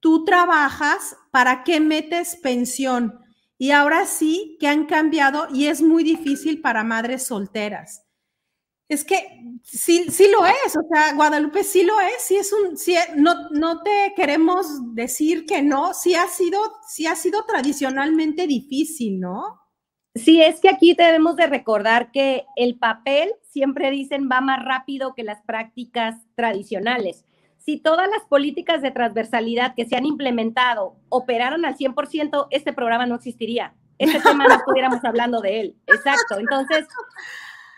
tú 0.00 0.24
trabajas, 0.24 1.16
¿para 1.30 1.64
qué 1.64 1.80
metes 1.80 2.36
pensión? 2.36 3.20
Y 3.58 3.72
ahora 3.72 4.06
sí 4.06 4.56
que 4.60 4.68
han 4.68 4.86
cambiado 4.86 5.48
y 5.52 5.66
es 5.66 5.82
muy 5.82 6.04
difícil 6.04 6.60
para 6.60 6.84
madres 6.84 7.24
solteras. 7.24 8.04
Es 8.88 9.04
que 9.04 9.18
sí, 9.62 10.06
sí 10.10 10.30
lo 10.30 10.46
es, 10.46 10.74
o 10.74 10.80
sea, 10.90 11.12
Guadalupe 11.14 11.62
sí 11.62 11.82
lo 11.82 12.00
es, 12.00 12.22
sí 12.22 12.36
es 12.36 12.50
un, 12.54 12.76
sí, 12.78 12.94
no, 13.16 13.50
no 13.50 13.82
te 13.82 14.14
queremos 14.16 14.94
decir 14.94 15.44
que 15.44 15.60
no, 15.60 15.92
sí 15.92 16.14
ha 16.14 16.26
sido, 16.26 16.58
sí 16.86 17.06
ha 17.06 17.14
sido 17.14 17.44
tradicionalmente 17.44 18.46
difícil, 18.46 19.20
¿no? 19.20 19.60
Sí, 20.14 20.40
es 20.40 20.60
que 20.60 20.70
aquí 20.70 20.94
debemos 20.94 21.36
de 21.36 21.48
recordar 21.48 22.10
que 22.12 22.46
el 22.56 22.78
papel, 22.78 23.30
siempre 23.50 23.90
dicen, 23.90 24.28
va 24.30 24.40
más 24.40 24.64
rápido 24.64 25.14
que 25.14 25.22
las 25.22 25.42
prácticas 25.42 26.16
tradicionales. 26.34 27.26
Si 27.68 27.76
todas 27.76 28.08
las 28.08 28.24
políticas 28.24 28.80
de 28.80 28.92
transversalidad 28.92 29.74
que 29.74 29.84
se 29.84 29.94
han 29.94 30.06
implementado 30.06 30.96
operaran 31.10 31.66
al 31.66 31.76
100%, 31.76 32.46
este 32.48 32.72
programa 32.72 33.04
no 33.04 33.16
existiría. 33.16 33.74
Este 33.98 34.20
tema 34.20 34.46
no 34.48 34.54
estuviéramos 34.54 35.04
hablando 35.04 35.42
de 35.42 35.60
él. 35.60 35.76
Exacto. 35.86 36.38
Entonces, 36.38 36.86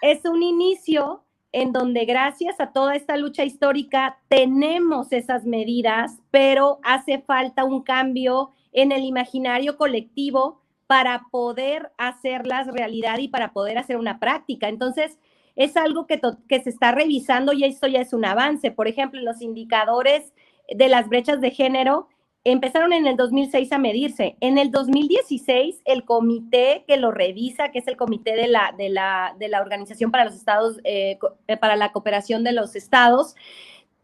es 0.00 0.24
un 0.26 0.44
inicio 0.44 1.24
en 1.50 1.72
donde 1.72 2.04
gracias 2.04 2.60
a 2.60 2.70
toda 2.70 2.94
esta 2.94 3.16
lucha 3.16 3.42
histórica 3.42 4.20
tenemos 4.28 5.10
esas 5.10 5.44
medidas, 5.44 6.20
pero 6.30 6.78
hace 6.84 7.18
falta 7.18 7.64
un 7.64 7.82
cambio 7.82 8.52
en 8.70 8.92
el 8.92 9.02
imaginario 9.02 9.76
colectivo 9.76 10.62
para 10.86 11.26
poder 11.32 11.90
hacerlas 11.98 12.68
realidad 12.68 13.18
y 13.18 13.26
para 13.26 13.52
poder 13.52 13.76
hacer 13.76 13.96
una 13.96 14.20
práctica. 14.20 14.68
Entonces, 14.68 15.18
es 15.60 15.76
algo 15.76 16.06
que, 16.06 16.20
que 16.48 16.62
se 16.62 16.70
está 16.70 16.92
revisando 16.92 17.52
y 17.52 17.64
esto 17.64 17.86
ya 17.86 18.00
es 18.00 18.14
un 18.14 18.24
avance. 18.24 18.70
Por 18.70 18.88
ejemplo, 18.88 19.20
los 19.20 19.42
indicadores 19.42 20.32
de 20.74 20.88
las 20.88 21.08
brechas 21.08 21.40
de 21.42 21.50
género 21.50 22.08
empezaron 22.44 22.94
en 22.94 23.06
el 23.06 23.18
2006 23.18 23.70
a 23.70 23.78
medirse. 23.78 24.36
En 24.40 24.56
el 24.56 24.70
2016, 24.70 25.82
el 25.84 26.04
comité 26.06 26.84
que 26.88 26.96
lo 26.96 27.10
revisa, 27.10 27.70
que 27.70 27.80
es 27.80 27.88
el 27.88 27.98
comité 27.98 28.36
de 28.36 28.48
la, 28.48 28.74
de 28.78 28.88
la, 28.88 29.36
de 29.38 29.48
la 29.48 29.60
Organización 29.60 30.10
para 30.10 30.24
los 30.24 30.34
Estados, 30.34 30.78
eh, 30.84 31.18
eh, 31.46 31.56
para 31.58 31.76
la 31.76 31.92
Cooperación 31.92 32.42
de 32.42 32.52
los 32.52 32.74
Estados, 32.74 33.34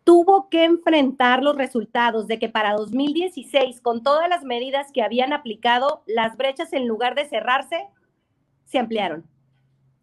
tuvo 0.04 0.50
que 0.50 0.64
enfrentar 0.64 1.42
los 1.42 1.56
resultados 1.56 2.26
de 2.26 2.38
que 2.38 2.50
para 2.50 2.74
2016, 2.74 3.80
con 3.80 4.02
todas 4.02 4.28
las 4.28 4.44
medidas 4.44 4.92
que 4.92 5.02
habían 5.02 5.32
aplicado, 5.32 6.02
las 6.06 6.36
brechas 6.36 6.74
en 6.74 6.86
lugar 6.86 7.14
de 7.14 7.24
cerrarse, 7.24 7.86
se 8.66 8.78
ampliaron. 8.78 9.24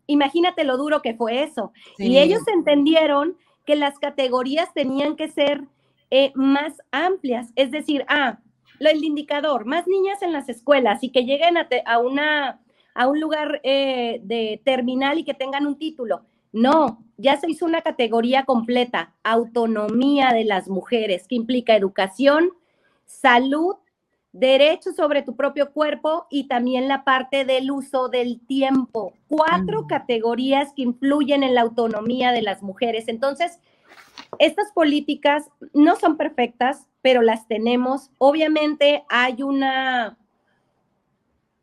Imagínate 0.08 0.64
lo 0.64 0.78
duro 0.78 1.02
que 1.02 1.16
fue 1.16 1.44
eso. 1.44 1.72
Y 1.98 2.18
ellos 2.18 2.42
entendieron 2.48 3.38
que 3.66 3.76
las 3.76 4.00
categorías 4.00 4.74
tenían 4.74 5.16
que 5.16 5.30
ser 5.30 5.64
eh, 6.12 6.32
más 6.36 6.74
amplias. 6.92 7.52
Es 7.56 7.72
decir, 7.72 8.06
ah, 8.08 8.40
el 8.80 9.04
indicador, 9.04 9.66
más 9.66 9.88
niñas 9.88 10.22
en 10.22 10.34
las 10.34 10.50
escuelas 10.50 11.04
y 11.04 11.10
que 11.10 11.26
lleguen 11.26 11.56
a, 11.58 12.00
una, 12.00 12.62
a 12.94 13.08
un 13.08 13.20
lugar 13.20 13.62
eh, 13.64 14.20
de 14.24 14.62
terminal 14.64 15.20
y 15.20 15.24
que 15.24 15.34
tengan 15.34 15.66
un 15.66 15.78
título. 15.78 16.24
No, 16.52 17.04
ya 17.18 17.38
se 17.38 17.50
hizo 17.50 17.66
una 17.66 17.82
categoría 17.82 18.44
completa, 18.44 19.16
autonomía 19.24 20.32
de 20.34 20.46
las 20.46 20.68
mujeres, 20.68 21.28
que 21.28 21.36
implica 21.36 21.76
educación, 21.76 22.52
salud, 23.06 23.76
derecho 24.34 24.92
sobre 24.92 25.22
tu 25.22 25.36
propio 25.36 25.72
cuerpo 25.72 26.26
y 26.30 26.48
también 26.48 26.88
la 26.88 27.04
parte 27.04 27.46
del 27.46 27.72
uso 27.72 28.10
del 28.10 28.42
tiempo. 28.46 29.14
Cuatro 29.30 29.88
categorías 29.88 30.74
que 30.76 30.82
influyen 30.82 31.44
en 31.44 31.54
la 31.54 31.62
autonomía 31.62 32.32
de 32.32 32.42
las 32.42 32.64
mujeres. 32.64 33.08
Entonces, 33.08 33.60
estas 34.40 34.72
políticas 34.74 35.50
no 35.74 35.96
son 35.96 36.18
perfectas, 36.18 36.88
pero 37.02 37.22
las 37.22 37.48
tenemos. 37.48 38.10
Obviamente 38.18 39.04
hay 39.08 39.44
una, 39.44 40.18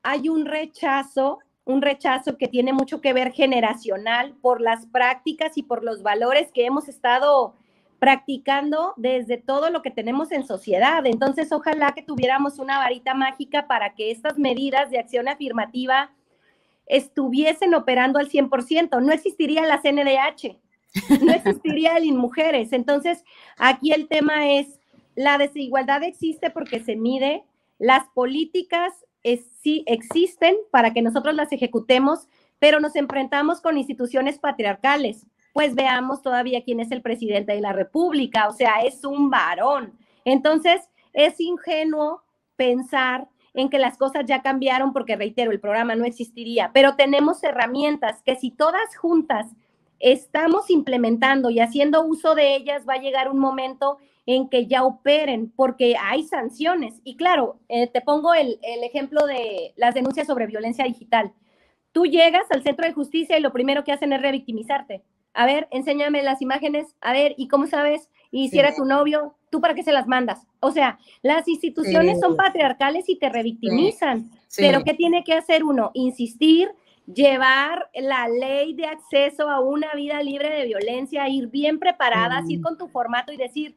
hay 0.04 0.28
un 0.28 0.46
rechazo, 0.46 1.40
un 1.64 1.82
rechazo 1.82 2.38
que 2.38 2.46
tiene 2.46 2.72
mucho 2.72 3.00
que 3.00 3.12
ver 3.12 3.32
generacional 3.32 4.34
por 4.40 4.60
las 4.60 4.86
prácticas 4.86 5.58
y 5.58 5.64
por 5.64 5.82
los 5.82 6.02
valores 6.02 6.52
que 6.52 6.66
hemos 6.66 6.88
estado 6.88 7.54
practicando 8.00 8.94
desde 8.96 9.36
todo 9.36 9.70
lo 9.70 9.82
que 9.82 9.90
tenemos 9.90 10.32
en 10.32 10.44
sociedad. 10.46 11.06
Entonces, 11.06 11.52
ojalá 11.52 11.92
que 11.92 12.02
tuviéramos 12.02 12.58
una 12.58 12.78
varita 12.78 13.14
mágica 13.14 13.68
para 13.68 13.94
que 13.94 14.10
estas 14.10 14.38
medidas 14.38 14.90
de 14.90 14.98
acción 14.98 15.28
afirmativa 15.28 16.10
estuviesen 16.86 17.74
operando 17.74 18.18
al 18.18 18.28
100%. 18.28 19.00
No 19.02 19.12
existiría 19.12 19.66
la 19.66 19.82
CNDH, 19.82 20.58
no 21.22 21.32
existiría 21.32 21.98
el 21.98 22.12
mujeres. 22.14 22.72
Entonces, 22.72 23.22
aquí 23.58 23.92
el 23.92 24.08
tema 24.08 24.50
es, 24.50 24.80
la 25.14 25.36
desigualdad 25.36 26.02
existe 26.02 26.48
porque 26.48 26.80
se 26.80 26.96
mide, 26.96 27.44
las 27.78 28.08
políticas 28.08 28.94
sí 29.62 29.84
existen 29.86 30.56
para 30.70 30.94
que 30.94 31.02
nosotros 31.02 31.34
las 31.34 31.52
ejecutemos, 31.52 32.28
pero 32.58 32.80
nos 32.80 32.96
enfrentamos 32.96 33.60
con 33.60 33.76
instituciones 33.76 34.38
patriarcales. 34.38 35.26
Pues 35.52 35.74
veamos 35.74 36.22
todavía 36.22 36.62
quién 36.64 36.80
es 36.80 36.90
el 36.90 37.02
presidente 37.02 37.52
de 37.52 37.60
la 37.60 37.72
República, 37.72 38.48
o 38.48 38.52
sea, 38.52 38.80
es 38.82 39.04
un 39.04 39.30
varón. 39.30 39.98
Entonces, 40.24 40.88
es 41.12 41.40
ingenuo 41.40 42.22
pensar 42.56 43.28
en 43.54 43.68
que 43.68 43.78
las 43.78 43.96
cosas 43.96 44.24
ya 44.26 44.42
cambiaron 44.42 44.92
porque, 44.92 45.16
reitero, 45.16 45.50
el 45.50 45.60
programa 45.60 45.96
no 45.96 46.04
existiría, 46.04 46.70
pero 46.72 46.94
tenemos 46.94 47.42
herramientas 47.42 48.22
que 48.22 48.36
si 48.36 48.50
todas 48.50 48.96
juntas 48.96 49.46
estamos 49.98 50.70
implementando 50.70 51.50
y 51.50 51.60
haciendo 51.60 52.04
uso 52.04 52.34
de 52.34 52.56
ellas, 52.56 52.84
va 52.88 52.94
a 52.94 53.00
llegar 53.00 53.30
un 53.30 53.38
momento 53.38 53.98
en 54.26 54.48
que 54.48 54.66
ya 54.66 54.84
operen, 54.84 55.52
porque 55.54 55.96
hay 56.00 56.22
sanciones. 56.24 57.00
Y 57.04 57.16
claro, 57.16 57.58
eh, 57.68 57.88
te 57.88 58.00
pongo 58.00 58.34
el, 58.34 58.58
ejemplo 58.62 59.26
de 59.26 59.72
las 59.76 59.94
denuncias 59.94 60.26
sobre 60.26 60.46
violencia 60.46 60.84
digital. 60.84 61.32
Tú 61.92 62.06
llegas 62.06 62.44
al 62.50 62.62
centro 62.62 62.86
de 62.86 62.92
justicia 62.92 63.36
y 63.38 63.42
lo 63.42 63.52
primero 63.52 63.84
que 63.84 63.92
hacen 63.92 64.12
es 64.12 64.22
revictimizarte. 64.22 65.02
A 65.32 65.46
ver, 65.46 65.68
enséñame 65.70 66.22
las 66.22 66.42
imágenes. 66.42 66.94
A 67.00 67.12
ver, 67.12 67.34
¿y 67.36 67.48
cómo 67.48 67.66
sabes? 67.66 68.10
Y 68.30 68.48
si 68.48 68.58
era 68.58 68.74
tu 68.74 68.84
novio, 68.84 69.34
¿tú 69.50 69.60
para 69.60 69.74
qué 69.74 69.82
se 69.82 69.92
las 69.92 70.06
mandas? 70.06 70.46
O 70.60 70.70
sea, 70.70 70.98
las 71.22 71.48
instituciones 71.48 72.20
son 72.20 72.36
patriarcales 72.36 73.08
y 73.08 73.16
te 73.18 73.28
revictimizan. 73.28 74.30
Pero 74.56 74.82
¿qué 74.84 74.94
tiene 74.94 75.24
que 75.24 75.34
hacer 75.34 75.64
uno? 75.64 75.90
Insistir, 75.94 76.70
llevar 77.06 77.90
la 77.94 78.28
ley 78.28 78.74
de 78.74 78.86
acceso 78.86 79.48
a 79.48 79.60
una 79.60 79.92
vida 79.94 80.22
libre 80.22 80.50
de 80.50 80.66
violencia, 80.66 81.28
ir 81.28 81.48
bien 81.48 81.78
preparadas, 81.78 82.48
ir 82.48 82.60
con 82.60 82.78
tu 82.78 82.88
formato 82.88 83.32
y 83.32 83.36
decir, 83.36 83.76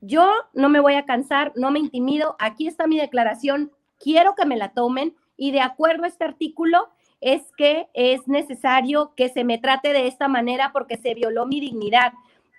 yo 0.00 0.32
no 0.54 0.68
me 0.68 0.80
voy 0.80 0.94
a 0.94 1.04
cansar, 1.04 1.52
no 1.56 1.70
me 1.70 1.78
intimido, 1.78 2.36
aquí 2.38 2.66
está 2.66 2.86
mi 2.86 2.98
declaración, 2.98 3.70
quiero 3.98 4.34
que 4.34 4.46
me 4.46 4.56
la 4.56 4.72
tomen 4.72 5.14
y 5.36 5.52
de 5.52 5.60
acuerdo 5.60 6.04
a 6.04 6.08
este 6.08 6.24
artículo 6.24 6.88
es 7.20 7.42
que 7.56 7.88
es 7.94 8.26
necesario 8.28 9.12
que 9.16 9.28
se 9.28 9.44
me 9.44 9.58
trate 9.58 9.92
de 9.92 10.06
esta 10.06 10.28
manera 10.28 10.70
porque 10.72 10.96
se 10.96 11.14
violó 11.14 11.46
mi 11.46 11.60
dignidad. 11.60 12.12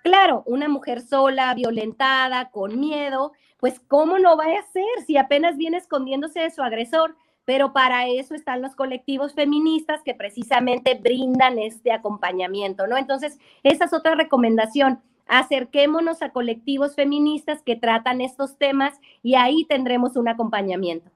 Claro, 0.04 0.44
una 0.46 0.68
mujer 0.68 1.02
sola, 1.02 1.54
violentada, 1.54 2.50
con 2.50 2.80
miedo, 2.80 3.34
pues 3.60 3.80
¿cómo 3.80 4.18
no 4.20 4.38
va 4.38 4.46
a 4.46 4.72
ser 4.72 5.06
si 5.06 5.18
apenas 5.18 5.58
viene 5.58 5.78
escondiéndose 5.78 6.40
de 6.40 6.52
su 6.52 6.64
agresor? 6.64 7.16
pero 7.46 7.74
para 7.74 8.08
eso 8.08 8.36
están 8.36 8.62
los 8.62 8.76
colectivos 8.76 9.34
feministas 9.34 10.02
que 10.04 10.14
precisamente 10.14 10.96
brindan 10.96 11.60
este 11.60 11.92
acompañamiento, 11.92 12.88
¿no? 12.88 12.98
Entonces, 12.98 13.40
esa 13.64 13.86
es 13.86 13.94
otra 13.94 14.16
recomendación. 14.16 15.02
Acerquémonos 15.28 16.22
a 16.22 16.30
colectivos 16.30 16.96
feministas 16.96 17.62
que 17.64 17.76
tratan 17.76 18.22
estos 18.22 18.58
temas 18.58 19.00
y 19.24 19.36
ahí 19.36 19.66
tendremos 19.66 20.16
un 20.16 20.28
acompañamiento. 20.28 21.10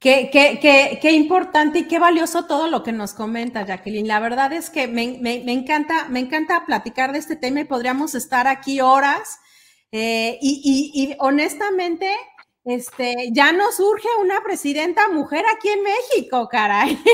Qué, 0.00 0.30
qué, 0.32 0.60
qué, 0.62 0.98
qué, 1.02 1.12
importante 1.12 1.80
y 1.80 1.88
qué 1.88 1.98
valioso 1.98 2.46
todo 2.46 2.68
lo 2.68 2.84
que 2.84 2.92
nos 2.92 3.14
comenta, 3.14 3.66
Jacqueline. 3.66 4.06
La 4.06 4.20
verdad 4.20 4.52
es 4.52 4.70
que 4.70 4.86
me, 4.86 5.18
me, 5.20 5.42
me 5.44 5.52
encanta, 5.52 6.08
me 6.08 6.20
encanta 6.20 6.64
platicar 6.66 7.12
de 7.12 7.18
este 7.18 7.34
tema 7.34 7.60
y 7.60 7.64
podríamos 7.64 8.14
estar 8.14 8.46
aquí 8.46 8.80
horas. 8.80 9.40
Eh, 9.90 10.38
y, 10.40 10.92
y, 10.94 11.02
y, 11.02 11.16
honestamente, 11.18 12.12
este, 12.68 13.30
ya 13.32 13.52
nos 13.52 13.76
surge 13.76 14.08
una 14.20 14.42
presidenta 14.42 15.08
mujer 15.08 15.42
aquí 15.56 15.68
en 15.68 15.82
México, 15.82 16.48
caray. 16.48 16.98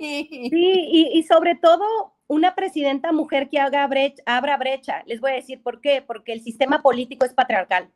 Sí, 0.00 1.10
y, 1.12 1.22
sobre 1.24 1.54
todo 1.54 2.14
una 2.28 2.54
presidenta 2.54 3.12
mujer 3.12 3.48
que 3.50 3.60
haga 3.60 3.86
brecha, 3.86 4.22
abra 4.24 4.56
brecha. 4.56 5.02
Les 5.06 5.20
voy 5.20 5.32
a 5.32 5.34
decir 5.34 5.62
por 5.62 5.80
qué, 5.80 6.02
porque 6.02 6.32
el 6.32 6.40
sistema 6.40 6.82
político 6.82 7.26
es 7.26 7.34
patriarcal. 7.34 7.90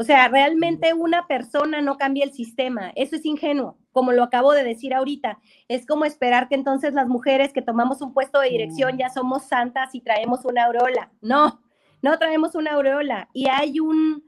O 0.00 0.02
sea, 0.02 0.28
realmente 0.28 0.94
una 0.94 1.26
persona 1.26 1.82
no 1.82 1.98
cambia 1.98 2.24
el 2.24 2.32
sistema. 2.32 2.90
Eso 2.94 3.16
es 3.16 3.26
ingenuo, 3.26 3.76
como 3.92 4.12
lo 4.12 4.22
acabo 4.22 4.52
de 4.52 4.64
decir 4.64 4.94
ahorita. 4.94 5.38
Es 5.68 5.84
como 5.84 6.06
esperar 6.06 6.48
que 6.48 6.54
entonces 6.54 6.94
las 6.94 7.06
mujeres 7.06 7.52
que 7.52 7.60
tomamos 7.60 8.00
un 8.00 8.14
puesto 8.14 8.40
de 8.40 8.48
dirección 8.48 8.96
ya 8.96 9.10
somos 9.10 9.44
santas 9.44 9.94
y 9.94 10.00
traemos 10.00 10.46
una 10.46 10.64
aureola. 10.64 11.12
No, 11.20 11.60
no 12.00 12.18
traemos 12.18 12.54
una 12.54 12.72
aureola. 12.72 13.28
Y 13.34 13.48
hay 13.48 13.78
un, 13.78 14.24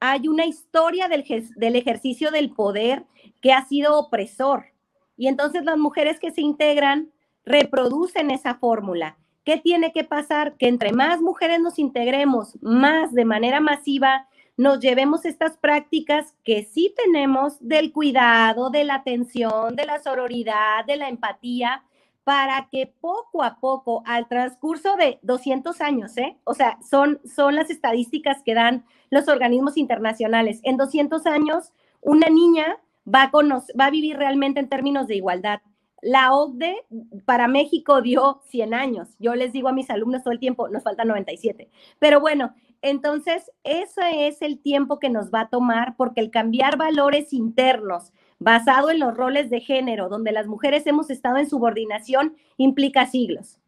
hay 0.00 0.26
una 0.26 0.44
historia 0.44 1.06
del, 1.06 1.24
del 1.54 1.76
ejercicio 1.76 2.32
del 2.32 2.50
poder 2.50 3.04
que 3.40 3.52
ha 3.52 3.64
sido 3.64 3.96
opresor. 3.96 4.72
Y 5.16 5.28
entonces 5.28 5.64
las 5.64 5.78
mujeres 5.78 6.18
que 6.18 6.32
se 6.32 6.40
integran 6.40 7.12
reproducen 7.44 8.32
esa 8.32 8.56
fórmula. 8.56 9.18
¿Qué 9.44 9.56
tiene 9.56 9.92
que 9.92 10.02
pasar? 10.02 10.56
Que 10.56 10.66
entre 10.66 10.90
más 10.92 11.20
mujeres 11.20 11.60
nos 11.60 11.78
integremos, 11.78 12.58
más 12.60 13.12
de 13.12 13.24
manera 13.24 13.60
masiva, 13.60 14.26
nos 14.56 14.80
llevemos 14.80 15.24
estas 15.24 15.56
prácticas 15.56 16.34
que 16.44 16.64
sí 16.64 16.94
tenemos 16.96 17.56
del 17.60 17.92
cuidado, 17.92 18.70
de 18.70 18.84
la 18.84 18.96
atención, 18.96 19.76
de 19.76 19.86
la 19.86 20.00
sororidad, 20.00 20.84
de 20.86 20.96
la 20.96 21.08
empatía, 21.08 21.82
para 22.24 22.68
que 22.70 22.86
poco 23.00 23.42
a 23.42 23.58
poco, 23.58 24.02
al 24.06 24.28
transcurso 24.28 24.96
de 24.96 25.18
200 25.22 25.80
años, 25.80 26.16
¿eh? 26.18 26.36
o 26.44 26.54
sea, 26.54 26.78
son, 26.88 27.20
son 27.24 27.56
las 27.56 27.68
estadísticas 27.70 28.42
que 28.44 28.54
dan 28.54 28.84
los 29.10 29.28
organismos 29.28 29.76
internacionales, 29.76 30.60
en 30.62 30.76
200 30.76 31.26
años 31.26 31.72
una 32.00 32.28
niña 32.28 32.78
va 33.06 33.24
a, 33.24 33.30
va 33.32 33.86
a 33.86 33.90
vivir 33.90 34.16
realmente 34.16 34.60
en 34.60 34.68
términos 34.68 35.06
de 35.06 35.16
igualdad. 35.16 35.60
La 36.02 36.34
OCDE 36.34 36.84
para 37.24 37.46
México 37.46 38.02
dio 38.02 38.40
100 38.48 38.74
años. 38.74 39.08
Yo 39.20 39.36
les 39.36 39.52
digo 39.52 39.68
a 39.68 39.72
mis 39.72 39.88
alumnos 39.88 40.24
todo 40.24 40.32
el 40.32 40.40
tiempo, 40.40 40.68
nos 40.68 40.82
falta 40.82 41.04
97. 41.04 41.70
Pero 42.00 42.20
bueno, 42.20 42.54
entonces 42.82 43.50
ese 43.64 44.26
es 44.26 44.42
el 44.42 44.60
tiempo 44.60 44.98
que 44.98 45.08
nos 45.08 45.30
va 45.30 45.42
a 45.42 45.48
tomar 45.48 45.94
porque 45.96 46.20
el 46.20 46.30
cambiar 46.30 46.76
valores 46.76 47.32
internos 47.32 48.12
basado 48.38 48.90
en 48.90 48.98
los 48.98 49.16
roles 49.16 49.50
de 49.50 49.60
género, 49.60 50.08
donde 50.08 50.32
las 50.32 50.46
mujeres 50.46 50.86
hemos 50.86 51.10
estado 51.10 51.38
en 51.38 51.48
subordinación, 51.48 52.36
implica 52.56 53.06
siglos. 53.06 53.58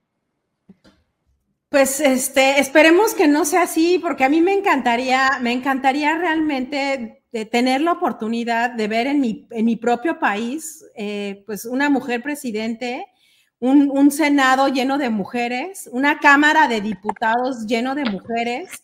Pues 1.68 2.00
este, 2.00 2.60
esperemos 2.60 3.14
que 3.14 3.26
no 3.26 3.44
sea 3.44 3.62
así, 3.62 3.98
porque 3.98 4.24
a 4.24 4.28
mí 4.28 4.40
me 4.40 4.52
encantaría, 4.52 5.38
me 5.40 5.52
encantaría 5.52 6.16
realmente 6.16 7.24
tener 7.50 7.80
la 7.80 7.92
oportunidad 7.92 8.70
de 8.70 8.86
ver 8.86 9.08
en 9.08 9.20
mi, 9.20 9.48
en 9.50 9.64
mi 9.64 9.74
propio 9.74 10.20
país, 10.20 10.84
eh, 10.94 11.42
pues 11.46 11.64
una 11.64 11.90
mujer 11.90 12.22
presidente, 12.22 13.06
un, 13.58 13.90
un, 13.90 14.12
Senado 14.12 14.68
lleno 14.68 14.98
de 14.98 15.10
mujeres, 15.10 15.88
una 15.90 16.20
Cámara 16.20 16.68
de 16.68 16.80
Diputados 16.80 17.66
lleno 17.66 17.96
de 17.96 18.04
mujeres. 18.04 18.83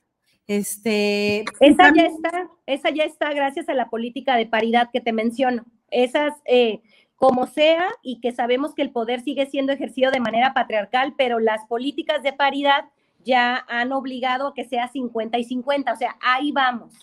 Este, 0.50 1.44
esa 1.60 1.94
ya 1.94 2.06
está, 2.06 2.50
esa 2.66 2.90
ya 2.90 3.04
está 3.04 3.32
gracias 3.32 3.68
a 3.68 3.74
la 3.74 3.88
política 3.88 4.34
de 4.34 4.46
paridad 4.46 4.90
que 4.92 5.00
te 5.00 5.12
menciono. 5.12 5.64
Esas, 5.92 6.32
eh, 6.44 6.80
como 7.14 7.46
sea, 7.46 7.86
y 8.02 8.18
que 8.18 8.32
sabemos 8.32 8.74
que 8.74 8.82
el 8.82 8.90
poder 8.90 9.20
sigue 9.20 9.46
siendo 9.46 9.72
ejercido 9.72 10.10
de 10.10 10.18
manera 10.18 10.52
patriarcal, 10.52 11.14
pero 11.16 11.38
las 11.38 11.64
políticas 11.66 12.24
de 12.24 12.32
paridad 12.32 12.86
ya 13.24 13.64
han 13.68 13.92
obligado 13.92 14.48
a 14.48 14.54
que 14.54 14.64
sea 14.64 14.88
50 14.88 15.38
y 15.38 15.44
50, 15.44 15.92
o 15.92 15.96
sea, 15.96 16.16
ahí 16.20 16.50
vamos. 16.50 16.94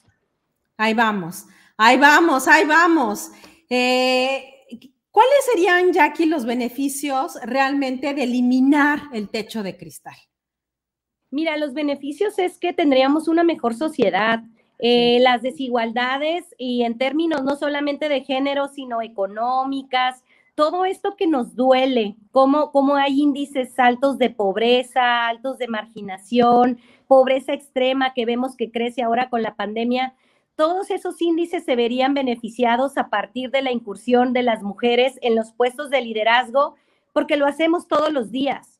Ahí 0.75 0.93
vamos, 0.93 1.45
ahí 1.77 1.97
vamos, 1.97 2.49
ahí 2.49 2.65
vamos. 2.65 3.31
Eh, 3.69 4.65
¿Cuáles 5.09 5.45
serían, 5.53 5.93
Jackie, 5.93 6.25
los 6.25 6.43
beneficios 6.43 7.39
realmente 7.43 8.13
de 8.13 8.23
eliminar 8.23 9.03
el 9.13 9.29
techo 9.29 9.63
de 9.63 9.77
cristal? 9.77 10.17
Mira, 11.29 11.57
los 11.57 11.73
beneficios 11.73 12.39
es 12.39 12.57
que 12.57 12.73
tendríamos 12.73 13.27
una 13.27 13.43
mejor 13.43 13.73
sociedad. 13.73 14.41
Eh, 14.79 15.19
las 15.21 15.41
desigualdades 15.41 16.53
y 16.57 16.83
en 16.83 16.97
términos 16.97 17.43
no 17.43 17.55
solamente 17.55 18.09
de 18.09 18.21
género, 18.21 18.67
sino 18.67 19.01
económicas, 19.01 20.23
todo 20.53 20.85
esto 20.85 21.15
que 21.15 21.27
nos 21.27 21.55
duele, 21.55 22.15
cómo, 22.31 22.71
cómo 22.71 22.95
hay 22.95 23.21
índices 23.21 23.77
altos 23.77 24.17
de 24.17 24.29
pobreza, 24.29 25.27
altos 25.27 25.57
de 25.57 25.67
marginación, 25.67 26.79
pobreza 27.07 27.53
extrema 27.53 28.13
que 28.13 28.25
vemos 28.25 28.55
que 28.55 28.71
crece 28.71 29.03
ahora 29.03 29.29
con 29.29 29.41
la 29.41 29.55
pandemia, 29.55 30.15
todos 30.55 30.89
esos 30.89 31.21
índices 31.21 31.63
se 31.63 31.75
verían 31.75 32.15
beneficiados 32.15 32.97
a 32.97 33.09
partir 33.09 33.51
de 33.51 33.61
la 33.61 33.71
incursión 33.71 34.33
de 34.33 34.41
las 34.41 34.63
mujeres 34.63 35.19
en 35.21 35.35
los 35.35 35.53
puestos 35.53 35.91
de 35.91 36.01
liderazgo, 36.01 36.73
porque 37.13 37.37
lo 37.37 37.45
hacemos 37.45 37.87
todos 37.87 38.11
los 38.11 38.31
días, 38.31 38.76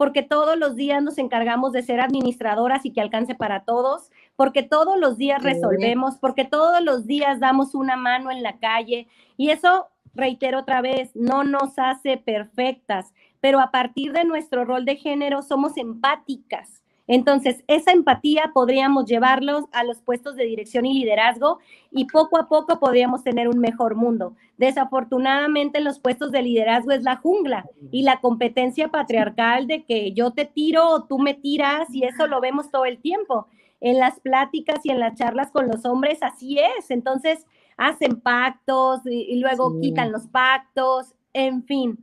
porque 0.00 0.22
todos 0.22 0.56
los 0.56 0.76
días 0.76 1.02
nos 1.02 1.18
encargamos 1.18 1.72
de 1.72 1.82
ser 1.82 2.00
administradoras 2.00 2.86
y 2.86 2.90
que 2.90 3.02
alcance 3.02 3.34
para 3.34 3.64
todos, 3.64 4.10
porque 4.34 4.62
todos 4.62 4.98
los 4.98 5.18
días 5.18 5.42
resolvemos, 5.42 6.16
porque 6.16 6.46
todos 6.46 6.82
los 6.82 7.06
días 7.06 7.38
damos 7.38 7.74
una 7.74 7.96
mano 7.96 8.30
en 8.30 8.42
la 8.42 8.58
calle. 8.58 9.08
Y 9.36 9.50
eso, 9.50 9.88
reitero 10.14 10.60
otra 10.60 10.80
vez, 10.80 11.14
no 11.14 11.44
nos 11.44 11.78
hace 11.78 12.16
perfectas, 12.16 13.12
pero 13.42 13.60
a 13.60 13.70
partir 13.70 14.12
de 14.14 14.24
nuestro 14.24 14.64
rol 14.64 14.86
de 14.86 14.96
género 14.96 15.42
somos 15.42 15.76
empáticas 15.76 16.79
entonces, 17.12 17.64
esa 17.66 17.90
empatía 17.90 18.52
podríamos 18.54 19.06
llevarlos 19.06 19.64
a 19.72 19.82
los 19.82 20.00
puestos 20.00 20.36
de 20.36 20.44
dirección 20.44 20.86
y 20.86 20.94
liderazgo 20.94 21.58
y 21.90 22.04
poco 22.04 22.38
a 22.38 22.48
poco 22.48 22.78
podríamos 22.78 23.24
tener 23.24 23.48
un 23.48 23.58
mejor 23.58 23.96
mundo. 23.96 24.36
Desafortunadamente, 24.58 25.78
en 25.78 25.86
los 25.86 25.98
puestos 25.98 26.30
de 26.30 26.42
liderazgo 26.42 26.92
es 26.92 27.02
la 27.02 27.16
jungla 27.16 27.66
y 27.90 28.04
la 28.04 28.20
competencia 28.20 28.86
patriarcal 28.92 29.66
de 29.66 29.82
que 29.82 30.12
yo 30.12 30.30
te 30.30 30.44
tiro 30.44 30.88
o 30.88 31.02
tú 31.02 31.18
me 31.18 31.34
tiras 31.34 31.92
y 31.92 32.04
eso 32.04 32.28
lo 32.28 32.40
vemos 32.40 32.70
todo 32.70 32.84
el 32.84 33.00
tiempo. 33.00 33.48
En 33.80 33.98
las 33.98 34.20
pláticas 34.20 34.78
y 34.84 34.90
en 34.90 35.00
las 35.00 35.16
charlas 35.18 35.50
con 35.50 35.66
los 35.66 35.84
hombres, 35.84 36.22
así 36.22 36.60
es. 36.60 36.92
Entonces, 36.92 37.44
hacen 37.76 38.20
pactos 38.20 39.00
y, 39.04 39.34
luego 39.40 39.80
quitan 39.80 40.12
los 40.12 40.28
pactos, 40.28 41.16
en 41.32 41.64
fin. 41.64 41.98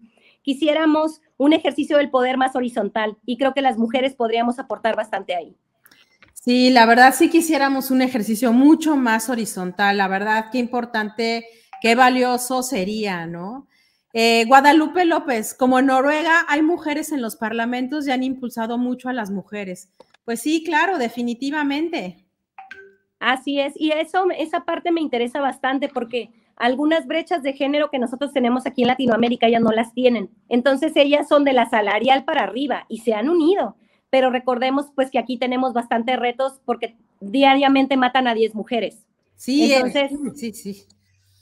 Quisiéramos 0.48 1.20
un 1.36 1.52
ejercicio 1.52 1.98
del 1.98 2.10
poder 2.10 2.38
más 2.38 2.56
horizontal 2.56 3.18
y 3.26 3.38
creo 3.38 3.54
que 3.54 3.62
las 3.62 3.78
mujeres 3.78 4.16
podríamos 4.16 4.60
aportar 4.60 4.96
bastante 4.96 5.36
ahí. 5.36 5.58
Sí, 6.34 6.70
la 6.70 6.86
verdad 6.86 7.14
sí 7.14 7.30
quisiéramos 7.30 7.92
un 7.92 8.02
ejercicio 8.02 8.54
mucho 8.54 8.96
más 8.96 9.30
horizontal, 9.30 9.98
la 9.98 10.08
verdad 10.08 10.46
qué 10.50 10.60
importante, 10.60 11.46
qué 11.82 11.96
valioso 11.96 12.64
sería, 12.64 13.26
¿no? 13.26 13.68
Eh, 14.14 14.46
Guadalupe 14.46 15.04
López, 15.04 15.54
como 15.54 15.80
en 15.80 15.88
Noruega 15.88 16.46
hay 16.48 16.62
mujeres 16.62 17.12
en 17.12 17.22
los 17.22 17.36
parlamentos 17.36 18.08
y 18.08 18.12
han 18.12 18.24
impulsado 18.24 18.78
mucho 18.78 19.10
a 19.10 19.14
las 19.14 19.30
mujeres. 19.30 19.90
Pues 20.24 20.40
sí, 20.40 20.64
claro, 20.64 20.98
definitivamente. 20.98 22.26
Así 23.20 23.60
es, 23.60 23.74
y 23.76 23.92
eso, 23.92 24.28
esa 24.38 24.64
parte 24.64 24.94
me 24.94 25.02
interesa 25.02 25.42
bastante 25.42 25.90
porque 25.90 26.32
algunas 26.58 27.06
brechas 27.06 27.44
de 27.44 27.54
género 27.54 27.90
que 27.90 28.00
nosotros 28.00 28.34
tenemos 28.34 28.66
aquí 28.66 28.82
en 28.82 28.90
Latinoamérica 28.90 29.48
ya 29.48 29.60
no 29.60 29.72
las 29.72 29.94
tienen. 29.94 30.30
Entonces 30.50 30.92
ellas 30.96 31.28
son 31.28 31.44
de 31.44 31.54
la 31.54 31.70
salarial 31.70 32.26
para 32.26 32.44
arriba 32.44 32.86
y 32.90 33.00
se 33.00 33.14
han 33.14 33.30
unido. 33.30 33.76
Pero 34.10 34.32
recordemos 34.32 34.88
pues 34.96 35.12
que 35.12 35.20
aquí 35.20 35.38
tenemos 35.38 35.74
bastantes 35.74 36.18
retos 36.18 36.60
porque 36.66 36.96
diariamente 37.20 37.96
matan 37.96 38.28
a 38.28 38.34
10 38.34 38.56
mujeres. 38.56 39.06
Sí, 39.36 39.72
entonces, 39.74 40.12
sí, 40.36 40.54
sí. 40.54 40.84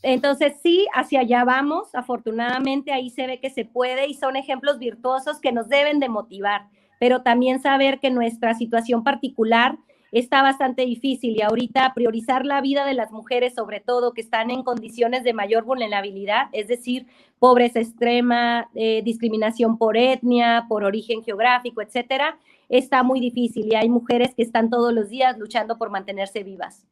Entonces 0.01 0.53
sí, 0.61 0.85
hacia 0.93 1.21
allá 1.21 1.45
vamos. 1.45 1.95
Afortunadamente 1.95 2.91
ahí 2.91 3.09
se 3.09 3.25
ve 3.25 3.39
que 3.39 3.49
se 3.49 3.65
puede 3.65 4.07
y 4.07 4.15
son 4.15 4.35
ejemplos 4.35 4.79
virtuosos 4.79 5.39
que 5.39 5.51
nos 5.51 5.69
deben 5.69 5.99
de 5.99 6.09
motivar, 6.09 6.67
pero 6.99 7.21
también 7.21 7.61
saber 7.61 7.99
que 7.99 8.11
nuestra 8.11 8.53
situación 8.53 9.03
particular 9.03 9.77
está 10.19 10.41
bastante 10.41 10.85
difícil 10.85 11.35
y 11.35 11.41
ahorita 11.41 11.91
priorizar 11.93 12.45
la 12.45 12.61
vida 12.61 12.85
de 12.85 12.93
las 12.93 13.11
mujeres, 13.11 13.53
sobre 13.53 13.81
todo 13.81 14.13
que 14.13 14.21
están 14.21 14.49
en 14.49 14.63
condiciones 14.63 15.25
de 15.25 15.33
mayor 15.33 15.65
vulnerabilidad, 15.65 16.47
es 16.53 16.69
decir, 16.69 17.05
pobreza 17.37 17.81
extrema, 17.81 18.69
eh, 18.75 19.01
discriminación 19.03 19.77
por 19.77 19.97
etnia, 19.97 20.67
por 20.69 20.85
origen 20.85 21.21
geográfico, 21.21 21.81
etcétera, 21.81 22.39
está 22.69 23.03
muy 23.03 23.19
difícil 23.19 23.65
y 23.65 23.75
hay 23.75 23.89
mujeres 23.89 24.33
que 24.33 24.43
están 24.43 24.69
todos 24.69 24.93
los 24.93 25.09
días 25.09 25.37
luchando 25.37 25.77
por 25.77 25.89
mantenerse 25.89 26.43
vivas. 26.43 26.87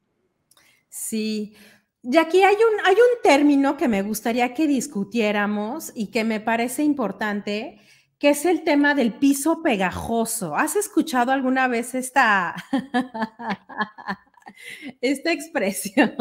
Sí. 0.90 1.54
Y 2.04 2.18
aquí 2.18 2.44
hay 2.44 2.56
un, 2.56 2.86
hay 2.86 2.96
un 2.96 3.22
término 3.24 3.78
que 3.78 3.88
me 3.88 4.02
gustaría 4.02 4.54
que 4.54 4.68
discutiéramos 4.68 5.94
y 5.96 6.08
que 6.08 6.26
me 6.26 6.42
parece 6.42 6.84
importante, 6.84 7.80
que 8.24 8.30
es 8.30 8.46
el 8.46 8.64
tema 8.64 8.96
del 8.96 9.12
piso 9.12 9.62
pegajoso. 9.62 10.56
¿Has 10.56 10.78
escuchado 10.78 11.34
alguna 11.34 11.68
vez 11.68 11.94
esta, 11.94 12.56
esta 15.02 15.34
expresión? 15.34 16.14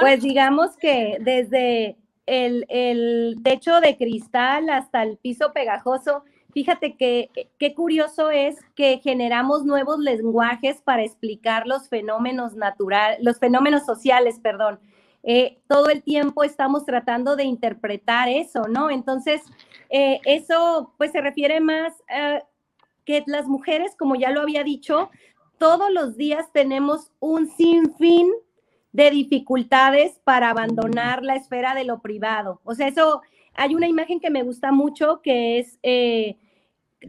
Pues 0.00 0.22
digamos 0.22 0.76
que 0.76 1.18
desde 1.20 1.96
el, 2.26 3.40
techo 3.42 3.80
de 3.80 3.96
cristal 3.96 4.70
hasta 4.70 5.02
el 5.02 5.16
piso 5.16 5.52
pegajoso, 5.52 6.22
fíjate 6.52 6.94
que 6.94 7.28
qué 7.58 7.74
curioso 7.74 8.30
es 8.30 8.58
que 8.76 9.00
generamos 9.02 9.64
nuevos 9.64 9.98
lenguajes 9.98 10.80
para 10.80 11.02
explicar 11.02 11.66
los 11.66 11.88
fenómenos 11.88 12.54
naturales, 12.54 13.18
los 13.20 13.40
fenómenos 13.40 13.84
sociales, 13.84 14.38
perdón. 14.40 14.78
Eh, 15.22 15.58
todo 15.68 15.90
el 15.90 16.02
tiempo 16.02 16.44
estamos 16.44 16.84
tratando 16.84 17.36
de 17.36 17.44
interpretar 17.44 18.28
eso, 18.28 18.68
¿no? 18.68 18.90
Entonces, 18.90 19.42
eh, 19.90 20.20
eso 20.24 20.94
pues 20.96 21.12
se 21.12 21.20
refiere 21.20 21.60
más 21.60 21.92
a 22.08 22.42
que 23.04 23.22
las 23.26 23.46
mujeres, 23.46 23.94
como 23.96 24.14
ya 24.14 24.30
lo 24.30 24.40
había 24.40 24.64
dicho, 24.64 25.10
todos 25.58 25.90
los 25.90 26.16
días 26.16 26.50
tenemos 26.52 27.12
un 27.20 27.48
sinfín 27.48 28.30
de 28.92 29.10
dificultades 29.10 30.20
para 30.24 30.50
abandonar 30.50 31.22
la 31.22 31.36
esfera 31.36 31.74
de 31.74 31.84
lo 31.84 32.00
privado. 32.00 32.60
O 32.64 32.74
sea, 32.74 32.88
eso, 32.88 33.20
hay 33.54 33.74
una 33.74 33.88
imagen 33.88 34.20
que 34.20 34.30
me 34.30 34.42
gusta 34.42 34.72
mucho 34.72 35.20
que 35.22 35.58
es, 35.58 35.78
eh, 35.82 36.36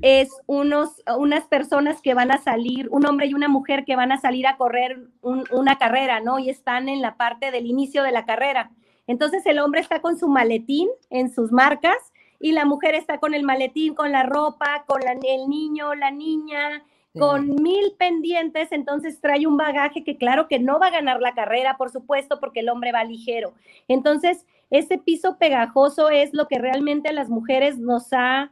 es 0.02 0.30
unos, 0.46 1.02
unas 1.18 1.46
personas 1.48 2.02
que 2.02 2.14
van 2.14 2.32
a 2.32 2.38
salir, 2.38 2.88
un 2.92 3.06
hombre 3.06 3.28
y 3.28 3.34
una 3.34 3.50
mujer 3.50 3.84
que 3.86 3.96
van 3.96 4.12
a 4.12 4.20
salir 4.20 4.48
a 4.48 4.58
correr 4.58 5.08
una 5.22 5.78
carrera, 5.78 6.20
¿no? 6.22 6.40
Y 6.40 6.50
están 6.50 6.90
en 6.90 7.02
la 7.02 7.18
parte 7.18 7.52
del 7.52 7.66
inicio 7.66 8.04
de 8.04 8.12
la 8.12 8.26
carrera. 8.26 8.72
Entonces 9.08 9.46
el 9.46 9.60
hombre 9.60 9.82
está 9.82 10.02
con 10.02 10.18
su 10.18 10.28
maletín 10.30 10.88
en 11.10 11.34
sus 11.34 11.52
marcas 11.52 11.98
y 12.40 12.54
la 12.54 12.66
mujer 12.66 12.96
está 12.96 13.20
con 13.20 13.34
el 13.34 13.44
maletín, 13.44 13.94
con 13.94 14.12
la 14.12 14.24
ropa, 14.24 14.86
con 14.88 15.02
el 15.08 15.50
niño, 15.50 15.94
la 15.96 16.12
niña, 16.12 16.84
con 17.18 17.56
mil 17.62 17.94
pendientes, 18.00 18.72
entonces 18.72 19.20
trae 19.20 19.46
un 19.46 19.58
bagaje 19.58 20.04
que 20.04 20.18
claro 20.18 20.48
que 20.48 20.60
no 20.60 20.80
va 20.80 20.88
a 20.88 20.92
ganar 20.92 21.20
la 21.20 21.34
carrera, 21.34 21.76
por 21.76 21.90
supuesto, 21.90 22.40
porque 22.40 22.62
el 22.62 22.70
hombre 22.70 22.94
va 22.94 23.04
ligero. 23.04 23.54
Entonces, 23.90 24.46
ese 24.70 24.98
piso 24.98 25.38
pegajoso 25.38 26.10
es 26.10 26.34
lo 26.34 26.48
que 26.48 26.58
realmente 26.58 27.10
a 27.10 27.14
las 27.14 27.30
mujeres 27.30 27.78
nos 27.78 28.14
ha 28.14 28.52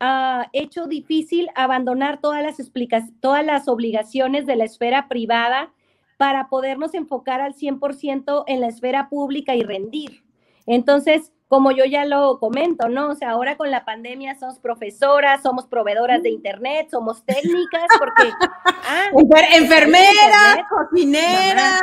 uh, 0.00 0.48
hecho 0.52 0.86
difícil 0.86 1.48
abandonar 1.54 2.20
todas 2.20 2.42
las 2.42 2.58
todas 3.20 3.44
las 3.44 3.68
obligaciones 3.68 4.46
de 4.46 4.56
la 4.56 4.64
esfera 4.64 5.08
privada 5.08 5.72
para 6.16 6.48
podernos 6.48 6.94
enfocar 6.94 7.40
al 7.40 7.54
100% 7.54 8.44
en 8.46 8.60
la 8.60 8.68
esfera 8.68 9.08
pública 9.08 9.54
y 9.54 9.62
rendir. 9.62 10.22
Entonces, 10.66 11.32
como 11.48 11.72
yo 11.72 11.84
ya 11.84 12.04
lo 12.04 12.38
comento, 12.38 12.88
¿no? 12.88 13.08
O 13.08 13.14
sea, 13.16 13.30
ahora 13.30 13.56
con 13.56 13.72
la 13.72 13.84
pandemia 13.84 14.38
somos 14.38 14.60
profesoras, 14.60 15.42
somos 15.42 15.66
proveedoras 15.66 16.22
de 16.22 16.30
internet, 16.30 16.88
somos 16.90 17.24
técnicas, 17.24 17.88
porque... 17.98 18.30
Ah, 18.92 19.06
enfermera, 19.52 20.66
cocinera. 20.68 21.78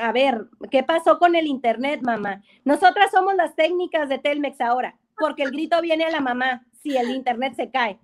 a 0.00 0.12
ver, 0.12 0.46
¿qué 0.70 0.82
pasó 0.82 1.18
con 1.18 1.34
el 1.34 1.46
internet, 1.46 2.00
mamá? 2.02 2.42
Nosotras 2.64 3.10
somos 3.10 3.34
las 3.34 3.54
técnicas 3.54 4.08
de 4.08 4.18
Telmex 4.18 4.58
ahora, 4.62 4.96
porque 5.18 5.42
el 5.42 5.50
grito 5.50 5.82
viene 5.82 6.04
a 6.04 6.10
la 6.10 6.20
mamá 6.20 6.64
si 6.82 6.96
el 6.96 7.10
internet 7.10 7.54
se 7.56 7.70
cae. 7.70 7.98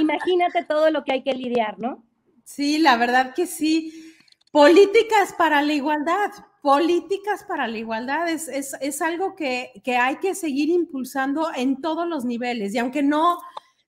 Imagínate 0.00 0.64
todo 0.64 0.90
lo 0.90 1.04
que 1.04 1.12
hay 1.12 1.22
que 1.22 1.32
lidiar, 1.32 1.78
¿no? 1.78 2.04
Sí, 2.44 2.78
la 2.78 2.96
verdad 2.96 3.34
que 3.34 3.46
sí. 3.46 4.14
Políticas 4.50 5.32
para 5.36 5.62
la 5.62 5.72
igualdad, 5.72 6.30
políticas 6.62 7.44
para 7.44 7.66
la 7.66 7.76
igualdad 7.76 8.28
es, 8.28 8.48
es, 8.48 9.02
algo 9.02 9.34
que, 9.34 9.72
hay 10.00 10.16
que 10.16 10.34
seguir 10.34 10.70
impulsando 10.70 11.48
en 11.54 11.80
todos 11.80 12.06
los 12.06 12.24
niveles. 12.24 12.74
Y 12.74 12.78
aunque 12.78 13.02
no, 13.02 13.38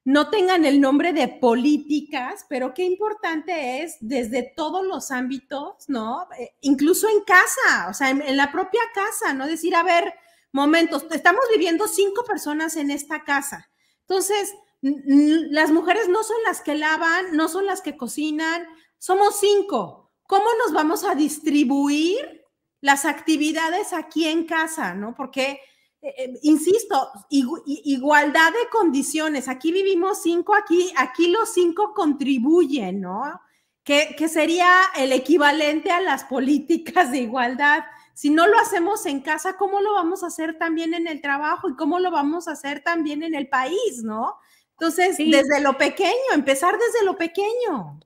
no 0.05 0.29
tengan 0.29 0.65
el 0.65 0.81
nombre 0.81 1.13
de 1.13 1.29
políticas, 1.29 2.45
pero 2.49 2.75
qué 2.75 2.85
importante 2.85 3.83
es 3.83 3.97
desde 4.01 4.53
todos 4.57 4.85
los 4.85 5.11
ámbitos, 5.11 5.89
¿no? 5.89 6.27
Eh, 6.39 6.55
incluso 6.63 7.09
en 7.09 7.23
casa, 7.25 7.89
o 7.89 7.95
sea, 7.95 8.11
en, 8.11 8.37
la 8.37 8.51
propia 8.51 8.83
casa, 8.93 9.33
¿no? 9.33 9.47
Decir, 9.47 9.75
a 9.77 9.83
ver, 9.83 10.13
momentos, 10.53 11.07
estamos 11.11 11.43
viviendo 11.53 11.87
cinco 11.89 12.25
personas 12.25 12.77
en 12.77 12.91
esta 12.91 13.25
casa. 13.25 13.71
Entonces, 14.01 14.55
las 14.81 15.71
mujeres 15.71 16.09
no 16.09 16.23
son 16.23 16.37
las 16.45 16.61
que 16.61 16.75
lavan, 16.75 17.37
no 17.37 17.49
son 17.49 17.67
las 17.67 17.81
que 17.81 17.97
cocinan, 17.97 18.67
somos 18.99 19.39
cinco. 19.41 20.13
¿Cómo 20.25 20.47
nos 20.65 20.73
vamos 20.73 21.05
a 21.05 21.15
distribuir 21.15 22.45
las 22.81 23.05
actividades 23.05 23.93
aquí 23.93 24.27
en 24.27 24.45
casa, 24.45 24.95
¿no? 24.95 25.15
Porque, 25.15 25.61
eh, 26.03 26.15
eh, 26.19 26.39
insisto, 26.43 27.11
igualdad 27.31 28.53
de 28.53 28.69
condiciones. 28.71 29.49
Aquí 29.49 29.73
vivimos 29.73 30.23
cinco, 30.23 30.55
aquí, 30.55 30.93
aquí 30.97 31.29
los 31.29 31.53
cinco 31.53 31.93
contribuyen, 31.95 33.01
¿no? 33.01 33.41
Que, 33.83 34.15
que 34.17 34.29
sería 34.29 34.69
el 34.97 35.13
equivalente 35.13 35.91
a 35.91 36.01
las 36.01 36.25
políticas 36.25 37.11
de 37.11 37.19
igualdad. 37.19 37.85
Si 38.17 38.31
no 38.31 38.47
lo 38.47 38.59
hacemos 38.59 39.05
en 39.05 39.21
casa, 39.21 39.59
¿cómo 39.59 39.83
lo 39.83 39.93
vamos 39.93 40.23
a 40.23 40.29
hacer 40.29 40.57
también 40.57 40.95
en 40.95 41.07
el 41.07 41.21
trabajo 41.21 41.69
y 41.69 41.77
cómo 41.77 41.99
lo 41.99 42.11
vamos 42.11 42.49
a 42.49 42.53
hacer 42.53 42.81
también 42.81 43.23
en 43.23 43.35
el 43.35 43.47
país, 43.47 44.03
¿no? 44.03 44.37
Entonces, 44.71 45.19
desde 45.19 45.61
lo 45.61 45.77
pequeño, 45.77 46.33
empezar 46.33 46.79
desde 46.79 47.05
lo 47.05 47.19
pequeño. 47.19 48.01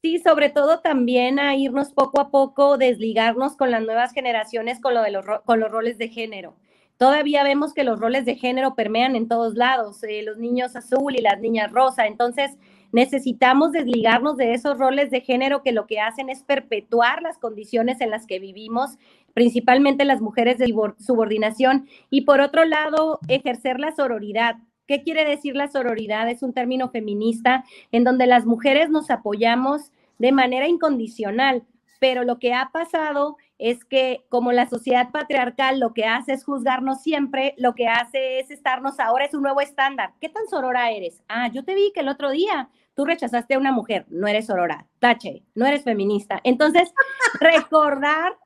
Sí, 0.00 0.18
sobre 0.18 0.48
todo 0.48 0.80
también 0.80 1.38
a 1.38 1.56
irnos 1.56 1.92
poco 1.92 2.22
a 2.22 2.30
poco, 2.30 2.78
desligarnos 2.78 3.54
con 3.54 3.70
las 3.70 3.82
nuevas 3.82 4.14
generaciones 4.14 4.80
con, 4.80 4.94
lo 4.94 5.02
de 5.02 5.10
los, 5.10 5.26
con 5.44 5.60
los 5.60 5.70
roles 5.70 5.98
de 5.98 6.08
género. 6.08 6.56
Todavía 6.96 7.44
vemos 7.44 7.74
que 7.74 7.84
los 7.84 8.00
roles 8.00 8.24
de 8.24 8.36
género 8.36 8.74
permean 8.74 9.14
en 9.14 9.28
todos 9.28 9.56
lados, 9.56 10.02
eh, 10.04 10.22
los 10.22 10.38
niños 10.38 10.74
azul 10.74 11.14
y 11.14 11.20
las 11.20 11.38
niñas 11.38 11.70
rosa. 11.70 12.06
Entonces, 12.06 12.52
necesitamos 12.92 13.72
desligarnos 13.72 14.36
de 14.36 14.54
esos 14.54 14.78
roles 14.78 15.10
de 15.10 15.20
género 15.20 15.62
que 15.62 15.72
lo 15.72 15.86
que 15.86 16.00
hacen 16.00 16.28
es 16.28 16.42
perpetuar 16.42 17.22
las 17.22 17.38
condiciones 17.38 18.00
en 18.00 18.10
las 18.10 18.26
que 18.26 18.38
vivimos, 18.38 18.98
principalmente 19.34 20.04
las 20.04 20.20
mujeres 20.20 20.58
de 20.58 20.74
subordinación. 20.98 21.86
Y 22.10 22.22
por 22.22 22.40
otro 22.40 22.64
lado, 22.64 23.20
ejercer 23.28 23.78
la 23.80 23.92
sororidad 23.92 24.56
¿Qué 24.90 25.04
quiere 25.04 25.24
decir 25.24 25.54
la 25.54 25.68
sororidad? 25.68 26.28
Es 26.28 26.42
un 26.42 26.52
término 26.52 26.90
feminista 26.90 27.64
en 27.92 28.02
donde 28.02 28.26
las 28.26 28.44
mujeres 28.44 28.90
nos 28.90 29.08
apoyamos 29.08 29.92
de 30.18 30.32
manera 30.32 30.66
incondicional, 30.66 31.62
pero 32.00 32.24
lo 32.24 32.40
que 32.40 32.54
ha 32.54 32.70
pasado 32.72 33.36
es 33.58 33.84
que 33.84 34.24
como 34.28 34.50
la 34.50 34.68
sociedad 34.68 35.12
patriarcal 35.12 35.78
lo 35.78 35.94
que 35.94 36.06
hace 36.06 36.32
es 36.32 36.44
juzgarnos 36.44 37.02
siempre, 37.02 37.54
lo 37.56 37.76
que 37.76 37.86
hace 37.86 38.40
es 38.40 38.50
estarnos 38.50 38.98
ahora 38.98 39.26
es 39.26 39.34
un 39.34 39.42
nuevo 39.42 39.60
estándar. 39.60 40.14
¿Qué 40.20 40.28
tan 40.28 40.48
sorora 40.48 40.90
eres? 40.90 41.22
Ah, 41.28 41.46
yo 41.52 41.64
te 41.64 41.76
vi 41.76 41.92
que 41.94 42.00
el 42.00 42.08
otro 42.08 42.30
día 42.30 42.68
tú 43.00 43.06
rechazaste 43.06 43.54
a 43.54 43.58
una 43.58 43.72
mujer, 43.72 44.04
no 44.10 44.28
eres 44.28 44.44
sorora, 44.44 44.86
tache, 44.98 45.42
no 45.54 45.64
eres 45.64 45.84
feminista. 45.84 46.38
Entonces, 46.44 46.92
recordar 47.40 48.36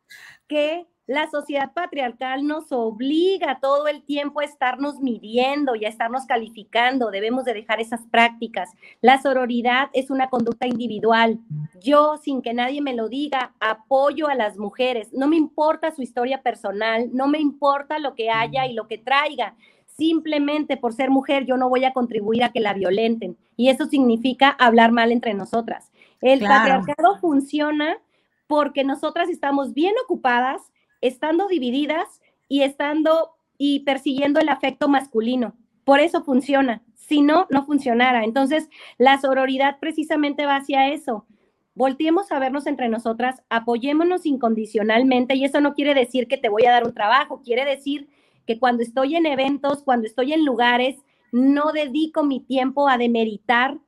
que 0.46 0.86
la 1.09 1.28
sociedad 1.28 1.72
patriarcal 1.74 2.46
nos 2.46 2.70
obliga 2.70 3.59
todo 3.61 3.88
el 3.88 4.05
tiempo 4.05 4.38
a 4.38 4.44
estarnos 4.44 5.00
midiendo 5.00 5.74
y 5.74 5.86
a 5.86 5.88
estarnos 5.88 6.26
calificando. 6.26 7.11
Debemos 7.11 7.44
de 7.44 7.55
dejar 7.55 7.80
esas 7.80 8.07
prácticas. 8.12 8.70
La 9.00 9.20
sororidad 9.20 9.90
es 9.92 10.09
una 10.09 10.30
conducta 10.30 10.68
individual. 10.68 11.40
Yo, 11.80 12.16
sin 12.22 12.40
que 12.40 12.55
nadie 12.55 12.80
me 12.80 12.94
lo 12.94 13.09
diga, 13.09 13.55
apoyo 13.59 14.28
a 14.28 14.36
las 14.36 14.57
mujeres. 14.57 15.12
No 15.12 15.26
me 15.26 15.34
importa 15.34 15.90
su 15.90 16.00
historia 16.00 16.42
personal, 16.42 17.11
no 17.12 17.26
me 17.26 17.40
importa 17.40 17.98
lo 17.98 18.14
que 18.14 18.30
haya 18.30 18.66
y 18.66 18.72
lo 18.72 18.86
que 18.86 18.98
traiga. 18.98 19.57
Simplemente 19.97 20.76
por 20.76 20.92
ser 20.92 21.11
mujer 21.11 21.47
yo 21.47 21.57
no 21.57 21.68
voy 21.68 21.84
a 21.84 21.92
contribuir 21.92 22.42
a 22.45 22.53
que 22.53 22.61
la 22.61 22.74
violenten. 22.74 23.36
Y 23.57 23.68
eso 23.68 23.86
significa 23.86 24.51
hablar 24.51 24.92
mal 24.92 25.12
entre 25.12 25.34
nosotras. 25.34 25.90
El 26.20 26.40
patriarcado 26.40 27.18
funciona 27.18 27.99
porque 28.47 28.84
nosotras 28.84 29.28
estamos 29.28 29.74
bien 29.74 29.95
ocupadas 30.05 30.62
estando 31.01 31.49
divididas 31.49 32.22
y 32.49 32.62
estando 32.62 33.30
y 33.59 33.80
persiguiendo 33.80 34.40
el 34.40 34.49
afecto 34.49 34.88
masculino. 34.88 35.55
Por 35.84 36.01
eso 36.01 36.24
funciona. 36.24 36.82
Si 36.95 37.20
no, 37.20 37.47
no 37.51 37.66
funcionara. 37.66 38.24
Entonces, 38.24 38.70
la 38.97 39.20
sororidad 39.20 39.78
precisamente 39.78 40.47
va 40.47 40.57
hacia 40.57 40.88
eso. 40.88 41.26
Volteemos 41.74 42.32
a 42.32 42.38
vernos 42.38 42.66
entre 42.66 42.88
nosotras, 42.88 43.42
apoyémonos 43.51 44.26
incondicionalmente 44.26 45.34
y 45.34 45.45
eso 45.45 45.61
no 45.61 45.74
quiere 45.74 45.92
decir 45.92 46.28
que 46.28 46.38
te 46.38 46.49
voy 46.49 46.64
a 46.64 46.70
dar 46.70 46.84
un 46.84 46.95
trabajo, 46.95 47.42
quiere 47.42 47.64
decir 47.64 48.09
que 48.47 48.59
cuando 48.59 48.82
estoy 48.82 49.16
en 49.16 49.26
eventos, 49.26 49.82
cuando 49.82 50.07
estoy 50.07 50.32
en 50.32 50.45
lugares, 50.45 50.97
no 51.32 51.72
dedico 51.72 52.22
mi 52.22 52.40
tiempo 52.40 52.88
a 52.88 52.99
demeritar 52.99 53.78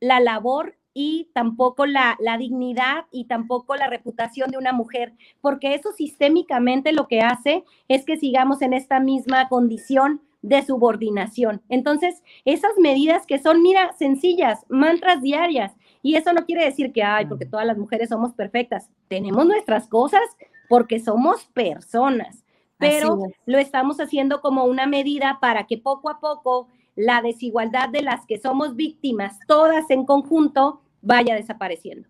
la 0.00 0.20
labor 0.20 0.76
y 0.94 1.28
tampoco 1.34 1.86
la, 1.86 2.16
dignidad 2.38 3.06
y 3.10 3.24
tampoco 3.24 3.74
la 3.74 3.88
reputación 3.88 4.50
de 4.50 4.58
una 4.58 4.72
mujer, 4.72 5.12
porque 5.40 5.74
eso 5.74 5.92
sistémicamente 5.92 6.92
lo 6.92 7.08
que 7.08 7.20
hace 7.20 7.64
es 7.88 8.04
que 8.04 8.16
sigamos 8.16 8.62
en 8.62 8.72
esta 8.72 9.00
misma 9.00 9.48
condición 9.48 10.22
de 10.42 10.62
subordinación. 10.62 11.62
Entonces, 11.68 12.22
esas 12.44 12.72
medidas 12.78 13.26
que 13.26 13.38
son, 13.38 13.62
mira, 13.62 13.92
sencillas, 13.94 14.64
mantras 14.68 15.20
diarias, 15.20 15.72
y 16.00 16.16
eso 16.16 16.32
no 16.32 16.44
quiere 16.44 16.64
decir 16.64 16.92
que, 16.92 17.02
ay, 17.02 17.26
porque 17.26 17.46
todas 17.46 17.66
las 17.66 17.78
mujeres 17.78 18.10
somos 18.10 18.34
perfectas, 18.34 18.90
tenemos 19.08 19.46
nuestras 19.46 19.88
cosas 19.88 20.22
porque 20.68 21.00
somos 21.00 21.46
personas, 21.46 22.43
pero 22.90 23.18
lo 23.46 23.58
estamos 23.58 23.98
haciendo 23.98 24.40
como 24.40 24.64
una 24.64 24.86
medida 24.86 25.38
para 25.40 25.66
que 25.66 25.78
poco 25.78 26.10
a 26.10 26.20
poco 26.20 26.68
la 26.96 27.22
desigualdad 27.22 27.88
de 27.88 28.02
las 28.02 28.26
que 28.26 28.38
somos 28.38 28.76
víctimas, 28.76 29.38
todas 29.46 29.90
en 29.90 30.04
conjunto, 30.04 30.82
vaya 31.00 31.34
desapareciendo. 31.34 32.08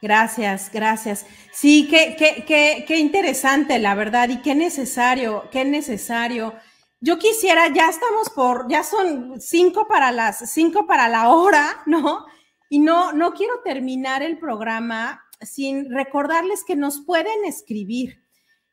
Gracias, 0.00 0.70
gracias. 0.72 1.26
Sí, 1.52 1.86
qué, 1.88 2.16
qué, 2.18 2.84
qué, 2.86 2.98
interesante, 2.98 3.78
la 3.78 3.94
verdad, 3.94 4.28
y 4.30 4.42
qué 4.42 4.54
necesario, 4.54 5.44
qué 5.52 5.64
necesario. 5.64 6.54
Yo 7.00 7.18
quisiera, 7.18 7.68
ya 7.72 7.88
estamos 7.88 8.30
por, 8.30 8.68
ya 8.68 8.82
son 8.82 9.40
cinco 9.40 9.86
para 9.86 10.10
las 10.10 10.50
cinco 10.50 10.86
para 10.86 11.08
la 11.08 11.30
hora, 11.30 11.82
¿no? 11.86 12.26
Y 12.68 12.80
no, 12.80 13.12
no 13.12 13.32
quiero 13.32 13.60
terminar 13.64 14.22
el 14.22 14.38
programa 14.38 15.22
sin 15.40 15.90
recordarles 15.90 16.64
que 16.64 16.74
nos 16.74 17.00
pueden 17.00 17.44
escribir 17.44 18.21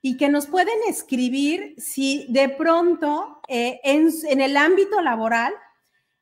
y 0.01 0.17
que 0.17 0.29
nos 0.29 0.47
pueden 0.47 0.77
escribir 0.87 1.75
si 1.77 2.25
de 2.29 2.49
pronto 2.49 3.41
eh, 3.47 3.79
en, 3.83 4.09
en 4.29 4.41
el 4.41 4.55
ámbito 4.57 5.01
laboral 5.01 5.53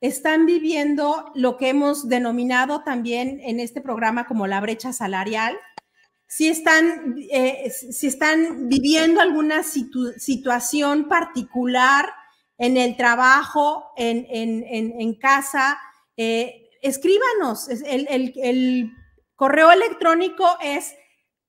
están 0.02 0.46
viviendo 0.46 1.32
lo 1.36 1.58
que 1.58 1.70
hemos 1.70 2.08
denominado 2.08 2.84
también 2.84 3.40
en 3.42 3.60
este 3.60 3.82
programa 3.82 4.28
como 4.28 4.48
la 4.48 4.62
brecha 4.62 4.94
salarial, 4.94 5.58
si 6.28 6.50
están, 6.50 7.16
eh, 7.32 7.72
si 7.72 8.08
están 8.08 8.68
viviendo 8.68 9.22
alguna 9.22 9.64
situación 9.64 11.08
particular 11.08 12.14
en 12.58 12.76
el 12.76 12.98
trabajo, 12.98 13.92
en, 13.96 15.14
casa, 15.16 15.80
eh, 16.18 16.70
escríbanos. 16.82 17.70
El, 17.70 18.08
el, 18.10 18.92
correo 19.36 19.72
electrónico 19.72 20.58
es 20.64 20.96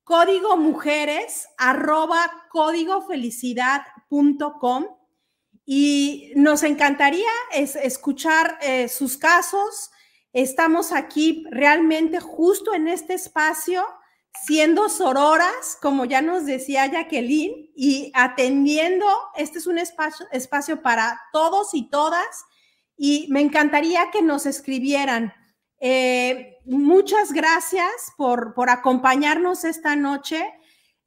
código 0.09 0.57
mujeres 0.57 1.47
arroba 1.59 2.49
códigofelicidad.com 2.51 4.87
y 5.67 6.33
nos 6.35 6.63
encantaría 6.63 7.29
escuchar 7.53 8.57
eh, 8.63 8.89
sus 8.89 9.19
casos. 9.19 9.91
Estamos 10.33 10.93
aquí 10.93 11.45
realmente 11.51 12.21
justo 12.21 12.73
en 12.73 12.89
este 12.89 13.13
espacio, 13.13 13.85
siendo 14.47 14.89
sororas, 14.89 15.77
como 15.83 16.07
ya 16.07 16.23
nos 16.23 16.47
decía 16.47 16.87
Jacqueline, 16.87 17.71
y 17.77 18.11
atendiendo, 18.15 19.05
este 19.37 19.59
es 19.59 19.67
un 19.67 19.77
espacio, 19.77 20.25
espacio 20.33 20.81
para 20.81 21.21
todos 21.35 21.75
y 21.75 21.91
todas, 21.91 22.47
y 22.97 23.27
me 23.29 23.43
encantaría 23.43 24.11
que 24.11 24.23
nos 24.23 24.47
escribieran. 24.47 25.35
Eh, 25.81 26.58
muchas 26.69 27.33
gracias 27.33 28.13
por, 28.17 28.55
por, 28.55 28.71
acompañarnos 28.71 29.65
esta 29.65 29.97
noche. 29.97 30.53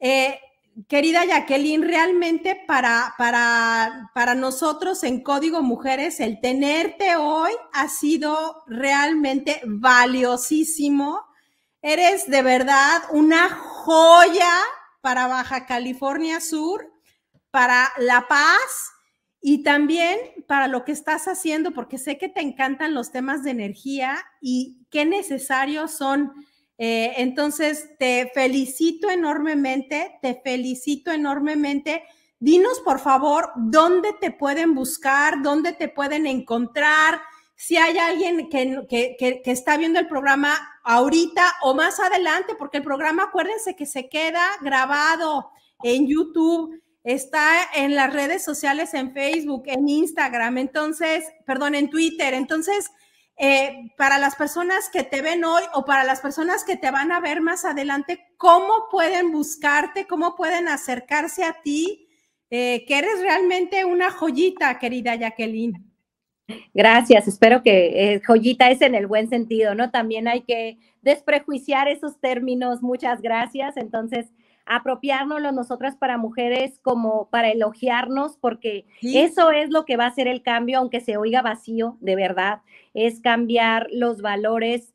Eh, 0.00 0.38
querida 0.88 1.24
Jacqueline, 1.24 1.82
realmente 1.82 2.60
para, 2.66 3.14
para, 3.18 4.10
para 4.14 4.34
nosotros 4.34 5.04
en 5.04 5.22
Código 5.22 5.62
Mujeres, 5.62 6.20
el 6.20 6.40
tenerte 6.40 7.16
hoy 7.16 7.52
ha 7.72 7.88
sido 7.88 8.64
realmente 8.66 9.60
valiosísimo. 9.64 11.20
Eres 11.80 12.28
de 12.28 12.42
verdad 12.42 13.02
una 13.10 13.48
joya 13.48 14.52
para 15.00 15.26
Baja 15.26 15.66
California 15.66 16.40
Sur, 16.40 16.92
para 17.50 17.92
La 17.98 18.28
Paz 18.28 18.91
y 19.44 19.64
también 19.64 20.18
para 20.46 20.68
lo 20.68 20.84
que 20.84 20.92
estás 20.92 21.26
haciendo, 21.26 21.72
porque 21.72 21.98
sé 21.98 22.16
que 22.16 22.28
te 22.28 22.40
encantan 22.40 22.94
los 22.94 23.10
temas 23.10 23.42
de 23.42 23.50
energía 23.50 24.16
y 24.40 24.78
qué 24.88 25.04
necesarios 25.04 25.90
son. 25.90 26.32
Eh, 26.78 27.14
entonces, 27.16 27.90
te 27.98 28.30
felicito 28.32 29.10
enormemente, 29.10 30.18
te 30.22 30.40
felicito 30.42 31.10
enormemente. 31.10 32.04
Dinos, 32.38 32.80
por 32.80 33.00
favor, 33.00 33.50
dónde 33.56 34.12
te 34.20 34.30
pueden 34.30 34.74
buscar, 34.74 35.42
dónde 35.42 35.72
te 35.72 35.88
pueden 35.88 36.26
encontrar, 36.26 37.20
si 37.56 37.76
hay 37.76 37.96
alguien 37.98 38.48
que, 38.48 38.86
que, 38.88 39.42
está 39.44 39.76
viendo 39.76 40.00
el 40.00 40.08
programa 40.08 40.58
ahorita 40.82 41.44
o 41.62 41.74
más 41.74 42.00
adelante, 42.00 42.54
porque 42.58 42.78
el 42.78 42.82
programa, 42.82 43.24
acuérdense 43.24 43.76
que 43.76 43.86
se 43.86 44.08
queda 44.08 44.44
grabado 44.62 45.50
en 45.84 46.08
YouTube 46.08 46.82
está 47.04 47.62
en 47.74 47.94
las 47.94 48.12
redes 48.12 48.44
sociales, 48.44 48.94
en 48.94 49.12
Facebook, 49.12 49.64
en 49.66 49.88
Instagram, 49.88 50.58
entonces, 50.58 51.24
perdón, 51.46 51.74
en 51.74 51.90
Twitter. 51.90 52.34
Entonces, 52.34 52.90
eh, 53.38 53.90
para 53.96 54.18
las 54.18 54.36
personas 54.36 54.88
que 54.90 55.02
te 55.02 55.22
ven 55.22 55.44
hoy 55.44 55.62
o 55.74 55.84
para 55.84 56.04
las 56.04 56.20
personas 56.20 56.64
que 56.64 56.76
te 56.76 56.90
van 56.90 57.10
a 57.12 57.20
ver 57.20 57.40
más 57.40 57.64
adelante, 57.64 58.20
¿cómo 58.36 58.88
pueden 58.90 59.32
buscarte? 59.32 60.06
¿Cómo 60.06 60.36
pueden 60.36 60.68
acercarse 60.68 61.44
a 61.44 61.60
ti? 61.62 62.08
Eh, 62.50 62.84
que 62.86 62.98
eres 62.98 63.20
realmente 63.20 63.84
una 63.84 64.10
joyita, 64.10 64.78
querida 64.78 65.14
Jacqueline. 65.14 65.90
Gracias, 66.74 67.26
espero 67.26 67.62
que 67.62 68.14
eh, 68.14 68.20
joyita 68.26 68.70
es 68.70 68.82
en 68.82 68.94
el 68.94 69.06
buen 69.06 69.28
sentido, 69.28 69.74
¿no? 69.74 69.90
También 69.90 70.28
hay 70.28 70.42
que 70.42 70.76
desprejuiciar 71.00 71.88
esos 71.88 72.20
términos, 72.20 72.82
muchas 72.82 73.22
gracias. 73.22 73.76
Entonces, 73.76 74.26
apropiárnoslo 74.76 75.52
nosotras 75.52 75.96
para 75.96 76.18
mujeres 76.18 76.78
como 76.80 77.28
para 77.30 77.50
elogiarnos, 77.50 78.36
porque 78.38 78.86
eso 79.02 79.50
es 79.50 79.70
lo 79.70 79.84
que 79.84 79.96
va 79.96 80.04
a 80.04 80.08
hacer 80.08 80.28
el 80.28 80.42
cambio, 80.42 80.78
aunque 80.78 81.00
se 81.00 81.16
oiga 81.16 81.42
vacío, 81.42 81.96
de 82.00 82.16
verdad, 82.16 82.62
es 82.94 83.20
cambiar 83.20 83.86
los 83.90 84.22
valores 84.22 84.94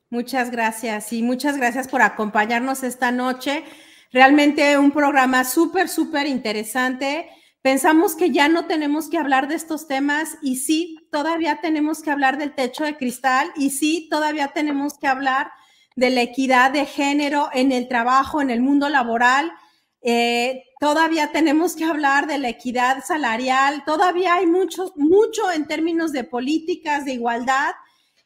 Muchas 0.09 0.53
gracias 0.53 1.13
y 1.13 1.23
muchas 1.23 1.57
gracias 1.57 1.89
por 1.89 2.01
acompañarnos 2.01 2.85
esta 2.85 3.11
noche. 3.11 3.65
Realmente 4.13 4.79
un 4.79 4.93
programa 4.93 5.45
súper, 5.45 5.89
súper 5.89 6.29
interesante. 6.29 7.29
Pensamos 7.61 8.15
que 8.15 8.31
ya 8.31 8.49
no 8.49 8.67
tenemos 8.67 9.11
que 9.11 9.19
hablar 9.19 9.49
de 9.49 9.57
estos 9.57 9.89
temas 9.89 10.39
y 10.43 10.59
sí, 10.59 10.97
todavía 11.11 11.61
tenemos 11.61 12.03
que 12.03 12.13
hablar 12.13 12.39
del 12.39 12.55
techo 12.55 12.85
de 12.85 12.97
cristal 12.97 13.51
y 13.57 13.71
sí, 13.71 14.07
todavía 14.09 14.53
tenemos 14.55 14.97
que 14.97 15.09
hablar 15.09 15.51
de 15.97 16.11
la 16.11 16.23
equidad 16.23 16.71
de 16.71 16.87
género 16.87 17.49
en 17.53 17.73
el 17.73 17.89
trabajo, 17.89 18.41
en 18.41 18.51
el 18.51 18.61
mundo 18.61 18.89
laboral. 18.89 19.53
Eh, 20.03 20.63
todavía 20.79 21.33
tenemos 21.33 21.75
que 21.75 21.85
hablar 21.85 22.29
de 22.29 22.39
la 22.39 22.49
equidad 22.49 23.03
salarial. 23.05 23.83
Todavía 23.85 24.37
hay 24.37 24.47
mucho, 24.47 24.93
mucho 24.95 25.51
en 25.51 25.67
términos 25.67 26.13
de 26.13 26.23
políticas 26.23 27.05
de 27.05 27.15
igualdad. 27.15 27.73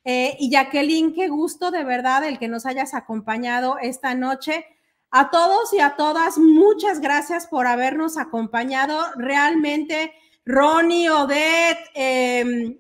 Eh, 0.05 0.37
y 0.39 0.51
Jacqueline, 0.51 1.13
qué 1.13 1.29
gusto 1.29 1.71
de 1.71 1.85
verdad 1.85 2.25
el 2.25 2.39
que 2.39 2.49
nos 2.49 2.67
hayas 2.67 2.95
acompañado 2.95 3.79
esta 3.79 4.15
noche. 4.15 4.65
A 5.11 5.31
todos 5.31 5.73
y 5.73 5.81
a 5.81 5.97
todas, 5.97 6.39
muchas 6.39 7.01
gracias 7.01 7.47
por 7.47 7.67
habernos 7.67 8.17
acompañado. 8.17 8.99
Realmente, 9.17 10.13
Ronnie, 10.47 11.11
Odette, 11.11 11.91
em, 11.95 12.79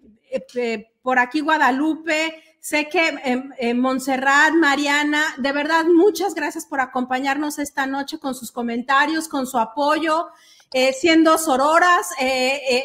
eh, 0.54 0.86
por 1.02 1.18
aquí 1.18 1.40
Guadalupe, 1.40 2.42
sé 2.60 2.88
que 2.88 3.18
eh, 3.58 3.74
Montserrat, 3.74 4.52
Mariana, 4.54 5.34
de 5.38 5.52
verdad, 5.52 5.86
muchas 5.86 6.34
gracias 6.34 6.66
por 6.66 6.80
acompañarnos 6.80 7.58
esta 7.58 7.86
noche 7.86 8.18
con 8.18 8.34
sus 8.34 8.52
comentarios, 8.52 9.28
con 9.28 9.46
su 9.46 9.58
apoyo, 9.58 10.28
eh, 10.72 10.92
siendo 10.92 11.36
sororas 11.36 12.10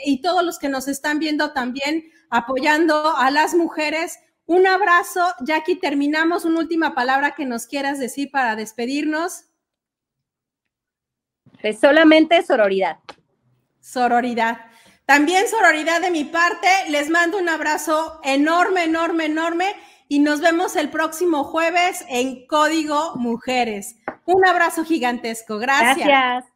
y 0.06 0.22
todos 0.22 0.44
los 0.44 0.58
que 0.58 0.70
nos 0.70 0.88
están 0.88 1.20
viendo 1.20 1.54
también 1.54 2.04
apoyando 2.30 3.16
a 3.18 3.32
las 3.32 3.54
mujeres. 3.54 4.20
Un 4.46 4.68
abrazo. 4.68 5.26
Jackie, 5.42 5.76
terminamos. 5.76 6.46
Una 6.46 6.60
última 6.60 6.94
palabra 6.94 7.32
que 7.32 7.46
nos 7.46 7.68
quieras 7.68 8.00
decir 8.00 8.30
para 8.32 8.56
despedirnos. 8.56 9.46
Pues 11.62 11.80
solamente 11.80 12.44
sororidad. 12.44 13.00
Sororidad. 13.80 14.58
También 15.06 15.48
sororidad 15.48 16.02
de 16.02 16.12
mi 16.12 16.24
parte. 16.26 16.68
Les 16.90 17.10
mando 17.10 17.38
un 17.38 17.50
abrazo 17.50 18.20
enorme, 18.24 18.84
enorme, 18.84 19.26
enorme. 19.26 19.76
Y 20.08 20.20
nos 20.20 20.42
vemos 20.42 20.76
el 20.76 20.90
próximo 20.90 21.44
jueves 21.44 22.06
en 22.10 22.46
Código 22.48 23.16
Mujeres. 23.16 23.96
Un 24.26 24.46
abrazo 24.46 24.84
gigantesco. 24.84 25.58
Gracias. 25.58 26.08
Gracias. 26.08 26.55